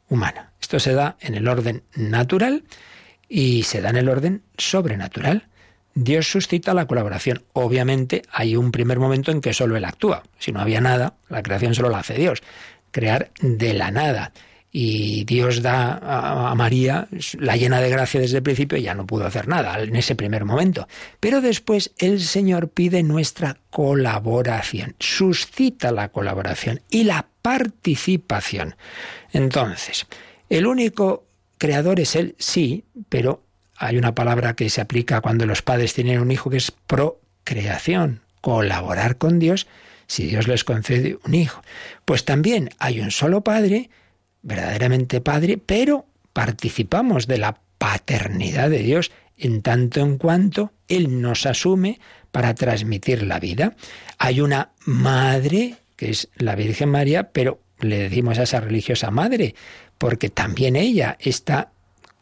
humana. 0.08 0.52
Esto 0.60 0.78
se 0.78 0.92
da 0.92 1.16
en 1.20 1.34
el 1.34 1.48
orden 1.48 1.82
natural 1.94 2.64
y 3.28 3.62
se 3.62 3.80
da 3.80 3.90
en 3.90 3.96
el 3.96 4.08
orden 4.08 4.42
sobrenatural. 4.58 5.48
Dios 5.94 6.28
suscita 6.28 6.74
la 6.74 6.86
colaboración. 6.86 7.44
Obviamente 7.52 8.22
hay 8.30 8.56
un 8.56 8.72
primer 8.72 8.98
momento 8.98 9.30
en 9.30 9.40
que 9.40 9.54
solo 9.54 9.76
Él 9.76 9.84
actúa. 9.84 10.24
Si 10.38 10.52
no 10.52 10.60
había 10.60 10.80
nada, 10.80 11.14
la 11.28 11.42
creación 11.42 11.74
solo 11.74 11.88
la 11.88 11.98
hace 11.98 12.14
Dios. 12.14 12.42
Crear 12.90 13.30
de 13.40 13.74
la 13.74 13.90
nada 13.90 14.32
y 14.77 15.22
Dios 15.22 15.62
da 15.62 16.01
a, 16.51 16.53
María 16.57 17.07
la 17.39 17.57
llena 17.57 17.81
de 17.81 17.91
gracia 17.91 18.20
desde 18.20 18.39
el 18.39 18.43
principio 18.43 18.77
ya 18.77 18.93
no 18.93 19.07
pudo 19.07 19.25
hacer 19.25 19.47
nada 19.47 19.81
en 19.81 19.95
ese 19.95 20.16
primer 20.16 20.45
momento. 20.45 20.89
Pero 21.20 21.41
después 21.41 21.93
el 21.97 22.20
Señor 22.20 22.70
pide 22.70 23.05
nuestra 23.05 23.57
colaboración, 23.70 24.97
suscita 24.99 25.93
la 25.93 26.09
colaboración 26.09 26.81
y 26.91 27.05
la 27.05 27.25
participación. 27.41 28.75
Entonces, 29.33 30.07
el 30.51 30.66
único 30.66 31.25
creador 31.57 32.01
es 32.01 32.16
Él, 32.16 32.35
sí, 32.41 32.83
pero 33.09 33.45
hay 33.77 33.97
una 33.97 34.16
palabra 34.16 34.57
que 34.57 34.70
se 34.70 34.81
aplica 34.81 35.20
cuando 35.20 35.47
los 35.47 35.62
padres 35.62 35.95
tienen 35.95 36.18
un 36.18 36.33
hijo 36.33 36.51
que 36.51 36.57
es 36.57 36.72
procreación, 36.72 38.22
colaborar 38.41 39.18
con 39.18 39.39
Dios 39.39 39.68
si 40.09 40.27
Dios 40.27 40.49
les 40.49 40.64
concede 40.64 41.16
un 41.25 41.37
hijo. 41.37 41.62
Pues 42.05 42.25
también 42.25 42.70
hay 42.81 43.01
un 43.01 43.12
solo 43.12 43.43
Padre, 43.43 43.89
verdaderamente 44.45 45.20
Padre, 45.20 45.59
pero 45.59 46.07
participamos 46.32 47.26
de 47.26 47.38
la 47.38 47.59
paternidad 47.78 48.70
de 48.70 48.78
Dios 48.78 49.11
en 49.36 49.62
tanto 49.62 50.01
en 50.01 50.18
cuanto 50.18 50.72
Él 50.86 51.20
nos 51.20 51.47
asume 51.47 51.99
para 52.30 52.55
transmitir 52.55 53.24
la 53.24 53.40
vida. 53.40 53.74
Hay 54.18 54.40
una 54.40 54.70
madre, 54.84 55.76
que 55.97 56.11
es 56.11 56.28
la 56.36 56.55
Virgen 56.55 56.90
María, 56.90 57.30
pero 57.32 57.61
le 57.80 57.99
decimos 57.99 58.38
a 58.38 58.45
esa 58.45 58.61
religiosa 58.61 59.11
madre, 59.11 59.55
porque 59.99 60.28
también 60.28 60.76
ella 60.76 61.16
está 61.18 61.72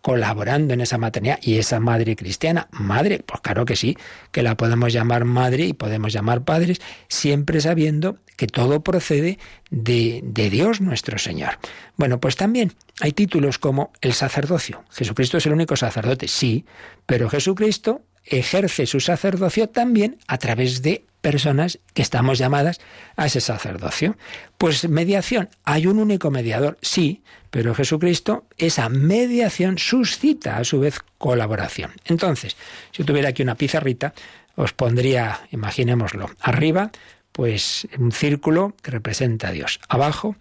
colaborando 0.03 0.75
en 0.75 0.81
esa 0.81 0.99
maternidad 0.99 1.39
y 1.41 1.59
esa 1.59 1.81
madre 1.81 2.17
cristiana, 2.17 2.69
madre, 2.73 3.23
pues 3.25 3.41
claro 3.41 3.65
que 3.65 3.77
sí, 3.77 3.97
que 4.33 4.43
la 4.43 4.57
podemos 4.57 4.93
llamar 4.93 5.25
madre 5.25 5.65
y 5.65 5.73
podemos 5.73 6.13
llamar 6.13 6.45
padres, 6.45 6.81
siempre 7.09 7.61
sabiendo 7.61 8.19
que 8.37 8.49
todo 8.49 8.83
procede 8.83 9.39
de, 9.71 10.21
de 10.25 10.51
Dios 10.51 10.81
nuestro 10.81 11.19
Señor. 11.19 11.59
Bueno, 11.97 12.19
pues 12.19 12.37
también 12.37 12.73
hay 13.01 13.13
títulos 13.13 13.59
como 13.59 13.93
el 14.01 14.13
sacerdocio. 14.13 14.85
Jesucristo 14.91 15.39
es 15.39 15.47
el 15.47 15.53
único 15.53 15.77
sacerdote, 15.77 16.27
sí, 16.27 16.67
pero 17.07 17.31
Jesucristo 17.31 18.03
ejerce 18.25 18.87
su 18.87 19.01
sacerdocio 19.01 19.69
también 19.69 20.19
a 20.27 20.39
través 20.39 20.83
de 20.83 21.05
personas 21.23 21.79
que 21.95 22.03
estamos 22.03 22.39
llamadas 22.39 22.81
a 23.17 23.27
ese 23.27 23.41
sacerdocio. 23.41 24.17
Pues 24.59 24.87
mediación, 24.89 25.49
hay 25.65 25.87
un 25.87 25.99
único 25.99 26.31
mediador, 26.31 26.77
sí, 26.83 27.23
pero 27.51 27.75
Jesucristo, 27.75 28.45
esa 28.59 28.91
mediación 28.91 29.79
suscita 29.79 30.59
a 30.59 30.65
su 30.65 30.81
vez 30.81 31.01
colaboración. 31.17 31.93
Entonces, 32.05 32.57
si 32.91 33.05
tuviera 33.05 33.31
aquí 33.31 33.43
una 33.43 33.55
pizarrita, 33.55 34.13
os 34.57 34.75
pondría, 34.75 35.41
imaginémoslo, 35.51 36.31
arriba, 36.41 36.91
pues 37.31 37.89
un 37.99 38.13
círculo 38.13 38.75
que 38.83 38.91
representa 38.91 39.49
a 39.49 39.53
Dios, 39.53 39.81
abajo 39.89 40.37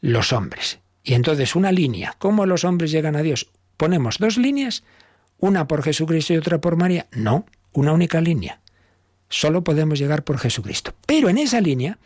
los 0.00 0.32
hombres. 0.32 0.80
Y 1.04 1.14
entonces 1.14 1.54
una 1.54 1.72
línea, 1.72 2.16
¿cómo 2.18 2.46
los 2.46 2.64
hombres 2.64 2.90
llegan 2.90 3.16
a 3.16 3.22
Dios? 3.22 3.48
Ponemos 3.76 4.18
dos 4.18 4.38
líneas, 4.38 4.82
una 5.38 5.68
por 5.68 5.82
Jesucristo 5.82 6.32
y 6.32 6.38
otra 6.38 6.60
por 6.60 6.76
María. 6.76 7.06
No, 7.12 7.46
una 7.72 7.92
única 7.92 8.20
línea. 8.20 8.61
Solo 9.32 9.64
podemos 9.64 9.98
llegar 9.98 10.24
por 10.24 10.36
Jesucristo. 10.36 10.92
Pero 11.06 11.30
en 11.30 11.38
esa 11.38 11.62
línea, 11.62 11.98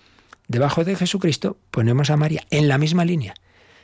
debajo 0.47 0.85
de 0.85 0.95
Jesucristo, 0.95 1.59
ponemos 1.73 2.09
a 2.11 2.17
María, 2.17 2.45
en 2.51 2.69
la 2.69 2.79
misma 2.79 3.05
línea. 3.05 3.35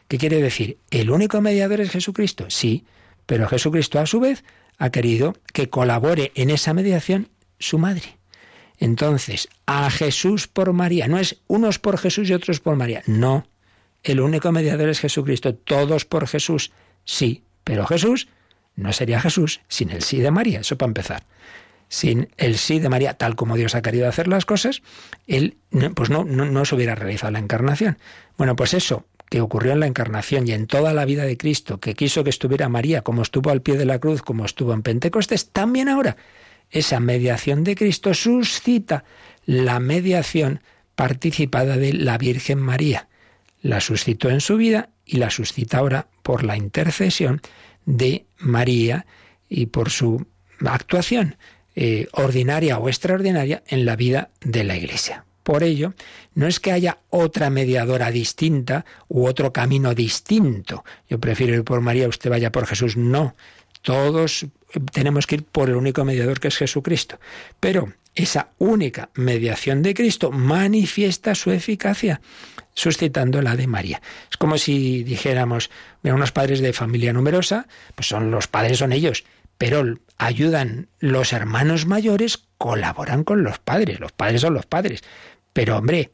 ¿Qué 0.06 0.16
quiere 0.16 0.40
decir? 0.40 0.78
¿El 0.92 1.10
único 1.10 1.40
mediador 1.40 1.80
es 1.80 1.90
Jesucristo? 1.90 2.50
Sí, 2.50 2.84
pero 3.26 3.48
Jesucristo 3.48 3.98
a 3.98 4.06
su 4.06 4.20
vez 4.20 4.44
ha 4.78 4.90
querido 4.90 5.34
que 5.52 5.68
colabore 5.68 6.30
en 6.36 6.50
esa 6.50 6.72
mediación 6.72 7.30
su 7.58 7.78
madre. 7.78 8.16
Entonces, 8.78 9.48
a 9.66 9.90
Jesús 9.90 10.46
por 10.46 10.72
María, 10.72 11.08
no 11.08 11.18
es 11.18 11.40
unos 11.48 11.80
por 11.80 11.98
Jesús 11.98 12.30
y 12.30 12.34
otros 12.34 12.60
por 12.60 12.76
María, 12.76 13.02
no. 13.06 13.48
El 14.04 14.20
único 14.20 14.52
mediador 14.52 14.88
es 14.88 15.00
Jesucristo, 15.00 15.56
todos 15.56 16.04
por 16.04 16.28
Jesús, 16.28 16.70
sí, 17.04 17.42
pero 17.64 17.86
Jesús 17.86 18.28
no 18.76 18.92
sería 18.92 19.20
Jesús 19.20 19.62
sin 19.66 19.90
el 19.90 20.02
sí 20.02 20.20
de 20.20 20.30
María, 20.30 20.60
eso 20.60 20.78
para 20.78 20.90
empezar 20.90 21.26
sin 21.92 22.30
el 22.38 22.56
sí 22.56 22.78
de 22.78 22.88
María, 22.88 23.12
tal 23.12 23.36
como 23.36 23.54
Dios 23.54 23.74
ha 23.74 23.82
querido 23.82 24.08
hacer 24.08 24.26
las 24.26 24.46
cosas, 24.46 24.82
él 25.26 25.58
pues 25.94 26.08
no, 26.08 26.24
no, 26.24 26.46
no 26.46 26.64
se 26.64 26.74
hubiera 26.74 26.94
realizado 26.94 27.32
la 27.32 27.38
encarnación. 27.38 27.98
Bueno, 28.38 28.56
pues 28.56 28.72
eso 28.72 29.04
que 29.28 29.42
ocurrió 29.42 29.72
en 29.72 29.80
la 29.80 29.86
encarnación 29.86 30.48
y 30.48 30.52
en 30.52 30.66
toda 30.66 30.94
la 30.94 31.04
vida 31.04 31.24
de 31.24 31.36
Cristo, 31.36 31.80
que 31.80 31.92
quiso 31.92 32.24
que 32.24 32.30
estuviera 32.30 32.70
María 32.70 33.02
como 33.02 33.20
estuvo 33.20 33.50
al 33.50 33.60
pie 33.60 33.76
de 33.76 33.84
la 33.84 33.98
cruz, 33.98 34.22
como 34.22 34.46
estuvo 34.46 34.72
en 34.72 34.80
Pentecostés, 34.80 35.50
también 35.50 35.90
ahora 35.90 36.16
esa 36.70 36.98
mediación 36.98 37.62
de 37.62 37.74
Cristo 37.74 38.14
suscita 38.14 39.04
la 39.44 39.78
mediación 39.78 40.62
participada 40.94 41.76
de 41.76 41.92
la 41.92 42.16
Virgen 42.16 42.58
María. 42.58 43.08
La 43.60 43.82
suscitó 43.82 44.30
en 44.30 44.40
su 44.40 44.56
vida 44.56 44.88
y 45.04 45.18
la 45.18 45.28
suscita 45.28 45.76
ahora 45.76 46.06
por 46.22 46.42
la 46.42 46.56
intercesión 46.56 47.42
de 47.84 48.24
María 48.38 49.04
y 49.50 49.66
por 49.66 49.90
su 49.90 50.24
actuación. 50.64 51.36
Eh, 51.74 52.06
ordinaria 52.12 52.78
o 52.78 52.88
extraordinaria 52.88 53.62
en 53.66 53.86
la 53.86 53.96
vida 53.96 54.28
de 54.42 54.62
la 54.62 54.76
Iglesia. 54.76 55.24
Por 55.42 55.64
ello, 55.64 55.94
no 56.34 56.46
es 56.46 56.60
que 56.60 56.70
haya 56.70 56.98
otra 57.08 57.48
mediadora 57.48 58.10
distinta 58.10 58.84
u 59.08 59.26
otro 59.26 59.54
camino 59.54 59.94
distinto. 59.94 60.84
Yo 61.08 61.18
prefiero 61.18 61.54
ir 61.54 61.64
por 61.64 61.80
María, 61.80 62.08
usted 62.08 62.28
vaya 62.28 62.52
por 62.52 62.66
Jesús. 62.66 62.98
No, 62.98 63.34
todos 63.80 64.46
tenemos 64.92 65.26
que 65.26 65.36
ir 65.36 65.44
por 65.44 65.70
el 65.70 65.76
único 65.76 66.04
mediador 66.04 66.40
que 66.40 66.48
es 66.48 66.58
Jesucristo. 66.58 67.18
Pero 67.58 67.92
esa 68.14 68.50
única 68.58 69.08
mediación 69.14 69.82
de 69.82 69.94
Cristo 69.94 70.30
manifiesta 70.30 71.34
su 71.34 71.50
eficacia, 71.50 72.20
suscitando 72.74 73.40
la 73.40 73.56
de 73.56 73.66
María. 73.66 74.02
Es 74.30 74.36
como 74.36 74.58
si 74.58 75.02
dijéramos, 75.04 75.70
mira, 76.02 76.14
unos 76.14 76.32
padres 76.32 76.60
de 76.60 76.74
familia 76.74 77.12
numerosa, 77.12 77.66
pues 77.94 78.08
son 78.08 78.30
los 78.30 78.46
padres 78.46 78.78
son 78.78 78.92
ellos, 78.92 79.24
pero 79.62 79.96
ayudan 80.18 80.88
los 80.98 81.32
hermanos 81.32 81.86
mayores, 81.86 82.36
colaboran 82.58 83.22
con 83.22 83.44
los 83.44 83.60
padres, 83.60 84.00
los 84.00 84.10
padres 84.10 84.40
son 84.40 84.54
los 84.54 84.66
padres. 84.66 85.04
Pero 85.52 85.76
hombre, 85.76 86.10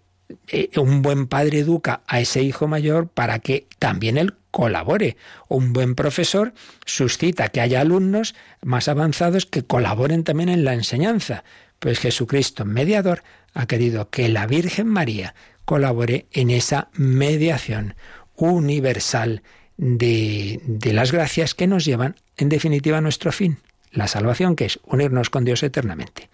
eh, 0.49 0.68
un 0.76 1.01
buen 1.01 1.28
padre 1.28 1.61
educa 1.61 2.03
a 2.07 2.20
ese 2.20 2.42
hijo 2.42 2.68
mayor 2.68 3.09
para 3.09 3.38
que 3.38 3.66
también 3.78 4.18
él 4.18 4.34
colabore. 4.51 5.16
Un 5.49 5.72
buen 5.72 5.94
profesor 5.94 6.53
suscita 6.84 7.49
que 7.49 7.62
haya 7.62 7.80
alumnos 7.80 8.34
más 8.61 8.86
avanzados 8.86 9.46
que 9.46 9.62
colaboren 9.64 10.24
también 10.24 10.51
en 10.51 10.64
la 10.64 10.74
enseñanza. 10.74 11.42
Pues 11.78 12.01
Jesucristo, 12.01 12.66
mediador, 12.66 13.22
ha 13.55 13.64
querido 13.64 14.11
que 14.11 14.28
la 14.28 14.46
Virgen 14.46 14.88
María 14.88 15.34
colabore 15.64 16.26
en 16.32 16.51
esa 16.51 16.90
mediación 16.92 17.94
universal 18.34 19.42
de, 19.78 20.61
de 20.66 20.92
las 20.92 21.12
gracias 21.12 21.55
que 21.55 21.66
nos 21.66 21.86
llevan, 21.86 22.16
en 22.39 22.49
definitiva, 22.49 23.01
nuestro 23.01 23.32
fin, 23.32 23.59
la 23.93 24.09
salvación, 24.09 24.57
que 24.57 24.64
es 24.64 24.80
unirnos 24.84 25.28
con 25.28 25.45
Dios 25.45 25.62
eternamente. 25.62 26.30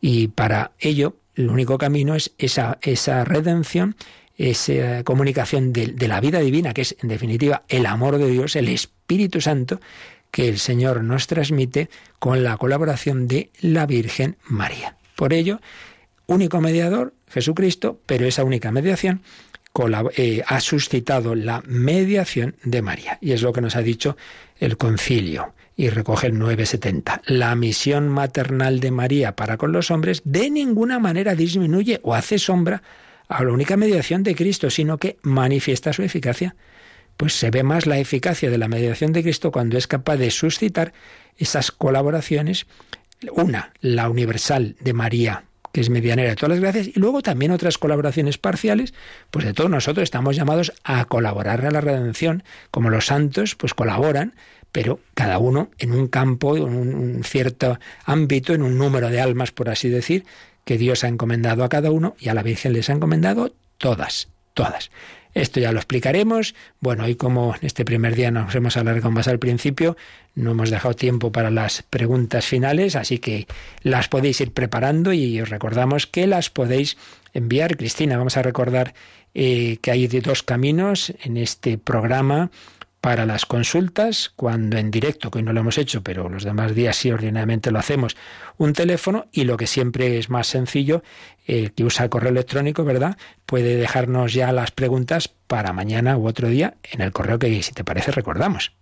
Y 0.00 0.28
para 0.28 0.72
ello, 0.78 1.16
el 1.34 1.50
único 1.50 1.78
camino 1.78 2.14
es 2.14 2.32
esa, 2.38 2.78
esa 2.82 3.24
redención, 3.24 3.96
esa 4.36 5.04
comunicación 5.04 5.72
de, 5.72 5.88
de, 5.88 6.08
la 6.08 6.20
vida 6.20 6.40
divina, 6.40 6.74
que 6.74 6.82
es 6.82 6.96
en 7.00 7.08
definitiva 7.08 7.62
el 7.68 7.86
amor 7.86 8.18
de 8.18 8.28
Dios, 8.28 8.56
el 8.56 8.68
Espíritu 8.68 9.40
Santo, 9.40 9.80
que 10.30 10.48
el 10.48 10.58
Señor 10.58 11.04
nos 11.04 11.26
transmite 11.28 11.88
con 12.18 12.42
la 12.42 12.56
colaboración 12.56 13.28
de 13.28 13.50
la 13.60 13.86
Virgen 13.86 14.36
María. 14.44 14.96
Por 15.14 15.32
ello, 15.32 15.60
único 16.26 16.60
mediador, 16.60 17.14
Jesucristo, 17.28 18.00
pero 18.06 18.26
esa 18.26 18.44
única 18.44 18.72
mediación 18.72 19.22
eh, 20.16 20.42
ha 20.46 20.60
suscitado 20.60 21.34
la 21.34 21.62
mediación 21.66 22.54
de 22.62 22.80
María. 22.80 23.18
Y 23.20 23.32
es 23.32 23.42
lo 23.42 23.52
que 23.52 23.60
nos 23.60 23.74
ha 23.74 23.82
dicho 23.82 24.16
el 24.58 24.76
concilio. 24.76 25.54
Y 25.76 25.88
recoge 25.88 26.28
el 26.28 26.38
970. 26.38 27.22
La 27.26 27.56
misión 27.56 28.08
maternal 28.08 28.78
de 28.78 28.92
María 28.92 29.34
para 29.34 29.56
con 29.56 29.72
los 29.72 29.90
hombres 29.90 30.22
de 30.24 30.48
ninguna 30.48 31.00
manera 31.00 31.34
disminuye 31.34 31.98
o 32.04 32.14
hace 32.14 32.38
sombra 32.38 32.82
a 33.26 33.42
la 33.42 33.50
única 33.50 33.76
mediación 33.76 34.22
de 34.22 34.36
Cristo, 34.36 34.70
sino 34.70 34.98
que 34.98 35.18
manifiesta 35.22 35.92
su 35.92 36.02
eficacia. 36.02 36.54
Pues 37.16 37.34
se 37.34 37.50
ve 37.50 37.64
más 37.64 37.86
la 37.86 37.98
eficacia 37.98 38.50
de 38.50 38.58
la 38.58 38.68
mediación 38.68 39.12
de 39.12 39.24
Cristo 39.24 39.50
cuando 39.50 39.76
es 39.76 39.88
capaz 39.88 40.16
de 40.18 40.30
suscitar 40.30 40.92
esas 41.36 41.72
colaboraciones. 41.72 42.66
Una, 43.32 43.72
la 43.80 44.08
universal 44.08 44.76
de 44.78 44.92
María 44.92 45.44
que 45.74 45.80
es 45.80 45.90
medianera 45.90 46.30
de 46.30 46.36
todas 46.36 46.50
las 46.50 46.60
gracias, 46.60 46.96
y 46.96 47.00
luego 47.00 47.20
también 47.20 47.50
otras 47.50 47.78
colaboraciones 47.78 48.38
parciales, 48.38 48.94
pues 49.32 49.44
de 49.44 49.52
todos 49.52 49.68
nosotros 49.68 50.04
estamos 50.04 50.36
llamados 50.36 50.72
a 50.84 51.04
colaborar 51.06 51.66
a 51.66 51.72
la 51.72 51.80
redención, 51.80 52.44
como 52.70 52.90
los 52.90 53.06
santos, 53.06 53.56
pues 53.56 53.74
colaboran, 53.74 54.36
pero 54.70 55.00
cada 55.14 55.38
uno 55.38 55.72
en 55.78 55.90
un 55.90 56.06
campo, 56.06 56.56
en 56.56 56.62
un 56.62 57.24
cierto 57.24 57.80
ámbito, 58.04 58.54
en 58.54 58.62
un 58.62 58.78
número 58.78 59.10
de 59.10 59.20
almas, 59.20 59.50
por 59.50 59.68
así 59.68 59.88
decir, 59.88 60.24
que 60.64 60.78
Dios 60.78 61.02
ha 61.02 61.08
encomendado 61.08 61.64
a 61.64 61.68
cada 61.68 61.90
uno 61.90 62.14
y 62.20 62.28
a 62.28 62.34
la 62.34 62.44
Virgen 62.44 62.72
les 62.72 62.88
ha 62.88 62.92
encomendado 62.92 63.52
todas, 63.76 64.28
todas. 64.54 64.92
Esto 65.34 65.60
ya 65.60 65.72
lo 65.72 65.78
explicaremos. 65.78 66.54
Bueno, 66.80 67.04
hoy 67.04 67.16
como 67.16 67.54
en 67.54 67.66
este 67.66 67.84
primer 67.84 68.14
día 68.14 68.30
nos 68.30 68.54
hemos 68.54 68.76
alargado 68.76 69.10
más 69.10 69.28
al 69.28 69.38
principio, 69.38 69.96
no 70.34 70.52
hemos 70.52 70.70
dejado 70.70 70.94
tiempo 70.94 71.32
para 71.32 71.50
las 71.50 71.82
preguntas 71.82 72.46
finales, 72.46 72.96
así 72.96 73.18
que 73.18 73.46
las 73.82 74.08
podéis 74.08 74.40
ir 74.40 74.52
preparando 74.52 75.12
y 75.12 75.40
os 75.40 75.48
recordamos 75.48 76.06
que 76.06 76.26
las 76.26 76.50
podéis 76.50 76.96
enviar. 77.32 77.76
Cristina, 77.76 78.16
vamos 78.16 78.36
a 78.36 78.42
recordar 78.42 78.94
eh, 79.34 79.78
que 79.82 79.90
hay 79.90 80.06
dos 80.06 80.44
caminos 80.44 81.12
en 81.22 81.36
este 81.36 81.78
programa 81.78 82.50
para 83.04 83.26
las 83.26 83.44
consultas, 83.44 84.32
cuando 84.34 84.78
en 84.78 84.90
directo, 84.90 85.30
que 85.30 85.36
hoy 85.36 85.44
no 85.44 85.52
lo 85.52 85.60
hemos 85.60 85.76
hecho, 85.76 86.02
pero 86.02 86.30
los 86.30 86.42
demás 86.42 86.74
días 86.74 86.96
sí 86.96 87.10
ordinariamente 87.10 87.70
lo 87.70 87.78
hacemos, 87.78 88.16
un 88.56 88.72
teléfono 88.72 89.26
y 89.30 89.44
lo 89.44 89.58
que 89.58 89.66
siempre 89.66 90.16
es 90.16 90.30
más 90.30 90.46
sencillo, 90.46 91.02
el 91.46 91.74
que 91.74 91.84
usa 91.84 92.04
el 92.04 92.08
correo 92.08 92.30
electrónico, 92.30 92.82
¿verdad? 92.82 93.18
Puede 93.44 93.76
dejarnos 93.76 94.32
ya 94.32 94.52
las 94.52 94.70
preguntas 94.70 95.28
para 95.28 95.74
mañana 95.74 96.16
u 96.16 96.26
otro 96.26 96.48
día 96.48 96.76
en 96.92 97.02
el 97.02 97.12
correo 97.12 97.38
que, 97.38 97.62
si 97.62 97.72
te 97.72 97.84
parece, 97.84 98.10
recordamos. 98.10 98.72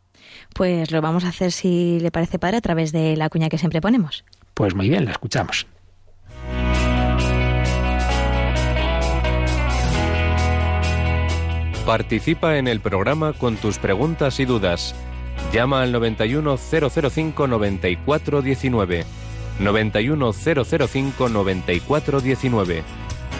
Pues 0.54 0.92
lo 0.92 1.02
vamos 1.02 1.24
a 1.24 1.30
hacer, 1.30 1.50
si 1.50 1.98
le 1.98 2.12
parece 2.12 2.38
padre, 2.38 2.58
a 2.58 2.60
través 2.60 2.92
de 2.92 3.16
la 3.16 3.28
cuña 3.28 3.48
que 3.48 3.58
siempre 3.58 3.80
ponemos. 3.80 4.24
Pues 4.54 4.76
muy 4.76 4.88
bien, 4.88 5.04
la 5.04 5.10
escuchamos. 5.10 5.66
Participa 11.86 12.58
en 12.58 12.68
el 12.68 12.80
programa 12.80 13.32
con 13.32 13.56
tus 13.56 13.78
preguntas 13.78 14.38
y 14.38 14.44
dudas. 14.44 14.94
Llama 15.52 15.82
al 15.82 15.90
91005 15.90 17.46
9419. 17.48 19.04
91005 19.58 21.28
9419. 21.28 22.84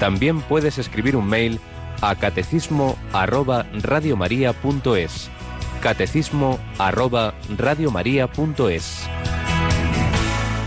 También 0.00 0.40
puedes 0.40 0.78
escribir 0.78 1.14
un 1.14 1.28
mail 1.28 1.60
a 2.00 2.16
catecismo 2.16 2.98
arroba 3.12 3.66
radiomaria.es. 3.80 5.30
Catecismo 5.80 6.58
arroba 6.78 7.34
radiomaria.es. 7.56 9.08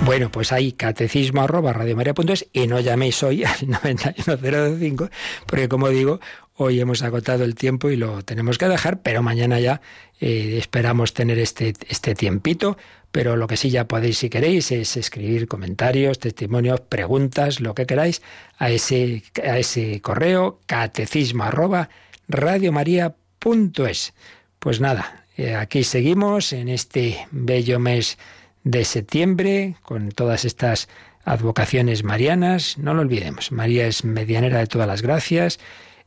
Bueno, 0.06 0.30
pues 0.30 0.52
hay 0.52 0.72
catecismo 0.72 1.42
arroba 1.42 1.74
radiomaria.es 1.74 2.48
y 2.54 2.68
no 2.68 2.80
llaméis 2.80 3.24
hoy 3.24 3.44
al 3.44 3.58
91005 3.68 5.10
porque 5.48 5.68
como 5.68 5.90
digo, 5.90 6.20
Hoy 6.58 6.80
hemos 6.80 7.04
agotado 7.04 7.44
el 7.44 7.54
tiempo 7.54 7.90
y 7.90 7.98
lo 7.98 8.24
tenemos 8.24 8.58
que 8.58 8.70
dejar, 8.70 9.02
pero 9.02 9.22
mañana 9.22 9.60
ya 9.60 9.82
eh, 10.22 10.56
esperamos 10.58 11.14
tener 11.14 11.38
este, 11.38 11.74
este 11.90 12.16
tiempito. 12.16 12.78
Pero 13.12 13.36
lo 13.36 13.48
que 13.48 13.58
sí 13.58 13.70
ya 13.70 13.90
podéis, 13.90 14.20
si 14.20 14.30
queréis, 14.30 14.72
es 14.72 14.96
escribir 14.96 15.50
comentarios, 15.50 16.18
testimonios, 16.18 16.80
preguntas, 16.80 17.60
lo 17.60 17.76
que 17.76 17.86
queráis, 17.86 18.22
a 18.58 18.70
ese, 18.70 19.24
a 19.44 19.58
ese 19.58 20.00
correo 20.00 20.62
catecismo 20.66 21.44
arroba 21.44 21.90
radiomaria.es. 22.30 24.14
Pues 24.60 24.80
nada, 24.80 25.26
eh, 25.36 25.56
aquí 25.56 25.84
seguimos 25.84 26.54
en 26.54 26.70
este 26.70 27.28
bello 27.32 27.80
mes 27.80 28.18
de 28.64 28.86
septiembre 28.86 29.76
con 29.82 30.10
todas 30.10 30.46
estas 30.46 30.88
advocaciones 31.26 32.06
marianas. 32.06 32.78
No 32.78 32.94
lo 32.94 33.02
olvidemos, 33.02 33.52
María 33.52 33.88
es 33.88 34.06
medianera 34.06 34.60
de 34.60 34.68
todas 34.68 34.88
las 34.88 35.02
gracias 35.02 35.60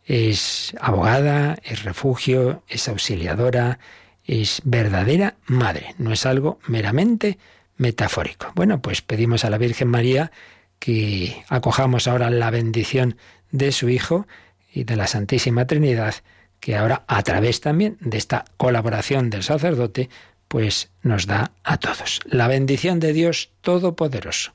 es 0.08 0.74
abogada, 0.80 1.58
es 1.62 1.84
refugio, 1.84 2.62
es 2.66 2.88
auxiliadora, 2.88 3.78
es 4.24 4.62
verdadera 4.64 5.36
madre, 5.46 5.94
no 5.98 6.12
es 6.12 6.24
algo 6.24 6.58
meramente 6.66 7.38
metafórico. 7.76 8.50
Bueno, 8.54 8.80
pues 8.80 9.02
pedimos 9.02 9.44
a 9.44 9.50
la 9.50 9.58
Virgen 9.58 9.88
María 9.88 10.32
que 10.78 11.44
acojamos 11.48 12.08
ahora 12.08 12.30
la 12.30 12.50
bendición 12.50 13.18
de 13.50 13.70
su 13.70 13.90
Hijo 13.90 14.26
y 14.72 14.84
de 14.84 14.96
la 14.96 15.06
Santísima 15.06 15.66
Trinidad, 15.66 16.14
que 16.58 16.76
ahora 16.76 17.04
a 17.06 17.22
través 17.22 17.60
también 17.60 17.98
de 18.00 18.16
esta 18.16 18.46
colaboración 18.56 19.28
del 19.28 19.42
sacerdote, 19.42 20.08
pues 20.48 20.90
nos 21.02 21.26
da 21.26 21.52
a 21.64 21.76
todos. 21.76 22.20
La 22.24 22.48
bendición 22.48 22.98
de 22.98 23.12
Dios 23.12 23.50
Todopoderoso, 23.60 24.54